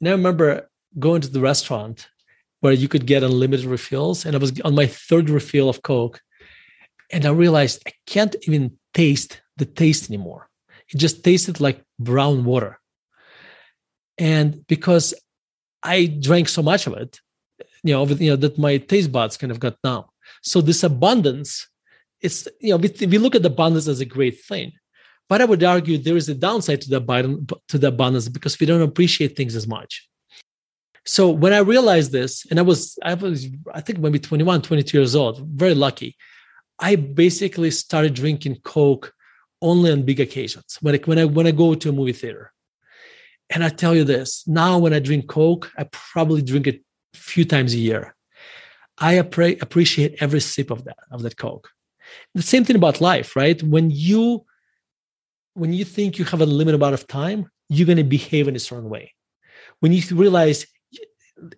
and 0.00 0.08
I 0.08 0.12
remember 0.12 0.70
going 0.98 1.20
to 1.20 1.28
the 1.28 1.40
restaurant 1.40 2.08
where 2.60 2.72
you 2.72 2.88
could 2.88 3.06
get 3.06 3.22
unlimited 3.22 3.66
refills. 3.66 4.24
And 4.24 4.34
I 4.34 4.38
was 4.38 4.58
on 4.60 4.74
my 4.74 4.86
third 4.86 5.30
refill 5.30 5.68
of 5.68 5.82
Coke. 5.82 6.20
And 7.10 7.26
I 7.26 7.30
realized 7.30 7.82
I 7.86 7.92
can't 8.06 8.34
even 8.46 8.78
taste 8.94 9.40
the 9.56 9.66
taste 9.66 10.08
anymore. 10.08 10.48
It 10.88 10.98
just 10.98 11.24
tasted 11.24 11.60
like 11.60 11.82
brown 11.98 12.44
water. 12.44 12.78
And 14.22 14.64
because 14.68 15.14
I 15.82 16.06
drank 16.06 16.48
so 16.48 16.62
much 16.62 16.86
of 16.86 16.92
it, 16.94 17.18
you 17.82 17.92
know, 17.92 18.06
you 18.06 18.30
know 18.30 18.36
that 18.36 18.56
my 18.56 18.76
taste 18.76 19.10
buds 19.10 19.36
kind 19.36 19.50
of 19.50 19.58
got 19.58 19.74
numb. 19.82 20.04
So 20.42 20.60
this 20.60 20.84
abundance 20.84 21.66
it's 22.20 22.46
you 22.60 22.70
know 22.70 22.76
we, 22.76 22.88
we 23.06 23.18
look 23.18 23.34
at 23.34 23.42
the 23.42 23.48
abundance 23.48 23.88
as 23.88 24.00
a 24.00 24.04
great 24.04 24.38
thing. 24.44 24.72
But 25.28 25.40
i 25.40 25.44
would 25.44 25.64
argue 25.64 25.98
there 25.98 26.16
is 26.16 26.28
a 26.28 26.34
downside 26.34 26.80
to 26.82 26.90
the 26.90 26.98
abundance 26.98 27.50
to 27.68 27.78
the 27.78 27.88
abundance 27.88 28.28
because 28.28 28.58
we 28.60 28.66
don't 28.66 28.88
appreciate 28.90 29.36
things 29.36 29.56
as 29.56 29.66
much. 29.66 30.08
So 31.04 31.22
when 31.42 31.52
i 31.52 31.58
realized 31.58 32.12
this 32.12 32.46
and 32.48 32.60
i 32.60 32.62
was 32.62 32.80
i 33.02 33.14
was 33.14 33.48
i 33.74 33.80
think 33.80 33.98
maybe 33.98 34.20
21 34.20 34.62
22 34.62 34.98
years 34.98 35.16
old 35.16 35.36
very 35.62 35.74
lucky 35.74 36.16
i 36.78 36.94
basically 36.94 37.72
started 37.72 38.14
drinking 38.14 38.56
coke 38.62 39.12
only 39.60 39.90
on 39.92 40.02
big 40.02 40.20
occasions. 40.20 40.78
When 40.80 40.94
I, 40.94 40.98
when 40.98 41.18
I 41.18 41.24
when 41.24 41.46
i 41.48 41.50
go 41.50 41.74
to 41.74 41.88
a 41.88 41.92
movie 41.92 42.12
theater 42.12 42.51
and 43.52 43.64
i 43.64 43.68
tell 43.68 43.94
you 43.94 44.04
this 44.04 44.46
now 44.46 44.78
when 44.78 44.92
i 44.92 44.98
drink 44.98 45.28
coke 45.28 45.70
i 45.78 45.84
probably 45.92 46.42
drink 46.42 46.66
it 46.66 46.82
a 47.14 47.18
few 47.18 47.44
times 47.44 47.74
a 47.74 47.78
year 47.78 48.14
i 48.98 49.12
appreciate 49.14 50.16
every 50.20 50.40
sip 50.40 50.70
of 50.70 50.84
that 50.84 50.98
of 51.10 51.22
that 51.22 51.36
coke 51.36 51.68
the 52.34 52.42
same 52.42 52.64
thing 52.64 52.76
about 52.76 53.00
life, 53.00 53.36
right? 53.36 53.62
When 53.62 53.90
you 53.90 54.44
when 55.54 55.72
you 55.72 55.84
think 55.84 56.18
you 56.18 56.24
have 56.24 56.40
a 56.40 56.46
limited 56.46 56.76
amount 56.76 56.94
of 56.94 57.06
time, 57.06 57.50
you're 57.68 57.86
going 57.86 57.98
to 57.98 58.04
behave 58.04 58.48
in 58.48 58.56
a 58.56 58.60
certain 58.60 58.88
way. 58.88 59.12
When 59.80 59.92
you 59.92 60.02
realize 60.12 60.66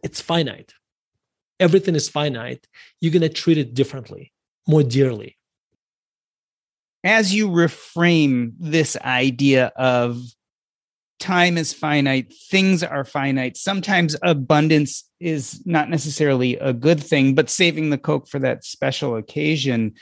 it's 0.03 0.21
finite, 0.21 0.73
everything 1.61 1.95
is 1.95 2.09
finite, 2.09 2.67
you're 3.01 3.13
going 3.13 3.23
to 3.23 3.29
treat 3.29 3.57
it 3.57 3.73
differently, 3.73 4.33
more 4.67 4.83
dearly. 4.83 5.37
As 7.05 7.33
you 7.33 7.49
reframe 7.49 8.55
this 8.59 8.97
idea 8.97 9.67
of 9.77 10.21
time 11.25 11.57
is 11.57 11.73
finite, 11.73 12.33
things 12.51 12.83
are 12.83 13.05
finite, 13.05 13.57
sometimes 13.57 14.15
abundance 14.23 15.05
is 15.21 15.61
not 15.65 15.89
necessarily 15.89 16.57
a 16.57 16.73
good 16.73 17.03
thing, 17.03 17.35
but 17.35 17.49
saving 17.49 17.91
the 17.91 17.99
Coke 17.99 18.29
for 18.29 18.39
that 18.39 18.65
special 18.65 19.17
occasion 19.17 19.95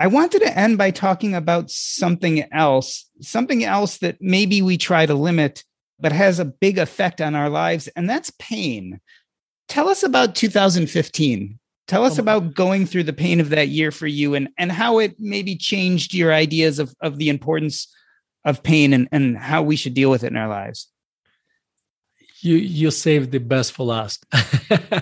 I 0.00 0.08
wanted 0.08 0.40
to 0.40 0.58
end 0.58 0.76
by 0.76 0.90
talking 0.90 1.34
about 1.34 1.70
something 1.70 2.52
else, 2.52 3.08
something 3.20 3.64
else 3.64 3.98
that 3.98 4.16
maybe 4.20 4.60
we 4.60 4.76
try 4.76 5.06
to 5.06 5.14
limit, 5.14 5.62
but 6.00 6.12
has 6.12 6.38
a 6.38 6.44
big 6.44 6.78
effect 6.78 7.20
on 7.20 7.34
our 7.34 7.48
lives, 7.48 7.88
and 7.88 8.10
that's 8.10 8.32
pain. 8.38 9.00
Tell 9.68 9.88
us 9.88 10.02
about 10.02 10.34
2015. 10.34 11.58
Tell 11.86 12.04
us 12.04 12.18
oh 12.18 12.22
about 12.22 12.54
going 12.54 12.86
through 12.86 13.04
the 13.04 13.12
pain 13.12 13.40
of 13.40 13.50
that 13.50 13.68
year 13.68 13.90
for 13.90 14.06
you 14.06 14.34
and, 14.34 14.48
and 14.58 14.72
how 14.72 14.98
it 14.98 15.14
maybe 15.18 15.56
changed 15.56 16.12
your 16.12 16.32
ideas 16.32 16.78
of, 16.78 16.94
of 17.00 17.18
the 17.18 17.28
importance 17.28 17.94
of 18.44 18.62
pain 18.62 18.92
and, 18.92 19.08
and 19.12 19.36
how 19.38 19.62
we 19.62 19.76
should 19.76 19.94
deal 19.94 20.10
with 20.10 20.24
it 20.24 20.32
in 20.32 20.36
our 20.36 20.48
lives. 20.48 20.88
You 22.40 22.56
you 22.56 22.90
saved 22.90 23.30
the 23.32 23.38
best 23.38 23.72
for 23.72 23.86
last. 23.86 24.26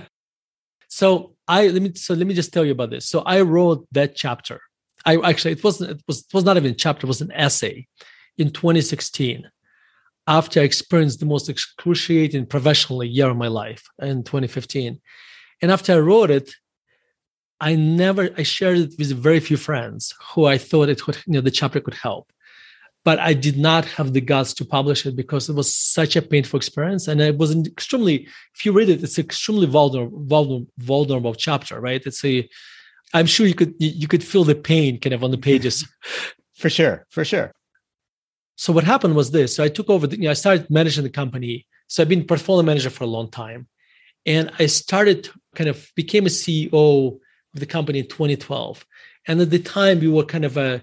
so 0.88 1.34
I 1.48 1.68
let 1.68 1.82
me 1.82 1.92
so 1.94 2.14
let 2.14 2.26
me 2.26 2.34
just 2.34 2.52
tell 2.52 2.64
you 2.64 2.72
about 2.72 2.90
this. 2.90 3.08
So 3.08 3.20
I 3.20 3.40
wrote 3.40 3.86
that 3.92 4.14
chapter 4.14 4.60
I 5.04 5.16
actually 5.16 5.52
it 5.52 5.64
wasn't 5.64 5.90
it 5.90 6.02
was 6.06 6.20
it 6.20 6.34
was 6.34 6.44
not 6.44 6.56
even 6.56 6.72
a 6.72 6.74
chapter, 6.74 7.06
it 7.06 7.08
was 7.08 7.20
an 7.20 7.32
essay 7.32 7.86
in 8.38 8.50
2016 8.50 9.48
after 10.26 10.60
I 10.60 10.64
experienced 10.64 11.20
the 11.20 11.26
most 11.26 11.48
excruciating 11.48 12.46
professional 12.46 13.02
year 13.02 13.28
of 13.28 13.36
my 13.36 13.48
life 13.48 13.84
in 14.00 14.22
2015. 14.22 15.00
And 15.60 15.72
after 15.72 15.94
I 15.94 15.98
wrote 15.98 16.30
it, 16.30 16.52
I 17.60 17.74
never 17.74 18.30
I 18.36 18.44
shared 18.44 18.78
it 18.78 18.94
with 18.98 19.12
very 19.12 19.40
few 19.40 19.56
friends 19.56 20.14
who 20.34 20.44
I 20.44 20.58
thought 20.58 20.88
it 20.88 21.06
would, 21.06 21.16
you 21.26 21.34
know, 21.34 21.40
the 21.40 21.50
chapter 21.50 21.80
could 21.80 21.94
help. 21.94 22.32
But 23.04 23.18
I 23.18 23.34
did 23.34 23.58
not 23.58 23.84
have 23.86 24.12
the 24.12 24.20
guts 24.20 24.54
to 24.54 24.64
publish 24.64 25.04
it 25.06 25.16
because 25.16 25.48
it 25.48 25.54
was 25.54 25.74
such 25.74 26.14
a 26.14 26.22
painful 26.22 26.56
experience. 26.56 27.08
And 27.08 27.20
it 27.20 27.36
was 27.36 27.50
an 27.50 27.66
extremely, 27.66 28.28
if 28.54 28.64
you 28.64 28.72
read 28.72 28.88
it, 28.88 29.02
it's 29.02 29.18
an 29.18 29.24
extremely 29.24 29.66
vulnerable, 29.66 30.22
vulnerable, 30.24 30.66
vulnerable 30.78 31.34
chapter, 31.34 31.80
right? 31.80 32.00
It's 32.06 32.24
a 32.24 32.48
I'm 33.14 33.26
sure 33.26 33.46
you 33.46 33.54
could 33.54 33.74
you 33.78 34.08
could 34.08 34.24
feel 34.24 34.44
the 34.44 34.54
pain 34.54 34.98
kind 34.98 35.12
of 35.12 35.22
on 35.22 35.30
the 35.30 35.38
pages. 35.38 35.86
for 36.54 36.70
sure, 36.70 37.06
for 37.10 37.24
sure. 37.24 37.52
So 38.56 38.72
what 38.72 38.84
happened 38.84 39.14
was 39.14 39.30
this. 39.30 39.56
So 39.56 39.64
I 39.64 39.68
took 39.68 39.90
over. 39.90 40.06
The, 40.06 40.16
you 40.16 40.24
know, 40.24 40.30
I 40.30 40.34
started 40.34 40.70
managing 40.70 41.04
the 41.04 41.10
company. 41.10 41.66
So 41.88 42.02
I've 42.02 42.08
been 42.08 42.24
portfolio 42.24 42.62
manager 42.62 42.90
for 42.90 43.04
a 43.04 43.08
long 43.08 43.30
time, 43.30 43.68
and 44.24 44.50
I 44.58 44.66
started 44.66 45.28
kind 45.54 45.68
of 45.68 45.90
became 45.94 46.26
a 46.26 46.30
CEO 46.30 47.18
of 47.54 47.60
the 47.60 47.66
company 47.66 47.98
in 47.98 48.08
2012. 48.08 48.86
And 49.26 49.40
at 49.40 49.50
the 49.50 49.58
time, 49.58 50.00
we 50.00 50.08
were 50.08 50.24
kind 50.24 50.44
of 50.44 50.56
a 50.56 50.82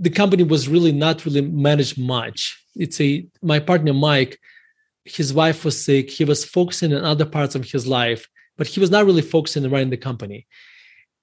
the 0.00 0.10
company 0.10 0.42
was 0.42 0.68
really 0.68 0.92
not 0.92 1.24
really 1.24 1.42
managed 1.42 1.98
much. 1.98 2.60
It's 2.74 3.00
a 3.00 3.26
my 3.42 3.60
partner 3.60 3.92
Mike, 3.92 4.38
his 5.04 5.32
wife 5.32 5.64
was 5.64 5.82
sick. 5.82 6.10
He 6.10 6.24
was 6.24 6.44
focusing 6.44 6.92
on 6.94 7.04
other 7.04 7.26
parts 7.26 7.54
of 7.54 7.70
his 7.70 7.86
life, 7.86 8.26
but 8.56 8.66
he 8.66 8.80
was 8.80 8.90
not 8.90 9.06
really 9.06 9.22
focusing 9.22 9.64
on 9.64 9.70
running 9.70 9.90
the 9.90 9.96
company. 9.96 10.46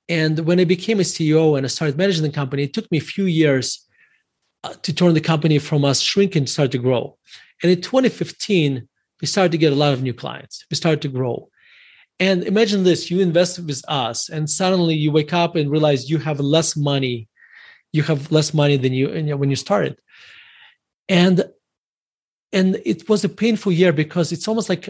And 0.09 0.39
when 0.39 0.59
I 0.59 0.63
became 0.63 0.99
a 0.99 1.03
CEO 1.03 1.57
and 1.57 1.65
I 1.65 1.69
started 1.69 1.97
managing 1.97 2.23
the 2.23 2.29
company, 2.29 2.63
it 2.63 2.73
took 2.73 2.89
me 2.91 2.97
a 2.97 3.01
few 3.01 3.25
years 3.25 3.85
uh, 4.63 4.73
to 4.83 4.93
turn 4.93 5.13
the 5.13 5.21
company 5.21 5.59
from 5.59 5.83
us 5.83 5.99
shrinking 5.99 6.45
to 6.45 6.51
start 6.51 6.71
to 6.71 6.77
grow. 6.77 7.17
And 7.61 7.71
in 7.71 7.81
2015, 7.81 8.87
we 9.21 9.27
started 9.27 9.51
to 9.51 9.57
get 9.57 9.73
a 9.73 9.75
lot 9.75 9.93
of 9.93 10.03
new 10.03 10.13
clients. 10.13 10.65
We 10.69 10.75
started 10.75 11.01
to 11.01 11.09
grow. 11.09 11.49
And 12.19 12.43
imagine 12.43 12.83
this 12.83 13.11
you 13.11 13.19
invest 13.19 13.59
with 13.59 13.83
us, 13.87 14.29
and 14.29 14.49
suddenly 14.49 14.95
you 14.95 15.11
wake 15.11 15.33
up 15.33 15.55
and 15.55 15.69
realize 15.69 16.09
you 16.09 16.17
have 16.17 16.39
less 16.39 16.75
money. 16.75 17.27
You 17.93 18.03
have 18.03 18.31
less 18.31 18.53
money 18.53 18.77
than 18.77 18.93
you, 18.93 19.37
when 19.37 19.49
you 19.49 19.55
started. 19.55 19.97
And 21.09 21.45
and 22.53 22.81
it 22.85 23.09
was 23.09 23.23
a 23.23 23.29
painful 23.29 23.71
year 23.71 23.91
because 23.91 24.31
it's 24.31 24.47
almost 24.47 24.69
like 24.69 24.89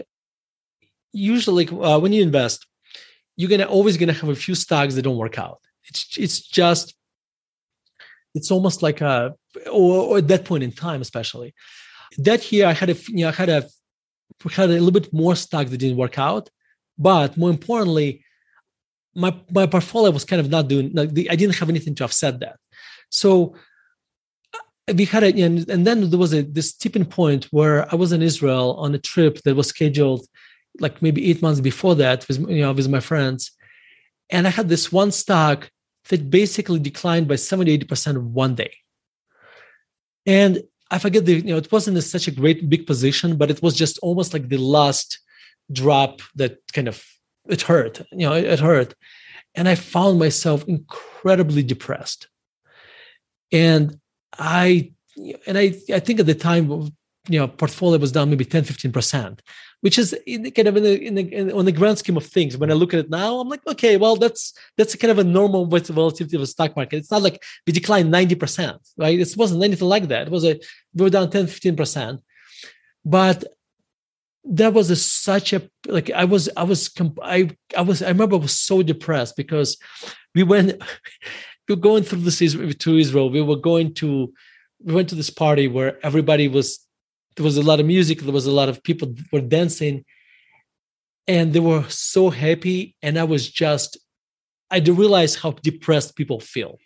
usually 1.12 1.68
uh, 1.68 1.98
when 1.98 2.12
you 2.12 2.22
invest, 2.22 2.66
you're 3.36 3.50
gonna 3.50 3.64
always 3.64 3.96
gonna 3.96 4.12
have 4.12 4.28
a 4.28 4.34
few 4.34 4.54
stocks 4.54 4.94
that 4.94 5.02
don't 5.02 5.16
work 5.16 5.38
out. 5.38 5.60
It's 5.84 6.16
it's 6.18 6.40
just 6.40 6.94
it's 8.34 8.50
almost 8.50 8.82
like 8.82 9.00
a 9.00 9.34
or, 9.66 10.02
or 10.08 10.18
at 10.18 10.28
that 10.28 10.44
point 10.44 10.62
in 10.62 10.72
time, 10.72 11.00
especially 11.00 11.54
that 12.16 12.50
year, 12.50 12.66
I 12.66 12.72
had 12.72 12.90
a 12.90 12.94
you 13.08 13.24
know 13.24 13.28
I 13.28 13.32
had 13.32 13.48
a 13.48 13.68
had 14.52 14.70
a 14.70 14.72
little 14.72 14.90
bit 14.90 15.12
more 15.12 15.34
stocks 15.36 15.70
that 15.70 15.78
didn't 15.78 15.96
work 15.96 16.18
out, 16.18 16.48
but 16.96 17.36
more 17.36 17.50
importantly, 17.50 18.24
my 19.14 19.34
my 19.50 19.66
portfolio 19.66 20.10
was 20.10 20.24
kind 20.24 20.40
of 20.40 20.48
not 20.48 20.68
doing 20.68 20.90
like 20.94 21.10
I 21.30 21.36
didn't 21.36 21.56
have 21.56 21.68
anything 21.68 21.94
to 21.96 22.04
offset 22.04 22.40
that. 22.40 22.56
So 23.10 23.54
uh, 24.54 24.94
we 24.94 25.04
had 25.04 25.22
a 25.22 25.42
and, 25.42 25.68
and 25.68 25.86
then 25.86 26.10
there 26.10 26.18
was 26.18 26.34
a 26.34 26.42
this 26.42 26.74
tipping 26.74 27.04
point 27.04 27.46
where 27.46 27.90
I 27.92 27.96
was 27.96 28.12
in 28.12 28.22
Israel 28.22 28.74
on 28.78 28.94
a 28.94 28.98
trip 28.98 29.42
that 29.42 29.56
was 29.56 29.68
scheduled 29.68 30.26
like 30.80 31.02
maybe 31.02 31.28
eight 31.28 31.42
months 31.42 31.60
before 31.60 31.94
that 31.96 32.26
with 32.28 32.38
you 32.48 32.60
know 32.60 32.72
with 32.72 32.88
my 32.88 33.00
friends, 33.00 33.52
and 34.30 34.46
I 34.46 34.50
had 34.50 34.68
this 34.68 34.92
one 34.92 35.10
stock 35.10 35.70
that 36.08 36.30
basically 36.30 36.78
declined 36.78 37.28
by 37.28 37.36
70 37.36 37.70
80 37.72 37.86
percent 37.86 38.22
one 38.22 38.54
day, 38.54 38.72
and 40.26 40.62
I 40.90 40.98
forget 40.98 41.24
the 41.24 41.36
you 41.36 41.42
know 41.42 41.56
it 41.56 41.72
wasn't 41.72 42.02
such 42.02 42.28
a 42.28 42.32
great 42.32 42.68
big 42.68 42.86
position, 42.86 43.36
but 43.36 43.50
it 43.50 43.62
was 43.62 43.74
just 43.74 43.98
almost 43.98 44.32
like 44.32 44.48
the 44.48 44.58
last 44.58 45.18
drop 45.70 46.22
that 46.34 46.58
kind 46.72 46.88
of 46.88 47.04
it 47.46 47.60
hurt 47.62 48.00
you 48.12 48.26
know 48.26 48.32
it, 48.32 48.44
it 48.44 48.60
hurt, 48.60 48.94
and 49.54 49.68
I 49.68 49.74
found 49.74 50.18
myself 50.18 50.64
incredibly 50.68 51.62
depressed, 51.62 52.28
and 53.52 53.98
I 54.38 54.92
and 55.46 55.58
I 55.58 55.74
I 55.92 56.00
think 56.00 56.20
at 56.20 56.26
the 56.26 56.34
time 56.34 56.70
you 57.28 57.38
know 57.38 57.48
portfolio 57.48 57.98
was 57.98 58.12
down 58.12 58.30
maybe 58.30 58.44
10 58.44 58.64
15 58.64 58.92
percent 58.92 59.42
which 59.80 59.98
is 59.98 60.12
in 60.26 60.50
kind 60.50 60.68
of 60.68 60.76
in 60.76 60.82
the, 60.82 61.00
in 61.00 61.14
the 61.14 61.32
in, 61.32 61.52
on 61.52 61.64
the 61.64 61.72
grand 61.72 61.98
scheme 61.98 62.16
of 62.16 62.26
things. 62.26 62.56
When 62.56 62.70
I 62.70 62.74
look 62.74 62.92
at 62.94 63.00
it 63.00 63.10
now, 63.10 63.38
I'm 63.38 63.48
like, 63.48 63.64
okay, 63.66 63.96
well, 63.96 64.16
that's 64.16 64.52
that's 64.76 64.96
kind 64.96 65.10
of 65.10 65.18
a 65.18 65.24
normal 65.24 65.66
volatility 65.66 66.36
of 66.36 66.40
the 66.40 66.46
stock 66.46 66.74
market. 66.74 66.96
It's 66.96 67.10
not 67.10 67.22
like 67.22 67.42
we 67.66 67.72
declined 67.72 68.12
90%, 68.12 68.78
right? 68.96 69.18
It 69.18 69.36
wasn't 69.36 69.62
anything 69.62 69.88
like 69.88 70.08
that. 70.08 70.26
It 70.26 70.32
was 70.32 70.44
a 70.44 70.58
we 70.94 71.04
were 71.04 71.10
down 71.10 71.30
10, 71.30 71.46
15%. 71.46 72.18
But 73.04 73.44
that 74.44 74.72
was 74.72 74.90
a, 74.90 74.96
such 74.96 75.52
a 75.52 75.62
like 75.86 76.10
I 76.10 76.24
was 76.24 76.48
I 76.56 76.64
was 76.64 76.90
I 77.22 77.50
I 77.76 77.82
was 77.82 78.02
I 78.02 78.08
remember 78.08 78.36
I 78.36 78.40
was 78.40 78.58
so 78.58 78.82
depressed 78.82 79.36
because 79.36 79.76
we 80.34 80.42
went 80.42 80.82
we 81.68 81.74
were 81.74 81.80
going 81.80 82.02
through 82.02 82.20
this 82.20 82.38
to 82.38 82.96
Israel. 82.96 83.30
We 83.30 83.42
were 83.42 83.56
going 83.56 83.94
to 83.94 84.32
we 84.82 84.94
went 84.94 85.08
to 85.08 85.14
this 85.14 85.30
party 85.30 85.68
where 85.68 86.04
everybody 86.04 86.48
was 86.48 86.80
there 87.36 87.44
was 87.44 87.56
a 87.56 87.62
lot 87.62 87.80
of 87.80 87.86
music 87.86 88.20
there 88.20 88.32
was 88.32 88.46
a 88.46 88.52
lot 88.52 88.68
of 88.68 88.82
people 88.82 89.14
were 89.32 89.40
dancing 89.40 90.04
and 91.26 91.52
they 91.52 91.60
were 91.60 91.84
so 91.88 92.30
happy 92.30 92.96
and 93.02 93.18
i 93.18 93.24
was 93.24 93.48
just 93.48 93.96
i 94.70 94.80
didn't 94.80 94.98
realize 94.98 95.34
how 95.36 95.52
depressed 95.52 96.16
people 96.16 96.40
feel 96.40 96.78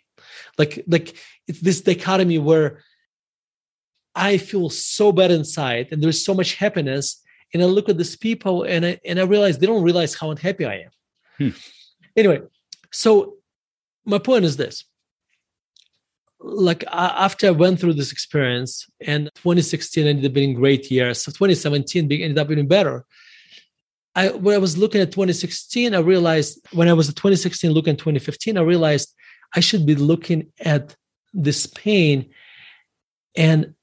like 0.57 0.83
like 0.87 1.15
it's 1.47 1.59
this 1.59 1.81
dichotomy 1.81 2.37
where 2.37 2.83
i 4.15 4.37
feel 4.37 4.69
so 4.69 5.11
bad 5.11 5.31
inside 5.31 5.87
and 5.91 6.01
there's 6.03 6.23
so 6.23 6.33
much 6.33 6.55
happiness 6.55 7.21
and 7.53 7.61
i 7.61 7.65
look 7.65 7.89
at 7.89 7.97
these 7.97 8.15
people 8.15 8.63
and 8.63 8.85
i 8.85 8.99
and 9.05 9.19
i 9.19 9.23
realize 9.23 9.57
they 9.57 9.67
don't 9.67 9.83
realize 9.83 10.13
how 10.13 10.29
unhappy 10.29 10.65
i 10.65 10.75
am 10.75 10.91
hmm. 11.37 11.49
anyway 12.15 12.39
so 12.91 13.37
my 14.05 14.19
point 14.19 14.45
is 14.45 14.57
this 14.57 14.85
like 16.43 16.83
after 16.91 17.47
I 17.47 17.51
went 17.51 17.79
through 17.79 17.93
this 17.93 18.11
experience, 18.11 18.85
and 19.01 19.29
2016 19.35 20.05
ended 20.05 20.25
up 20.25 20.33
being 20.33 20.53
great 20.53 20.91
year. 20.91 21.13
So 21.13 21.31
2017 21.31 22.11
ended 22.11 22.37
up 22.37 22.49
being 22.49 22.67
better. 22.67 23.05
I 24.15 24.29
when 24.29 24.55
I 24.55 24.59
was 24.59 24.77
looking 24.77 25.01
at 25.01 25.11
2016, 25.11 25.95
I 25.95 25.99
realized 25.99 26.59
when 26.73 26.89
I 26.89 26.93
was 26.93 27.09
at 27.09 27.15
2016 27.15 27.71
looking 27.71 27.93
at 27.93 27.99
2015, 27.99 28.57
I 28.57 28.61
realized 28.61 29.13
I 29.55 29.59
should 29.59 29.85
be 29.85 29.95
looking 29.95 30.51
at 30.59 30.95
this 31.33 31.65
pain, 31.65 32.29
and 33.35 33.73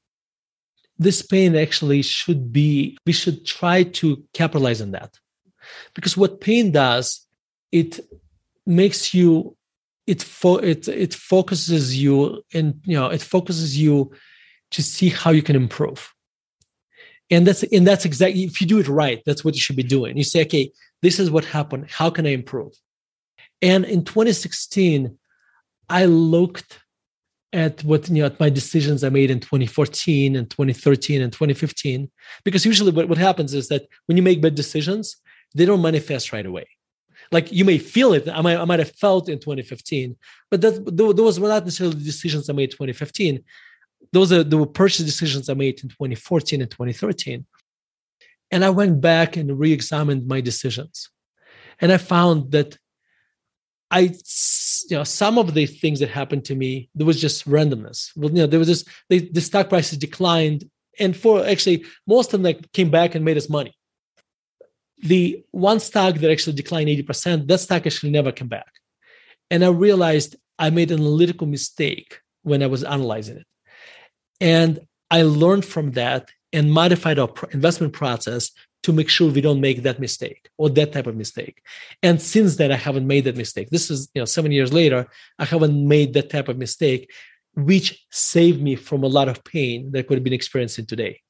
this 0.98 1.22
pain 1.22 1.56
actually 1.56 2.02
should 2.02 2.52
be 2.52 2.98
we 3.06 3.12
should 3.12 3.46
try 3.46 3.84
to 3.84 4.22
capitalize 4.34 4.82
on 4.82 4.90
that, 4.92 5.18
because 5.94 6.16
what 6.16 6.40
pain 6.40 6.72
does, 6.72 7.26
it 7.72 8.00
makes 8.66 9.14
you 9.14 9.56
it 10.10 10.22
fo- 10.22 10.64
it 10.72 10.88
it 10.88 11.14
focuses 11.14 11.84
you 12.02 12.42
and 12.52 12.80
you 12.84 12.96
know 12.96 13.08
it 13.16 13.22
focuses 13.22 13.78
you 13.78 14.10
to 14.72 14.82
see 14.82 15.08
how 15.08 15.30
you 15.30 15.42
can 15.42 15.56
improve. 15.56 16.12
And 17.30 17.46
that's 17.46 17.62
and 17.62 17.86
that's 17.86 18.04
exactly 18.04 18.42
if 18.44 18.60
you 18.60 18.66
do 18.66 18.80
it 18.80 18.88
right 18.88 19.22
that's 19.24 19.44
what 19.44 19.54
you 19.54 19.60
should 19.60 19.76
be 19.76 19.94
doing. 19.96 20.16
You 20.16 20.24
say 20.24 20.42
okay 20.42 20.72
this 21.02 21.18
is 21.20 21.30
what 21.30 21.44
happened. 21.44 21.90
How 21.90 22.10
can 22.10 22.26
i 22.26 22.30
improve? 22.30 22.72
And 23.62 23.84
in 23.84 24.04
2016 24.04 25.16
i 25.88 26.04
looked 26.06 26.80
at 27.52 27.82
what 27.84 28.08
you 28.08 28.20
know 28.20 28.26
at 28.26 28.40
my 28.40 28.48
decisions 28.48 29.02
i 29.02 29.08
made 29.08 29.30
in 29.30 29.40
2014 29.40 30.36
and 30.36 30.48
2013 30.50 31.20
and 31.20 31.32
2015 31.32 32.08
because 32.44 32.64
usually 32.64 32.92
what, 32.92 33.08
what 33.08 33.18
happens 33.18 33.54
is 33.54 33.66
that 33.68 33.82
when 34.06 34.16
you 34.16 34.22
make 34.22 34.40
bad 34.40 34.54
decisions 34.54 35.16
they 35.56 35.64
don't 35.64 35.82
manifest 35.82 36.32
right 36.32 36.46
away 36.46 36.66
like 37.32 37.52
you 37.52 37.64
may 37.64 37.78
feel 37.78 38.12
it. 38.12 38.28
I 38.28 38.40
might, 38.40 38.56
I 38.56 38.64
might 38.64 38.78
have 38.80 38.92
felt 38.92 39.28
in 39.28 39.38
2015, 39.38 40.16
but 40.50 40.60
that 40.60 40.96
those 40.96 41.38
were 41.38 41.48
not 41.48 41.64
necessarily 41.64 41.96
the 41.96 42.04
decisions 42.04 42.48
I 42.48 42.52
made 42.52 42.70
in 42.70 42.76
2015. 42.76 43.42
Those 44.12 44.32
are 44.32 44.42
the 44.42 44.66
purchase 44.66 45.04
decisions 45.04 45.48
I 45.48 45.54
made 45.54 45.82
in 45.82 45.88
2014 45.90 46.60
and 46.60 46.70
2013. 46.70 47.46
And 48.50 48.64
I 48.64 48.70
went 48.70 49.00
back 49.00 49.36
and 49.36 49.58
re-examined 49.58 50.26
my 50.26 50.40
decisions, 50.40 51.08
and 51.80 51.92
I 51.92 51.98
found 51.98 52.50
that 52.50 52.76
I, 53.92 54.00
you 54.88 54.96
know, 54.96 55.04
some 55.04 55.38
of 55.38 55.54
the 55.54 55.66
things 55.66 56.00
that 56.00 56.10
happened 56.10 56.44
to 56.46 56.54
me, 56.54 56.90
there 56.94 57.06
was 57.06 57.20
just 57.20 57.48
randomness. 57.48 58.10
Well, 58.16 58.30
you 58.30 58.36
know, 58.36 58.46
there 58.46 58.58
was 58.58 58.68
just 58.68 58.88
the, 59.08 59.28
the 59.32 59.40
stock 59.40 59.68
prices 59.68 59.98
declined, 59.98 60.68
and 60.98 61.16
for 61.16 61.46
actually 61.46 61.84
most 62.08 62.34
of 62.34 62.42
them 62.42 62.56
came 62.72 62.90
back 62.90 63.14
and 63.14 63.24
made 63.24 63.36
us 63.36 63.48
money 63.48 63.74
the 65.02 65.44
one 65.50 65.80
stock 65.80 66.16
that 66.16 66.30
actually 66.30 66.54
declined 66.54 66.88
80%, 66.88 67.46
that 67.48 67.58
stock 67.58 67.86
actually 67.86 68.12
never 68.12 68.32
came 68.32 68.48
back. 68.48 68.72
And 69.50 69.64
I 69.64 69.68
realized 69.68 70.36
I 70.58 70.70
made 70.70 70.90
an 70.90 71.00
analytical 71.00 71.46
mistake 71.46 72.20
when 72.42 72.62
I 72.62 72.66
was 72.66 72.84
analyzing 72.84 73.38
it. 73.38 73.46
And 74.40 74.80
I 75.10 75.22
learned 75.22 75.64
from 75.64 75.92
that 75.92 76.30
and 76.52 76.72
modified 76.72 77.18
our 77.18 77.32
investment 77.52 77.92
process 77.92 78.50
to 78.82 78.92
make 78.92 79.08
sure 79.08 79.30
we 79.30 79.40
don't 79.40 79.60
make 79.60 79.82
that 79.82 80.00
mistake 80.00 80.48
or 80.56 80.70
that 80.70 80.92
type 80.92 81.06
of 81.06 81.16
mistake. 81.16 81.62
And 82.02 82.20
since 82.20 82.56
then, 82.56 82.72
I 82.72 82.76
haven't 82.76 83.06
made 83.06 83.24
that 83.24 83.36
mistake. 83.36 83.68
This 83.70 83.90
is, 83.90 84.08
you 84.14 84.22
know, 84.22 84.26
seven 84.26 84.52
years 84.52 84.72
later, 84.72 85.06
I 85.38 85.44
haven't 85.44 85.86
made 85.86 86.14
that 86.14 86.30
type 86.30 86.48
of 86.48 86.56
mistake, 86.56 87.10
which 87.54 88.06
saved 88.10 88.62
me 88.62 88.76
from 88.76 89.02
a 89.02 89.08
lot 89.08 89.28
of 89.28 89.44
pain 89.44 89.92
that 89.92 90.06
could 90.06 90.16
have 90.16 90.24
been 90.24 90.32
experiencing 90.32 90.86
today. 90.86 91.20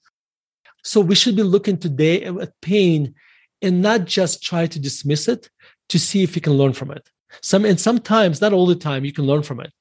So 0.85 1.01
we 1.01 1.15
should 1.15 1.37
be 1.37 1.43
looking 1.43 1.77
today 1.77 2.23
at 2.25 2.61
pain 2.61 3.15
and 3.63 3.83
not 3.83 4.05
just 4.05 4.43
try 4.43 4.67
to 4.67 4.79
dismiss 4.79 5.29
it 5.29 5.51
to 5.89 5.99
see 5.99 6.23
if 6.23 6.35
you 6.35 6.43
can 6.43 6.55
learn 6.55 6.73
from 6.73 6.91
it. 6.91 7.09
Some 7.43 7.65
and 7.65 7.81
sometimes, 7.81 8.41
not 8.41 8.53
all 8.53 8.67
the 8.67 8.75
time, 8.75 9.05
you 9.05 9.13
can 9.13 9.27
learn 9.27 9.43
from 9.43 9.61
it. 9.61 9.73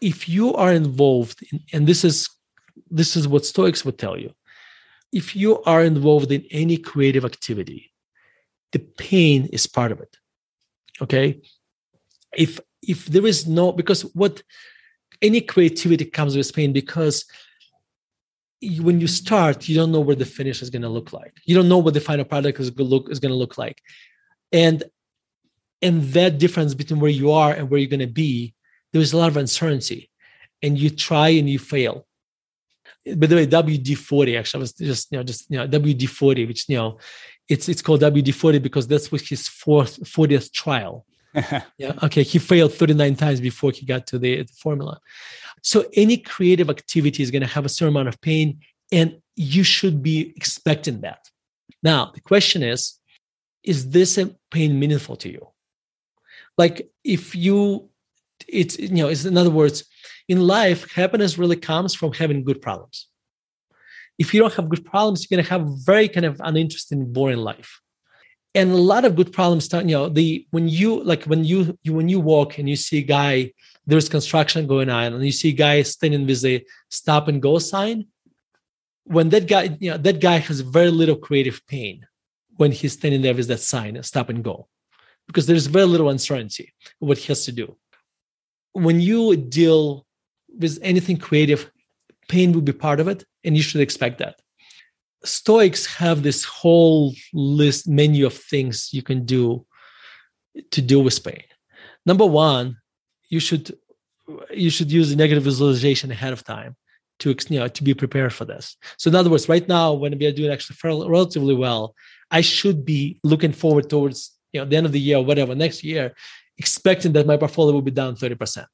If 0.00 0.28
you 0.28 0.54
are 0.54 0.72
involved, 0.72 1.44
in, 1.52 1.60
and 1.72 1.86
this 1.86 2.04
is 2.04 2.28
this 2.90 3.16
is 3.16 3.28
what 3.28 3.44
Stoics 3.44 3.84
would 3.84 3.98
tell 3.98 4.16
you, 4.16 4.32
if 5.12 5.34
you 5.34 5.62
are 5.64 5.82
involved 5.84 6.30
in 6.32 6.44
any 6.50 6.76
creative 6.76 7.24
activity, 7.24 7.92
the 8.72 8.78
pain 8.78 9.46
is 9.52 9.66
part 9.66 9.92
of 9.92 10.00
it. 10.00 10.16
Okay, 11.02 11.40
if 12.36 12.60
if 12.82 13.06
there 13.06 13.26
is 13.26 13.46
no 13.46 13.72
because 13.72 14.02
what 14.14 14.42
any 15.22 15.40
creativity 15.40 16.04
comes 16.04 16.36
with 16.36 16.54
pain 16.54 16.72
because 16.72 17.24
when 18.80 19.00
you 19.00 19.06
start, 19.06 19.68
you 19.68 19.74
don't 19.74 19.92
know 19.92 20.00
where 20.00 20.16
the 20.16 20.26
finish 20.26 20.60
is 20.60 20.70
going 20.70 20.82
to 20.82 20.88
look 20.88 21.12
like. 21.12 21.34
You 21.44 21.54
don't 21.54 21.68
know 21.68 21.78
what 21.78 21.94
the 21.94 22.00
final 22.00 22.24
product 22.24 22.60
is 22.60 22.70
going 22.70 22.88
to 22.88 22.94
look 22.94 23.10
is 23.10 23.58
like, 23.58 23.82
and 24.52 24.82
and 25.82 26.02
that 26.12 26.38
difference 26.38 26.74
between 26.74 27.00
where 27.00 27.10
you 27.10 27.32
are 27.32 27.52
and 27.52 27.70
where 27.70 27.80
you're 27.80 27.88
going 27.88 28.00
to 28.00 28.06
be, 28.06 28.54
there's 28.92 29.14
a 29.14 29.16
lot 29.16 29.28
of 29.28 29.38
uncertainty, 29.38 30.10
and 30.62 30.78
you 30.78 30.90
try 30.90 31.28
and 31.28 31.48
you 31.48 31.58
fail. 31.58 32.06
By 33.16 33.26
the 33.26 33.36
way, 33.36 33.46
WD 33.46 33.96
forty 33.96 34.36
actually 34.36 34.58
I 34.58 34.62
was 34.62 34.72
just 34.74 35.10
you 35.10 35.18
know 35.18 35.24
just 35.24 35.50
you 35.50 35.56
know 35.56 35.66
WD 35.66 36.08
forty, 36.08 36.44
which 36.44 36.68
you 36.68 36.76
know, 36.76 36.98
it's 37.48 37.68
it's 37.68 37.80
called 37.80 38.02
WD 38.02 38.34
forty 38.34 38.58
because 38.58 38.86
that's 38.86 39.10
was 39.10 39.26
his 39.26 39.48
fourth 39.48 40.06
fortieth 40.06 40.52
trial. 40.52 41.06
yeah. 41.78 41.92
Okay. 42.02 42.22
He 42.22 42.38
failed 42.38 42.74
39 42.74 43.16
times 43.16 43.40
before 43.40 43.70
he 43.70 43.86
got 43.86 44.06
to 44.08 44.18
the, 44.18 44.42
the 44.42 44.52
formula. 44.52 45.00
So 45.62 45.84
any 45.94 46.16
creative 46.16 46.70
activity 46.70 47.22
is 47.22 47.30
going 47.30 47.42
to 47.42 47.48
have 47.48 47.64
a 47.64 47.68
certain 47.68 47.94
amount 47.94 48.08
of 48.08 48.20
pain, 48.20 48.60
and 48.90 49.20
you 49.36 49.62
should 49.62 50.02
be 50.02 50.32
expecting 50.36 51.02
that. 51.02 51.28
Now, 51.82 52.10
the 52.14 52.20
question 52.20 52.62
is, 52.62 52.98
is 53.62 53.90
this 53.90 54.18
pain 54.50 54.78
meaningful 54.78 55.16
to 55.16 55.30
you? 55.30 55.46
Like 56.56 56.90
if 57.04 57.34
you, 57.34 57.88
it's, 58.48 58.78
you 58.78 58.88
know, 58.90 59.08
it's 59.08 59.24
in 59.24 59.36
other 59.36 59.50
words, 59.50 59.84
in 60.28 60.46
life, 60.46 60.90
happiness 60.92 61.38
really 61.38 61.56
comes 61.56 61.94
from 61.94 62.12
having 62.12 62.44
good 62.44 62.62
problems. 62.62 63.08
If 64.18 64.34
you 64.34 64.40
don't 64.40 64.54
have 64.54 64.68
good 64.68 64.84
problems, 64.84 65.26
you're 65.28 65.36
going 65.36 65.44
to 65.44 65.50
have 65.50 65.66
very 65.84 66.08
kind 66.08 66.26
of 66.26 66.40
uninteresting, 66.44 67.12
boring 67.12 67.38
life. 67.38 67.80
And 68.54 68.72
a 68.72 68.76
lot 68.76 69.04
of 69.04 69.14
good 69.14 69.32
problems 69.32 69.72
you 69.72 69.84
know, 69.84 70.08
the 70.08 70.46
when 70.50 70.68
you 70.68 71.04
like 71.04 71.24
when 71.24 71.44
you, 71.44 71.78
you 71.84 71.94
when 71.94 72.08
you 72.08 72.18
walk 72.18 72.58
and 72.58 72.68
you 72.68 72.76
see 72.76 72.98
a 72.98 73.02
guy, 73.02 73.52
there's 73.86 74.08
construction 74.08 74.66
going 74.66 74.90
on, 74.90 75.12
and 75.12 75.24
you 75.24 75.32
see 75.32 75.50
a 75.50 75.52
guy 75.52 75.82
standing 75.82 76.26
with 76.26 76.44
a 76.44 76.64
stop 76.88 77.28
and 77.28 77.40
go 77.40 77.58
sign. 77.58 78.06
When 79.04 79.28
that 79.30 79.46
guy, 79.46 79.76
you 79.80 79.90
know, 79.92 79.98
that 79.98 80.20
guy 80.20 80.38
has 80.38 80.60
very 80.60 80.90
little 80.90 81.16
creative 81.16 81.64
pain 81.66 82.06
when 82.56 82.72
he's 82.72 82.92
standing 82.92 83.22
there 83.22 83.34
with 83.34 83.48
that 83.48 83.60
sign, 83.60 84.02
stop 84.02 84.28
and 84.28 84.44
go 84.44 84.68
because 85.30 85.46
there's 85.46 85.66
very 85.66 85.86
little 85.86 86.08
uncertainty 86.08 86.72
what 86.98 87.16
he 87.16 87.28
has 87.28 87.44
to 87.44 87.52
do. 87.52 87.76
When 88.72 89.00
you 89.00 89.36
deal 89.36 90.04
with 90.58 90.78
anything 90.82 91.18
creative, 91.18 91.70
pain 92.28 92.52
will 92.52 92.62
be 92.62 92.72
part 92.72 92.98
of 92.98 93.06
it, 93.06 93.24
and 93.44 93.56
you 93.56 93.62
should 93.62 93.80
expect 93.80 94.18
that. 94.18 94.40
Stoics 95.24 95.86
have 95.86 96.22
this 96.22 96.44
whole 96.44 97.14
list, 97.32 97.88
menu 97.88 98.26
of 98.26 98.34
things 98.34 98.92
you 98.92 99.02
can 99.02 99.24
do 99.24 99.66
to 100.70 100.82
deal 100.82 101.02
with 101.02 101.22
pain. 101.22 101.44
Number 102.06 102.26
one, 102.26 102.78
you 103.28 103.40
should 103.40 103.76
you 104.52 104.70
should 104.70 104.92
use 104.92 105.14
negative 105.14 105.42
visualization 105.42 106.10
ahead 106.10 106.32
of 106.32 106.44
time 106.44 106.76
to 107.18 107.34
you 107.48 107.58
know 107.58 107.68
to 107.68 107.84
be 107.84 107.94
prepared 107.94 108.32
for 108.32 108.44
this. 108.44 108.76
So 108.96 109.10
in 109.10 109.14
other 109.14 109.30
words, 109.30 109.48
right 109.48 109.66
now 109.68 109.92
when 109.92 110.18
we 110.18 110.26
are 110.26 110.32
doing 110.32 110.50
actually 110.50 110.76
relatively 110.82 111.54
well, 111.54 111.94
I 112.30 112.40
should 112.40 112.84
be 112.84 113.20
looking 113.22 113.52
forward 113.52 113.90
towards 113.90 114.32
you 114.52 114.60
know 114.60 114.66
the 114.66 114.76
end 114.76 114.86
of 114.86 114.92
the 114.92 115.00
year 115.00 115.18
or 115.18 115.24
whatever 115.24 115.54
next 115.54 115.84
year 115.84 116.14
expecting 116.58 117.12
that 117.12 117.26
my 117.26 117.36
portfolio 117.36 117.72
will 117.72 117.82
be 117.82 117.90
down 117.90 118.16
30% 118.16 118.66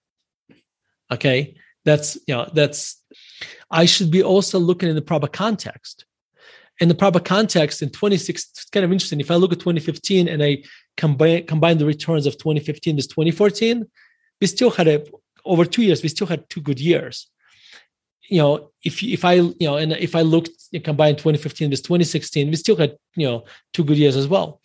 okay 1.13 1.55
that's 1.85 2.17
you 2.27 2.35
know 2.35 2.49
that's 2.53 3.03
i 3.71 3.85
should 3.85 4.11
be 4.11 4.23
also 4.23 4.59
looking 4.59 4.89
in 4.89 4.97
the 4.97 5.03
proper 5.03 5.29
context 5.29 6.05
in 6.81 6.89
the 6.89 6.95
proper 6.95 7.21
context 7.21 7.83
in 7.83 7.91
26 7.91 8.49
it's 8.51 8.65
kind 8.67 8.85
of 8.85 8.93
interesting. 8.93 9.21
If 9.21 9.31
i 9.31 9.35
look 9.35 9.53
at 9.53 9.61
2015 9.61 10.29
and 10.29 10.43
i 10.43 10.63
combine 10.97 11.47
combine 11.47 11.79
the 11.79 11.87
returns 11.87 12.27
of 12.27 12.39
2015 12.39 12.97
with 12.97 13.09
2014 13.09 13.85
we 14.41 14.47
still 14.47 14.71
had 14.71 14.89
a 14.89 15.05
over 15.45 15.65
two 15.65 15.83
years 15.83 16.03
we 16.03 16.09
still 16.09 16.27
had 16.27 16.49
two 16.49 16.61
good 16.61 16.81
years. 16.81 17.29
You 18.29 18.39
know 18.39 18.71
if 18.85 19.03
if 19.03 19.25
i 19.25 19.35
you 19.35 19.57
know 19.61 19.77
and 19.77 19.93
if 19.93 20.15
i 20.15 20.23
looked 20.23 20.51
combine 20.85 21.15
2015 21.17 21.71
with 21.71 21.83
2016 21.83 22.49
we 22.49 22.57
still 22.57 22.77
had 22.77 22.97
you 23.15 23.27
know 23.27 23.45
two 23.73 23.85
good 23.85 23.99
years 23.99 24.17
as 24.17 24.29
well. 24.29 24.61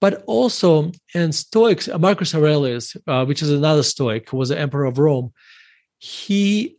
But 0.00 0.22
also 0.26 0.92
and 1.14 1.34
Stoics, 1.34 1.88
Marcus 1.98 2.34
Aurelius, 2.34 2.94
uh, 3.06 3.24
which 3.24 3.40
is 3.40 3.50
another 3.50 3.82
Stoic, 3.82 4.28
who 4.28 4.36
was 4.36 4.50
the 4.50 4.58
emperor 4.58 4.84
of 4.84 4.98
Rome, 4.98 5.32
he 5.98 6.76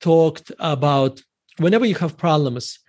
talked 0.00 0.50
about 0.58 1.22
whenever 1.58 1.86
you 1.86 1.94
have 1.96 2.16
problems, 2.16 2.80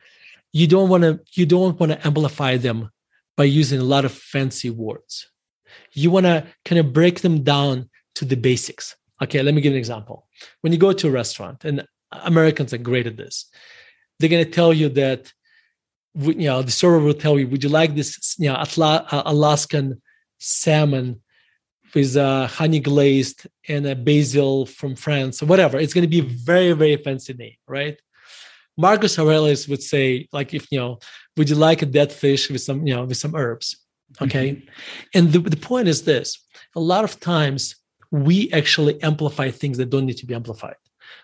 you 0.54 0.68
don't 0.68 0.90
want 0.90 1.04
to 1.04 1.20
you 1.34 1.46
don't 1.46 1.80
want 1.80 1.92
to 1.92 2.06
amplify 2.06 2.58
them 2.58 2.90
by 3.38 3.46
using 3.46 3.80
a 3.80 3.84
lot 3.84 4.06
of 4.06 4.12
fancy 4.12 4.70
words. 4.70 5.28
You 5.94 6.12
want 6.12 6.26
to 6.26 6.46
kind 6.66 6.80
of 6.80 6.94
break 6.94 7.22
them 7.22 7.44
down 7.44 7.90
to 8.16 8.26
the 8.26 8.36
basics. 8.36 8.96
Okay, 9.24 9.42
let 9.42 9.54
me 9.54 9.62
give 9.62 9.74
an 9.74 9.80
example. 9.80 10.28
When 10.62 10.74
you 10.74 10.80
go 10.80 10.94
to 10.94 11.08
a 11.08 11.12
restaurant, 11.12 11.64
and 11.64 11.86
Americans 12.12 12.74
are 12.74 12.78
great 12.78 13.08
at 13.08 13.18
this, 13.18 13.46
they're 14.20 14.30
going 14.30 14.44
to 14.44 14.52
tell 14.52 14.74
you 14.74 14.90
that 14.90 15.32
you 16.16 16.48
know 16.48 16.62
the 16.62 16.72
server 16.72 17.00
will 17.00 17.14
tell 17.14 17.40
you 17.40 17.48
would 17.48 17.64
you 17.64 17.70
like 17.70 17.96
this 17.96 18.36
you 18.38 18.50
know 18.50 18.56
uh, 18.56 19.24
alaskan 19.26 20.02
salmon 20.40 21.22
with 21.94 22.18
uh, 22.18 22.48
honey 22.48 22.80
glazed 22.80 23.48
and 23.70 23.86
a 23.86 23.96
basil 23.96 24.66
from 24.66 24.94
france 24.96 25.42
or 25.42 25.46
whatever 25.46 25.80
it's 25.80 25.94
going 25.94 26.02
to 26.02 26.10
be 26.10 26.20
very 26.20 26.74
very 26.74 26.98
fancy 26.98 27.34
name 27.34 27.56
right 27.66 28.02
marcus 28.88 29.18
aurelius 29.20 29.68
would 29.68 29.84
say 29.94 30.28
like 30.38 30.50
if 30.54 30.64
you 30.72 30.80
know 30.80 31.00
would 31.38 31.50
you 31.50 31.56
like 31.56 31.82
a 31.82 31.86
dead 31.98 32.12
fish 32.12 32.50
with 32.50 32.62
some 32.68 32.80
you 32.88 32.94
know 32.96 33.06
with 33.06 33.18
some 33.18 33.36
herbs 33.36 33.68
okay 34.22 34.48
mm-hmm. 34.52 34.68
and 35.16 35.32
the, 35.34 35.40
the 35.56 35.62
point 35.70 35.88
is 35.88 36.00
this 36.04 36.28
a 36.76 36.80
lot 36.80 37.04
of 37.04 37.20
times 37.20 37.62
we 38.28 38.52
actually 38.52 39.02
amplify 39.10 39.50
things 39.50 39.78
that 39.78 39.90
don't 39.90 40.06
need 40.06 40.18
to 40.18 40.26
be 40.26 40.36
amplified 40.36 40.80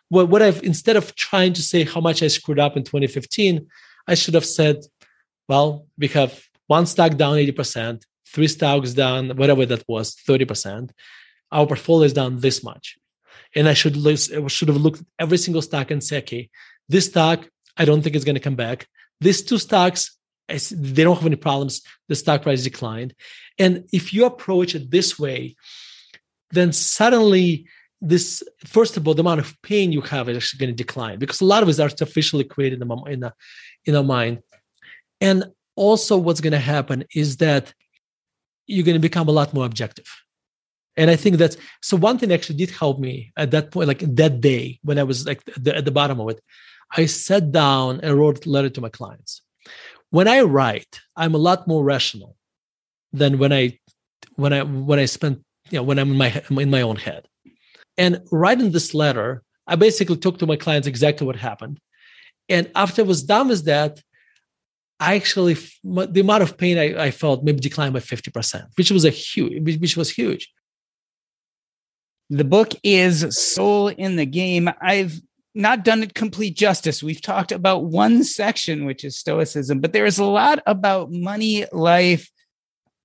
what, 0.09 0.29
what 0.29 0.41
i've 0.41 0.61
instead 0.63 0.95
of 0.95 1.05
trying 1.15 1.53
to 1.53 1.61
say 1.61 1.83
how 1.83 2.01
much 2.07 2.23
i 2.23 2.27
screwed 2.27 2.59
up 2.59 2.77
in 2.77 2.83
2015 2.83 3.67
I 4.07 4.15
should 4.15 4.33
have 4.33 4.45
said, 4.45 4.85
well, 5.49 5.85
we 5.97 6.07
have 6.09 6.41
one 6.67 6.85
stock 6.85 7.17
down 7.17 7.35
80%, 7.35 8.03
three 8.27 8.47
stocks 8.47 8.93
down, 8.93 9.29
whatever 9.35 9.65
that 9.65 9.83
was, 9.87 10.15
30%. 10.15 10.91
Our 11.51 11.67
portfolio 11.67 12.05
is 12.05 12.13
down 12.13 12.39
this 12.39 12.63
much. 12.63 12.97
And 13.55 13.67
I 13.67 13.73
should, 13.73 13.97
list, 13.97 14.31
should 14.47 14.67
have 14.67 14.77
looked 14.77 15.01
at 15.01 15.05
every 15.19 15.37
single 15.37 15.61
stock 15.61 15.91
and 15.91 16.03
say, 16.03 16.19
okay, 16.19 16.49
this 16.89 17.07
stock, 17.07 17.47
I 17.75 17.85
don't 17.85 18.01
think 18.01 18.15
it's 18.15 18.25
going 18.25 18.35
to 18.35 18.41
come 18.41 18.55
back. 18.55 18.87
These 19.19 19.43
two 19.43 19.57
stocks, 19.57 20.17
they 20.47 21.03
don't 21.03 21.15
have 21.15 21.25
any 21.25 21.35
problems. 21.35 21.81
The 22.07 22.15
stock 22.15 22.43
price 22.43 22.63
declined. 22.63 23.13
And 23.59 23.85
if 23.91 24.13
you 24.13 24.25
approach 24.25 24.75
it 24.75 24.91
this 24.91 25.19
way, 25.19 25.55
then 26.51 26.71
suddenly 26.71 27.67
this 27.99 28.43
first 28.65 28.95
of 28.95 29.07
all 29.07 29.15
the 29.15 29.21
amount 29.21 29.39
of 29.39 29.59
pain 29.63 29.91
you 29.91 30.01
have 30.01 30.29
is 30.29 30.37
actually 30.37 30.59
going 30.59 30.69
to 30.69 30.83
decline 30.83 31.17
because 31.17 31.41
a 31.41 31.45
lot 31.45 31.63
of 31.63 31.67
it 31.67 31.71
is 31.71 31.79
artificially 31.79 32.43
created 32.43 32.79
in, 32.79 32.91
in, 33.07 33.23
a, 33.23 33.33
in 33.85 33.95
our 33.95 34.03
mind. 34.03 34.39
And 35.19 35.45
also, 35.75 36.17
what's 36.17 36.41
going 36.41 36.53
to 36.53 36.59
happen 36.59 37.05
is 37.13 37.37
that 37.37 37.73
you're 38.65 38.85
going 38.85 38.95
to 38.95 38.99
become 38.99 39.27
a 39.27 39.31
lot 39.31 39.53
more 39.53 39.65
objective. 39.65 40.07
And 40.95 41.09
I 41.11 41.15
think 41.15 41.37
that's 41.37 41.57
so. 41.81 41.95
One 41.95 42.17
thing 42.17 42.31
actually 42.31 42.57
did 42.57 42.71
help 42.71 42.99
me 42.99 43.31
at 43.37 43.51
that 43.51 43.71
point, 43.71 43.87
like 43.87 43.99
that 43.99 44.41
day 44.41 44.79
when 44.83 44.97
I 44.97 45.03
was 45.03 45.25
like 45.25 45.43
the, 45.45 45.75
at 45.75 45.85
the 45.85 45.91
bottom 45.91 46.19
of 46.19 46.29
it. 46.29 46.41
I 46.95 47.05
sat 47.05 47.51
down 47.51 47.99
and 48.01 48.17
wrote 48.17 48.45
a 48.45 48.49
letter 48.49 48.69
to 48.69 48.81
my 48.81 48.89
clients. 48.89 49.41
When 50.09 50.27
I 50.27 50.41
write, 50.41 51.01
I'm 51.15 51.35
a 51.35 51.39
lot 51.39 51.67
more 51.67 51.83
rational 51.83 52.37
than 53.11 53.37
when 53.39 53.51
I 53.51 53.79
when 54.35 54.53
I 54.53 54.63
when 54.63 54.99
I 54.99 55.05
spend 55.05 55.43
you 55.69 55.79
know 55.79 55.83
when 55.83 55.99
I'm 55.99 56.11
in 56.11 56.17
my 56.17 56.43
in 56.49 56.69
my 56.69 56.81
own 56.81 56.95
head. 56.95 57.27
And 57.97 58.21
writing 58.31 58.71
this 58.71 58.93
letter, 58.93 59.43
I 59.65 59.75
basically 59.75 60.17
talked 60.17 60.39
to 60.39 60.47
my 60.47 60.55
clients 60.55 60.87
exactly 60.87 61.25
what 61.25 61.35
happened. 61.35 61.79
And 62.47 62.71
after 62.75 63.01
I 63.01 63.05
was 63.05 63.23
done 63.23 63.49
with 63.49 63.65
that, 63.65 64.01
I 64.99 65.15
actually 65.15 65.55
the 65.83 66.21
amount 66.21 66.43
of 66.43 66.57
pain 66.57 66.77
I, 66.77 67.05
I 67.05 67.11
felt 67.11 67.43
maybe 67.43 67.59
declined 67.59 67.93
by 67.93 67.99
50%, 67.99 68.67
which 68.75 68.91
was 68.91 69.05
a 69.05 69.09
huge, 69.09 69.79
which 69.81 69.97
was 69.97 70.09
huge. 70.09 70.51
The 72.29 72.43
book 72.43 72.73
is 72.83 73.37
Soul 73.37 73.89
in 73.89 74.15
the 74.15 74.25
Game. 74.25 74.69
I've 74.81 75.19
not 75.57 75.83
done 75.83 76.03
it 76.03 76.13
complete 76.13 76.55
justice. 76.55 77.01
We've 77.01 77.21
talked 77.21 77.51
about 77.51 77.85
one 77.85 78.23
section, 78.23 78.85
which 78.85 79.03
is 79.03 79.17
Stoicism, 79.17 79.79
but 79.79 79.91
there 79.91 80.05
is 80.05 80.19
a 80.19 80.25
lot 80.25 80.59
about 80.65 81.11
money, 81.11 81.65
life, 81.71 82.31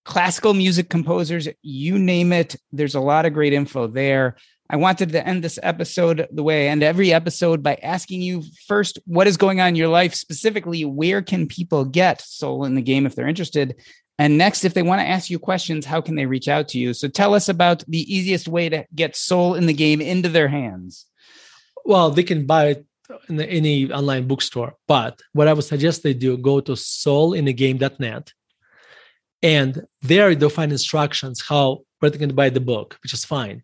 classical 0.05 0.53
music 0.55 0.89
composers, 0.89 1.49
you 1.63 1.99
name 1.99 2.33
it. 2.33 2.57
There's 2.73 2.95
a 2.95 3.01
lot 3.01 3.25
of 3.25 3.33
great 3.33 3.53
info 3.53 3.87
there. 3.87 4.37
I 4.69 4.77
wanted 4.77 5.11
to 5.11 5.27
end 5.27 5.45
this 5.45 5.59
episode 5.63 6.27
the 6.33 6.43
way 6.43 6.67
I 6.67 6.71
end 6.71 6.83
every 6.83 7.13
episode 7.13 7.63
by 7.63 7.79
asking 7.83 8.23
you 8.23 8.43
first, 8.67 8.99
what 9.07 9.27
is 9.27 9.37
going 9.37 9.61
on 9.61 9.69
in 9.69 9.77
your 9.77 9.89
life? 9.89 10.15
Specifically, 10.15 10.85
where 10.85 11.21
can 11.21 11.47
people 11.47 11.85
get 11.85 12.23
Soul 12.23 12.65
in 12.65 12.75
the 12.75 12.83
Game 12.83 13.05
if 13.05 13.15
they're 13.15 13.29
interested? 13.29 13.77
And 14.19 14.39
next, 14.39 14.65
if 14.65 14.75
they 14.75 14.83
want 14.83 15.01
to 15.01 15.07
ask 15.07 15.31
you 15.31 15.39
questions, 15.39 15.85
how 15.85 16.01
can 16.01 16.17
they 16.17 16.27
reach 16.27 16.49
out 16.49 16.69
to 16.69 16.79
you? 16.79 16.95
So 16.95 17.09
tell 17.09 17.35
us 17.35 17.49
about 17.49 17.85
the 17.87 18.15
easiest 18.15 18.49
way 18.49 18.69
to 18.69 18.87
get 18.95 19.17
Soul 19.17 19.55
in 19.55 19.67
the 19.67 19.73
Game 19.73 20.01
into 20.01 20.29
their 20.29 20.49
hands. 20.49 21.07
Well, 21.85 22.11
they 22.11 22.23
can 22.23 22.47
buy 22.47 22.67
it 22.69 22.87
in 23.29 23.41
any 23.41 23.93
online 23.93 24.27
bookstore. 24.27 24.75
But 24.87 25.21
what 25.33 25.49
I 25.49 25.53
would 25.53 25.65
suggest 25.65 26.03
they 26.03 26.15
do, 26.15 26.37
go 26.37 26.61
to 26.61 26.73
soulinthegame.net. 26.73 28.33
And 29.43 29.87
there 30.03 30.35
they'll 30.35 30.51
find 30.51 30.73
instructions 30.73 31.43
how 31.49 31.83
where 31.99 32.11
they 32.11 32.19
can 32.19 32.35
buy 32.35 32.49
the 32.49 32.61
book, 32.61 32.99
which 33.03 33.13
is 33.13 33.25
fine. 33.25 33.63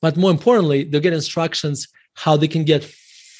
But 0.00 0.16
more 0.16 0.30
importantly, 0.30 0.84
they'll 0.84 1.00
get 1.00 1.12
instructions 1.12 1.88
how 2.14 2.36
they 2.36 2.48
can 2.48 2.64
get 2.64 2.84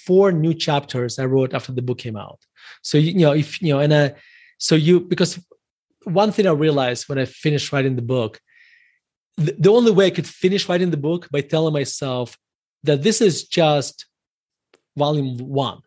four 0.06 0.32
new 0.32 0.54
chapters 0.54 1.18
I 1.18 1.24
wrote 1.24 1.54
after 1.54 1.72
the 1.72 1.82
book 1.82 1.98
came 1.98 2.16
out. 2.16 2.40
So 2.82 2.98
you 2.98 3.14
know, 3.14 3.32
if 3.32 3.60
you 3.60 3.72
know, 3.72 3.80
and 3.80 3.92
uh, 3.92 4.10
so 4.58 4.76
you 4.76 5.00
because 5.00 5.40
one 6.04 6.30
thing 6.32 6.46
I 6.46 6.52
realized 6.52 7.08
when 7.08 7.18
I 7.18 7.24
finished 7.24 7.72
writing 7.72 7.96
the 7.96 8.02
book 8.02 8.40
the, 9.36 9.54
the 9.58 9.70
only 9.70 9.92
way 9.92 10.06
I 10.06 10.10
could 10.10 10.26
finish 10.26 10.68
writing 10.68 10.90
the 10.90 10.96
book 10.96 11.28
by 11.30 11.40
telling 11.40 11.72
myself 11.72 12.36
that 12.84 13.02
this 13.02 13.20
is 13.20 13.44
just 13.44 14.06
volume 14.96 15.38
one. 15.38 15.80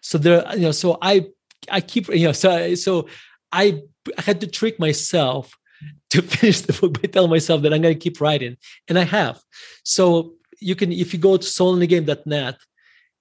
So 0.00 0.18
there, 0.18 0.44
you 0.54 0.62
know, 0.62 0.72
so 0.72 0.98
I 1.02 1.26
I 1.70 1.80
keep 1.80 2.08
you 2.08 2.26
know, 2.26 2.32
so 2.32 2.74
so 2.74 3.08
I 3.52 3.82
I 4.18 4.22
had 4.22 4.40
to 4.40 4.46
trick 4.46 4.78
myself 4.78 5.52
to 6.10 6.22
finish 6.22 6.60
the 6.60 6.72
book 6.72 7.00
by 7.00 7.08
telling 7.08 7.30
myself 7.30 7.62
that 7.62 7.72
I'm 7.72 7.82
going 7.82 7.94
to 7.94 8.00
keep 8.00 8.20
writing, 8.20 8.56
and 8.88 8.98
I 8.98 9.04
have. 9.04 9.40
So 9.82 10.34
you 10.60 10.74
can, 10.74 10.92
if 10.92 11.12
you 11.12 11.18
go 11.18 11.36
to 11.36 11.44
soulinthegame.net, 11.44 12.56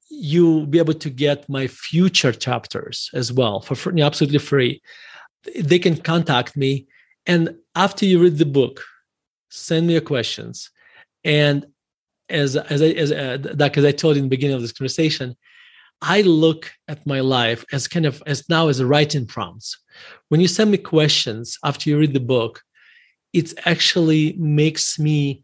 you'll 0.10 0.68
be 0.68 0.78
able 0.78 0.94
to 0.94 1.10
get 1.10 1.50
my 1.50 1.68
future 1.68 2.32
chapters 2.32 3.10
as 3.14 3.34
well 3.34 3.62
for 3.62 3.76
free, 3.76 4.02
absolutely 4.02 4.40
free. 4.40 4.82
They 5.60 5.80
can 5.80 5.98
contact 5.98 6.56
me, 6.56 6.88
and 7.26 7.56
after 7.76 8.06
you 8.06 8.22
read 8.22 8.38
the 8.38 8.46
book, 8.46 8.84
send 9.50 9.88
me 9.88 9.94
your 9.94 10.02
questions. 10.02 10.70
And 11.24 11.66
as 12.34 12.56
as 12.56 12.82
I 12.82 12.88
as 12.88 13.12
uh, 13.12 13.38
that 13.54 13.78
as 13.78 13.86
I 13.86 13.92
told 13.92 14.16
you 14.16 14.24
in 14.24 14.26
the 14.26 14.36
beginning 14.36 14.56
of 14.56 14.62
this 14.62 14.72
conversation, 14.72 15.36
I 16.02 16.22
look 16.22 16.72
at 16.88 17.06
my 17.08 17.22
life 17.22 17.64
as 17.72 17.88
kind 17.88 18.06
of 18.06 18.22
as 18.26 18.50
now 18.50 18.68
as 18.68 18.80
a 18.80 18.86
writing 18.86 19.26
prompts. 19.26 19.78
When 20.30 20.42
you 20.42 20.48
send 20.48 20.72
me 20.72 20.78
questions 20.78 21.58
after 21.64 21.90
you 21.90 21.98
read 21.98 22.14
the 22.14 22.20
book, 22.20 22.62
it 23.32 23.54
actually 23.66 24.34
makes 24.38 25.00
me 25.00 25.44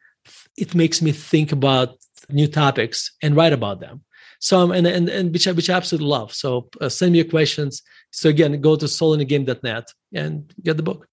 it 0.58 0.76
makes 0.76 1.02
me 1.02 1.12
think 1.12 1.52
about 1.52 1.98
new 2.30 2.48
topics 2.48 3.16
and 3.22 3.36
write 3.36 3.54
about 3.54 3.80
them. 3.80 4.04
So 4.40 4.60
um, 4.60 4.72
and 4.72 4.88
and 4.88 5.10
and 5.10 5.34
which 5.34 5.48
I, 5.48 5.52
which 5.52 5.70
I 5.70 5.76
absolutely 5.76 6.08
love. 6.08 6.34
So 6.34 6.70
uh, 6.82 6.90
send 6.90 7.12
me 7.12 7.20
your 7.20 7.30
questions. 7.30 7.82
So 8.12 8.30
again, 8.30 8.60
go 8.62 8.76
to 8.76 8.86
soulinthegame.net 8.86 9.86
and 10.14 10.54
get 10.64 10.78
the 10.78 10.84
book. 10.84 11.09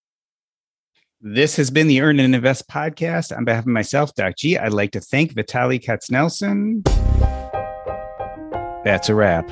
This 1.23 1.57
has 1.57 1.71
been 1.71 1.87
the 1.87 2.03
Earn 2.03 2.21
and 2.21 2.35
Invest 2.35 2.69
podcast. 2.69 3.35
On 3.35 3.45
behalf 3.45 3.65
of 3.65 3.69
myself, 3.69 4.15
Doc 4.15 4.37
G, 4.37 4.59
I'd 4.59 4.75
like 4.75 4.91
to 4.91 5.01
thank 5.01 5.33
Vitaliy 5.33 5.83
Katsenelson. 5.83 6.85
That's 8.85 9.09
a 9.09 9.15
wrap. 9.15 9.51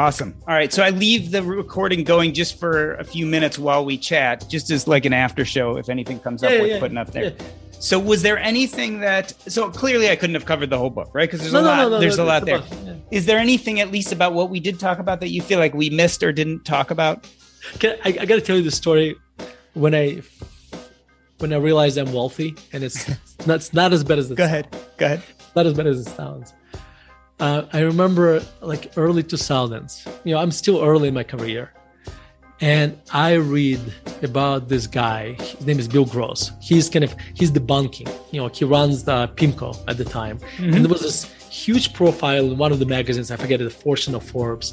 Awesome. 0.00 0.34
All 0.48 0.54
right. 0.54 0.72
So 0.72 0.82
I 0.82 0.88
leave 0.90 1.30
the 1.30 1.42
recording 1.42 2.04
going 2.04 2.32
just 2.32 2.58
for 2.58 2.94
a 2.94 3.04
few 3.04 3.26
minutes 3.26 3.58
while 3.58 3.84
we 3.84 3.98
chat, 3.98 4.46
just 4.48 4.70
as 4.70 4.88
like 4.88 5.04
an 5.04 5.12
after 5.12 5.44
show 5.44 5.76
if 5.76 5.90
anything 5.90 6.18
comes 6.20 6.42
up 6.42 6.50
Yeah, 6.50 6.60
worth 6.60 6.70
yeah, 6.70 6.78
putting 6.80 6.96
up 6.96 7.10
there. 7.12 7.24
yeah. 7.24 7.46
So 7.80 7.98
was 7.98 8.22
there 8.22 8.38
anything 8.38 9.00
that 9.00 9.34
so 9.50 9.70
clearly 9.70 10.08
I 10.08 10.16
couldn't 10.16 10.34
have 10.34 10.46
covered 10.46 10.70
the 10.70 10.78
whole 10.78 10.88
book, 10.88 11.10
right? 11.12 11.28
Because 11.28 11.40
there's 11.40 11.52
No, 11.52 11.60
a 11.60 11.62
lot 11.62 11.76
no, 11.76 11.88
no, 11.90 12.00
there's 12.00 12.16
a 12.16 12.24
lot 12.24 12.46
there. 12.46 12.56
a 12.60 12.96
Is 13.10 13.26
there 13.26 13.38
anything 13.38 13.78
at 13.80 13.90
least 13.90 14.10
about 14.10 14.32
what 14.32 14.48
we 14.48 14.58
did 14.58 14.80
talk 14.80 14.98
about 15.00 15.20
that 15.20 15.28
you 15.28 15.42
feel 15.42 15.58
like 15.58 15.74
we 15.74 15.90
missed 15.90 16.22
or 16.22 16.32
didn't 16.32 16.64
talk 16.64 16.90
about? 16.90 17.26
Can, 17.78 17.98
I, 18.06 18.08
I 18.08 18.24
got 18.24 18.36
to 18.36 18.40
tell 18.40 18.56
you 18.56 18.62
the 18.62 18.70
story 18.70 19.16
when 19.74 19.94
I 19.94 20.22
when 21.40 21.52
I 21.52 21.56
realized 21.56 21.98
I'm 21.98 22.12
wealthy, 22.12 22.54
and 22.72 22.82
it's 22.84 23.06
not, 23.46 23.68
not 23.74 23.92
as 23.92 24.02
bad 24.04 24.18
as 24.18 24.30
it 24.30 24.36
Go 24.36 24.44
ahead. 24.44 24.74
Go 24.96 25.04
ahead. 25.06 25.22
not 25.56 25.66
as 25.66 25.74
bad 25.74 25.86
as 25.86 26.06
it 26.06 26.10
sounds. 26.10 26.54
Uh, 27.40 27.64
I 27.72 27.80
remember 27.80 28.42
like 28.60 28.92
early 28.96 29.22
2000s. 29.22 30.06
You 30.24 30.34
know, 30.34 30.40
I'm 30.40 30.50
still 30.50 30.84
early 30.84 31.08
in 31.08 31.14
my 31.14 31.22
career, 31.22 31.72
and 32.60 32.98
I 33.12 33.34
read 33.34 33.80
about 34.22 34.68
this 34.68 34.86
guy. 34.86 35.32
His 35.32 35.66
name 35.66 35.78
is 35.78 35.88
Bill 35.88 36.04
Gross. 36.04 36.52
He's 36.60 36.90
kind 36.90 37.02
of 37.02 37.16
he's 37.32 37.50
the 37.50 37.60
Bond 37.60 37.92
King. 37.92 38.08
You 38.30 38.42
know, 38.42 38.48
he 38.48 38.66
runs 38.66 39.04
the 39.04 39.28
PIMCO 39.36 39.84
at 39.88 39.96
the 39.96 40.04
time, 40.04 40.38
and 40.58 40.84
there 40.84 40.92
was 40.92 41.00
this 41.00 41.24
huge 41.48 41.94
profile 41.94 42.44
in 42.52 42.58
one 42.58 42.72
of 42.72 42.78
the 42.78 42.86
magazines. 42.86 43.30
I 43.30 43.36
forget 43.36 43.58
it, 43.62 43.70
Fortune 43.70 44.14
or 44.14 44.20
Forbes, 44.20 44.70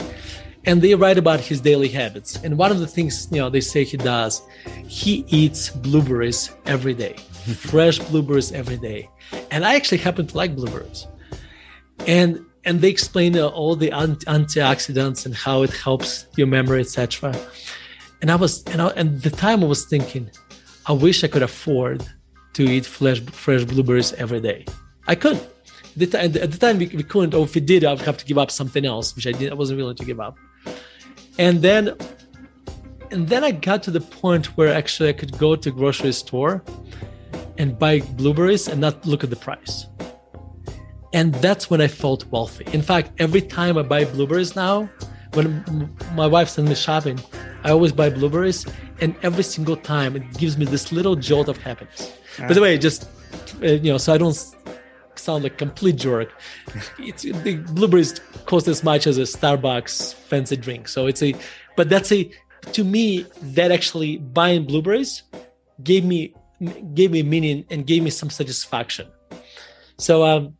and 0.65 0.82
they 0.82 0.93
write 0.93 1.18
about 1.18 1.39
his 1.39 1.61
daily 1.61 1.88
habits. 1.88 2.36
And 2.43 2.57
one 2.57 2.72
of 2.72 2.80
the 2.80 2.88
things 2.88 3.30
you 3.32 3.38
know 3.38 3.49
they 3.49 3.61
say 3.61 3.86
he 3.86 3.95
does, 3.95 4.41
he 4.88 5.24
eats 5.30 5.70
blueberries 5.70 6.51
every 6.65 6.93
day, 6.93 7.13
fresh 7.72 7.99
blueberries 7.99 8.51
every 8.51 8.78
day. 8.78 9.09
And 9.51 9.63
I 9.63 9.76
actually 9.76 9.99
happen 9.99 10.28
to 10.28 10.36
like 10.36 10.53
blueberries 10.53 11.07
and 12.05 12.45
and 12.68 12.82
they 12.82 12.89
explain 12.89 13.38
uh, 13.38 13.47
all 13.47 13.76
the 13.76 13.91
ant- 13.91 14.26
antioxidants 14.26 15.26
and 15.26 15.34
how 15.34 15.63
it 15.63 15.74
helps 15.86 16.28
your 16.36 16.47
memory 16.47 16.82
etc 16.82 17.34
and 18.22 18.30
i 18.30 18.36
was 18.36 18.63
and, 18.72 18.82
I, 18.82 18.88
and 18.99 19.22
the 19.22 19.34
time 19.45 19.63
i 19.63 19.68
was 19.68 19.86
thinking 19.86 20.30
i 20.86 20.93
wish 20.93 21.24
i 21.24 21.28
could 21.28 21.43
afford 21.51 22.05
to 22.57 22.63
eat 22.63 22.86
fresh 22.88 23.22
fresh 23.43 23.63
blueberries 23.65 24.13
every 24.13 24.41
day. 24.41 24.65
I 25.07 25.13
couldn't 25.13 25.43
at 25.43 25.99
the, 26.01 26.07
ti- 26.07 26.41
at 26.45 26.51
the 26.51 26.57
time 26.57 26.80
we, 26.80 26.88
we 26.88 27.03
couldn't. 27.03 27.34
Or 27.36 27.43
if 27.45 27.53
we 27.53 27.61
did 27.61 27.86
i 27.86 27.93
would 27.93 28.07
have 28.09 28.18
to 28.18 28.26
give 28.26 28.39
up 28.43 28.49
something 28.49 28.84
else 28.93 29.15
which 29.15 29.28
i 29.28 29.34
did 29.39 29.51
i 29.51 29.55
wasn't 29.61 29.78
willing 29.80 29.99
to 30.01 30.05
give 30.11 30.20
up. 30.20 30.36
And 31.38 31.61
then 31.61 31.84
and 33.11 33.22
then 33.32 33.43
i 33.49 33.51
got 33.70 33.84
to 33.84 33.91
the 33.91 34.01
point 34.24 34.45
where 34.57 34.72
actually 34.82 35.09
i 35.09 35.13
could 35.13 35.38
go 35.38 35.55
to 35.63 35.70
grocery 35.80 36.13
store 36.24 36.63
and 37.59 37.78
buy 37.84 37.93
blueberries 38.22 38.68
and 38.68 38.82
not 38.82 39.05
look 39.05 39.24
at 39.24 39.30
the 39.30 39.41
price 39.47 39.86
and 41.14 41.34
that's 41.36 41.70
when 41.70 41.82
I 41.82 41.88
felt 41.88 42.26
wealthy. 42.28 42.66
In 42.74 42.82
fact, 42.82 43.12
every 43.20 43.41
time 43.41 43.78
I 43.78 43.84
buy 43.84 44.05
blueberries 44.05 44.55
now, 44.55 44.89
when 45.34 45.64
m- 45.68 45.95
my 46.14 46.28
wife 46.28 46.49
sends 46.49 46.70
me 46.70 46.76
shopping, 46.76 47.20
I 47.64 47.72
always 47.72 47.91
buy 47.91 48.10
blueberries, 48.10 48.66
and 49.01 49.16
every 49.24 49.43
single 49.43 49.76
time 49.76 50.16
it 50.16 50.38
gives 50.38 50.58
me 50.58 50.66
this 50.66 50.91
little 50.91 51.16
jolt 51.16 51.47
of 51.49 51.58
happiness. 51.58 52.12
By 52.39 52.53
the 52.53 52.62
way, 52.62 52.78
just 52.78 53.10
uh, 53.62 53.68
you 53.68 53.91
know, 53.91 53.97
so 53.97 54.14
I 54.14 54.18
don't 54.18 54.38
sound 55.16 55.43
like 55.43 55.53
a 55.53 55.58
complete 55.58 55.95
jerk. 55.95 56.32
It's 56.99 57.24
the 57.24 57.55
blueberries 57.74 58.20
cost 58.45 58.68
as 58.68 58.84
much 58.84 59.08
as 59.08 59.18
a 59.18 59.22
Starbucks 59.24 60.14
fancy 60.14 60.55
drink, 60.55 60.88
so 60.88 61.08
it's 61.08 61.24
a, 61.24 61.34
but 61.76 61.89
that's 61.89 62.12
a, 62.12 62.30
to 62.74 62.84
me 62.84 63.26
that 63.41 63.72
actually 63.72 64.18
buying 64.18 64.66
blueberries 64.66 65.24
gave 65.84 66.03
me 66.05 66.34
gave 66.93 67.12
me 67.12 67.22
meaning 67.24 67.66
and 67.70 67.86
gave 67.86 68.03
me 68.03 68.10
some 68.10 68.30
satisfaction. 68.30 69.08
So 69.99 70.24
um, 70.26 70.55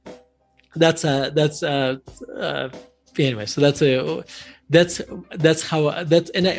that's 0.78 1.04
uh 1.06 1.30
that's 1.32 1.64
uh, 1.64 1.98
uh 2.38 2.70
anyway 3.18 3.46
so 3.46 3.60
that's 3.60 3.82
a 3.82 4.24
that's 4.70 5.02
that's 5.32 5.64
how 5.64 6.04
that's 6.04 6.30
and 6.32 6.48
i 6.48 6.54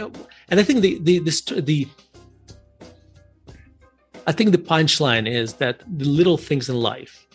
and 0.48 0.60
i 0.60 0.62
think 0.62 0.80
the 0.80 0.98
the 1.00 1.18
the, 1.20 1.60
the 1.60 1.88
i 4.26 4.32
think 4.32 4.50
the 4.52 4.58
punchline 4.58 5.30
is 5.30 5.54
that 5.54 5.82
the 5.86 6.04
little 6.04 6.36
things 6.36 6.68
in 6.68 6.76
life 6.76 7.26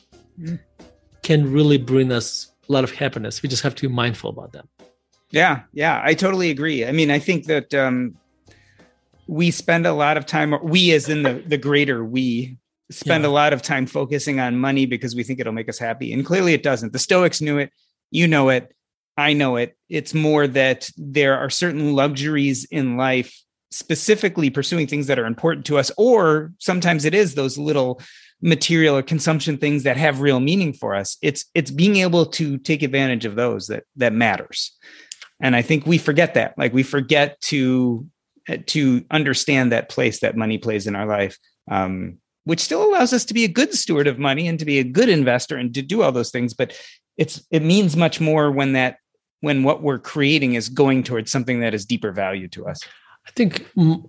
can 1.24 1.52
really 1.52 1.78
bring 1.78 2.12
us 2.12 2.52
a 2.70 2.72
lot 2.72 2.84
of 2.84 2.92
happiness. 2.92 3.42
We 3.42 3.50
just 3.50 3.64
have 3.64 3.76
to 3.76 3.88
be 3.88 3.94
mindful 3.94 4.30
about 4.30 4.52
them. 4.52 4.68
Yeah, 5.32 5.62
yeah, 5.74 6.02
I 6.04 6.14
totally 6.14 6.52
agree. 6.52 6.86
I 6.86 6.92
mean, 6.92 7.10
I 7.10 7.18
think 7.18 7.46
that 7.46 7.74
um, 7.74 8.16
we 9.28 9.50
spend 9.50 9.88
a 9.88 9.94
lot 9.94 10.18
of 10.18 10.26
time, 10.26 10.56
we 10.62 10.92
as 10.92 11.10
in 11.10 11.24
the 11.24 11.44
the 11.46 11.58
greater 11.58 12.06
we 12.06 12.58
spend 12.92 13.24
Yeah. 13.24 13.30
a 13.30 13.32
lot 13.32 13.54
of 13.54 13.62
time 13.62 13.86
focusing 13.86 14.40
on 14.40 14.58
money 14.58 14.86
because 14.86 15.16
we 15.16 15.24
think 15.24 15.40
it'll 15.40 15.54
make 15.54 15.70
us 15.70 15.80
happy, 15.80 16.14
and 16.14 16.26
clearly 16.26 16.54
it 16.54 16.64
doesn't. 16.64 16.94
The 16.94 17.00
Stoics 17.00 17.42
knew 17.42 17.58
it, 17.58 17.72
you 18.12 18.28
know 18.28 18.50
it, 18.50 18.74
I 19.18 19.34
know 19.34 19.56
it. 19.58 19.76
It's 19.90 20.14
more 20.14 20.48
that 20.48 20.90
there 20.98 21.38
are 21.38 21.50
certain 21.50 21.94
luxuries 21.94 22.66
in 22.66 22.98
life, 22.98 23.36
specifically 23.72 24.50
pursuing 24.50 24.88
things 24.88 25.08
that 25.08 25.20
are 25.20 25.26
important 25.26 25.66
to 25.68 25.78
us, 25.78 25.92
or 25.98 26.52
sometimes 26.60 27.06
it 27.06 27.14
is 27.14 27.36
those 27.36 27.58
little 27.58 28.02
material 28.42 28.98
or 28.98 29.02
consumption 29.02 29.58
things 29.58 29.84
that 29.84 29.96
have 29.98 30.20
real 30.20 30.40
meaning 30.40 30.74
for 30.74 30.96
us. 30.96 31.18
It's 31.22 31.46
it's 31.56 31.72
being 31.72 31.98
able 31.98 32.26
to 32.28 32.58
take 32.58 32.84
advantage 32.84 33.26
of 33.26 33.36
those 33.36 33.68
that 33.68 33.84
that 33.96 34.12
matters 34.14 34.76
and 35.42 35.56
i 35.56 35.62
think 35.62 35.86
we 35.86 35.98
forget 35.98 36.34
that 36.36 36.54
like 36.58 36.74
we 36.74 36.84
forget 36.84 37.40
to 37.42 38.08
to 38.68 39.04
understand 39.10 39.72
that 39.72 39.90
place 39.90 40.20
that 40.20 40.36
money 40.38 40.58
plays 40.58 40.86
in 40.88 40.96
our 40.96 41.06
life 41.08 41.38
um, 41.72 42.18
which 42.46 42.60
still 42.60 42.84
allows 42.84 43.14
us 43.14 43.26
to 43.26 43.34
be 43.34 43.44
a 43.44 43.48
good 43.48 43.74
steward 43.74 44.08
of 44.08 44.20
money 44.20 44.48
and 44.48 44.60
to 44.60 44.66
be 44.66 44.80
a 44.80 44.84
good 44.84 45.10
investor 45.10 45.58
and 45.58 45.74
to 45.74 45.82
do 45.82 46.02
all 46.02 46.12
those 46.12 46.32
things 46.32 46.54
but 46.54 46.78
it's 47.18 47.46
it 47.52 47.64
means 47.64 47.96
much 47.96 48.20
more 48.20 48.52
when 48.52 48.74
that 48.74 48.98
when 49.42 49.64
what 49.64 49.82
we're 49.82 50.00
creating 50.00 50.54
is 50.56 50.70
going 50.70 51.04
towards 51.04 51.32
something 51.32 51.60
that 51.60 51.74
is 51.74 51.86
deeper 51.86 52.12
value 52.12 52.48
to 52.48 52.68
us 52.68 52.82
i 53.28 53.32
think 53.32 53.70
mm, 53.78 54.04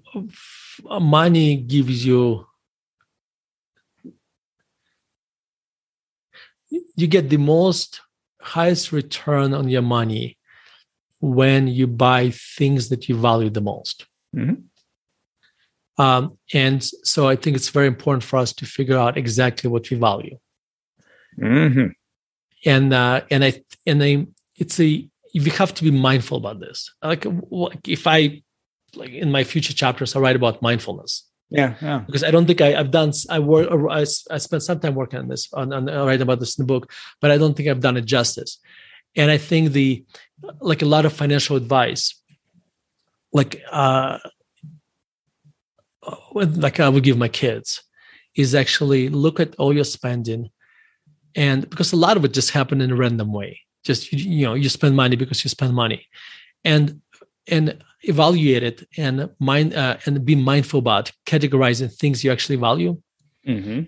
money 1.00 1.56
gives 1.56 2.04
you 2.04 2.46
you 6.96 7.06
get 7.06 7.28
the 7.30 7.36
most 7.36 8.00
highest 8.40 8.92
return 8.92 9.54
on 9.54 9.68
your 9.68 9.82
money 9.82 10.38
when 11.20 11.66
you 11.66 11.86
buy 11.86 12.30
things 12.30 12.88
that 12.90 13.08
you 13.08 13.16
value 13.16 13.50
the 13.50 13.60
most. 13.60 14.06
Mhm. 14.36 14.64
Um, 15.96 16.38
and 16.52 16.82
so 16.82 17.28
I 17.28 17.36
think 17.36 17.56
it's 17.56 17.68
very 17.68 17.86
important 17.86 18.24
for 18.24 18.36
us 18.38 18.52
to 18.54 18.66
figure 18.66 18.98
out 18.98 19.16
exactly 19.16 19.70
what 19.70 19.88
we 19.90 19.96
value. 19.96 20.38
Mhm. 21.38 21.92
And 22.66 22.94
uh, 22.94 23.22
and 23.30 23.44
I 23.44 23.62
and 23.86 24.02
I 24.02 24.26
it's 24.56 24.80
a 24.80 25.08
we 25.34 25.50
have 25.50 25.74
to 25.74 25.84
be 25.84 25.90
mindful 25.90 26.38
about 26.38 26.60
this. 26.60 26.90
Like, 27.02 27.26
like 27.50 27.88
if 27.88 28.06
I 28.06 28.42
like 28.94 29.10
in 29.10 29.30
my 29.30 29.44
future 29.44 29.72
chapters, 29.72 30.14
I 30.14 30.20
write 30.20 30.36
about 30.36 30.62
mindfulness. 30.62 31.28
Yeah, 31.50 31.74
yeah. 31.82 31.98
Because 32.06 32.24
I 32.24 32.30
don't 32.30 32.46
think 32.46 32.60
I, 32.60 32.72
have 32.72 32.90
done. 32.90 33.12
I 33.28 33.38
work. 33.38 33.68
I, 33.90 34.00
I 34.30 34.38
spent 34.38 34.62
some 34.62 34.80
time 34.80 34.94
working 34.94 35.18
on 35.18 35.28
this, 35.28 35.52
on, 35.52 35.72
on 35.72 35.86
writing 35.86 36.22
about 36.22 36.40
this 36.40 36.58
in 36.58 36.62
the 36.62 36.66
book, 36.66 36.92
but 37.20 37.30
I 37.30 37.38
don't 37.38 37.54
think 37.54 37.68
I've 37.68 37.80
done 37.80 37.96
it 37.96 38.06
justice. 38.06 38.58
And 39.16 39.30
I 39.30 39.38
think 39.38 39.72
the 39.72 40.04
like 40.60 40.82
a 40.82 40.86
lot 40.86 41.04
of 41.04 41.12
financial 41.12 41.56
advice, 41.56 42.20
like 43.32 43.62
uh, 43.70 44.18
like 46.34 46.80
I 46.80 46.88
would 46.88 47.04
give 47.04 47.18
my 47.18 47.28
kids, 47.28 47.82
is 48.34 48.54
actually 48.54 49.08
look 49.08 49.40
at 49.40 49.54
all 49.56 49.72
your 49.72 49.84
spending, 49.84 50.50
and 51.34 51.68
because 51.68 51.92
a 51.92 51.96
lot 51.96 52.16
of 52.16 52.24
it 52.24 52.32
just 52.32 52.50
happened 52.50 52.82
in 52.82 52.90
a 52.90 52.96
random 52.96 53.32
way. 53.32 53.60
Just 53.84 54.12
you 54.12 54.46
know, 54.46 54.54
you 54.54 54.68
spend 54.68 54.96
money 54.96 55.16
because 55.16 55.44
you 55.44 55.50
spend 55.50 55.74
money, 55.74 56.06
and 56.64 57.00
and 57.46 57.82
evaluate 58.02 58.62
it 58.62 58.86
and 58.96 59.30
mind 59.38 59.74
uh, 59.74 59.96
and 60.06 60.24
be 60.24 60.34
mindful 60.34 60.78
about 60.78 61.10
categorizing 61.26 61.92
things 61.92 62.24
you 62.24 62.32
actually 62.32 62.56
value. 62.56 63.00
Mm-hmm. 63.46 63.82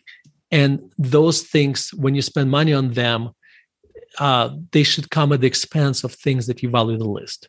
And 0.50 0.92
those 0.96 1.42
things, 1.42 1.92
when 1.94 2.14
you 2.14 2.22
spend 2.22 2.50
money 2.50 2.72
on 2.72 2.92
them, 2.92 3.30
uh, 4.18 4.50
they 4.72 4.82
should 4.82 5.10
come 5.10 5.32
at 5.32 5.40
the 5.40 5.46
expense 5.46 6.04
of 6.04 6.12
things 6.12 6.46
that 6.46 6.62
you 6.62 6.70
value 6.70 6.96
the 6.96 7.08
least. 7.08 7.48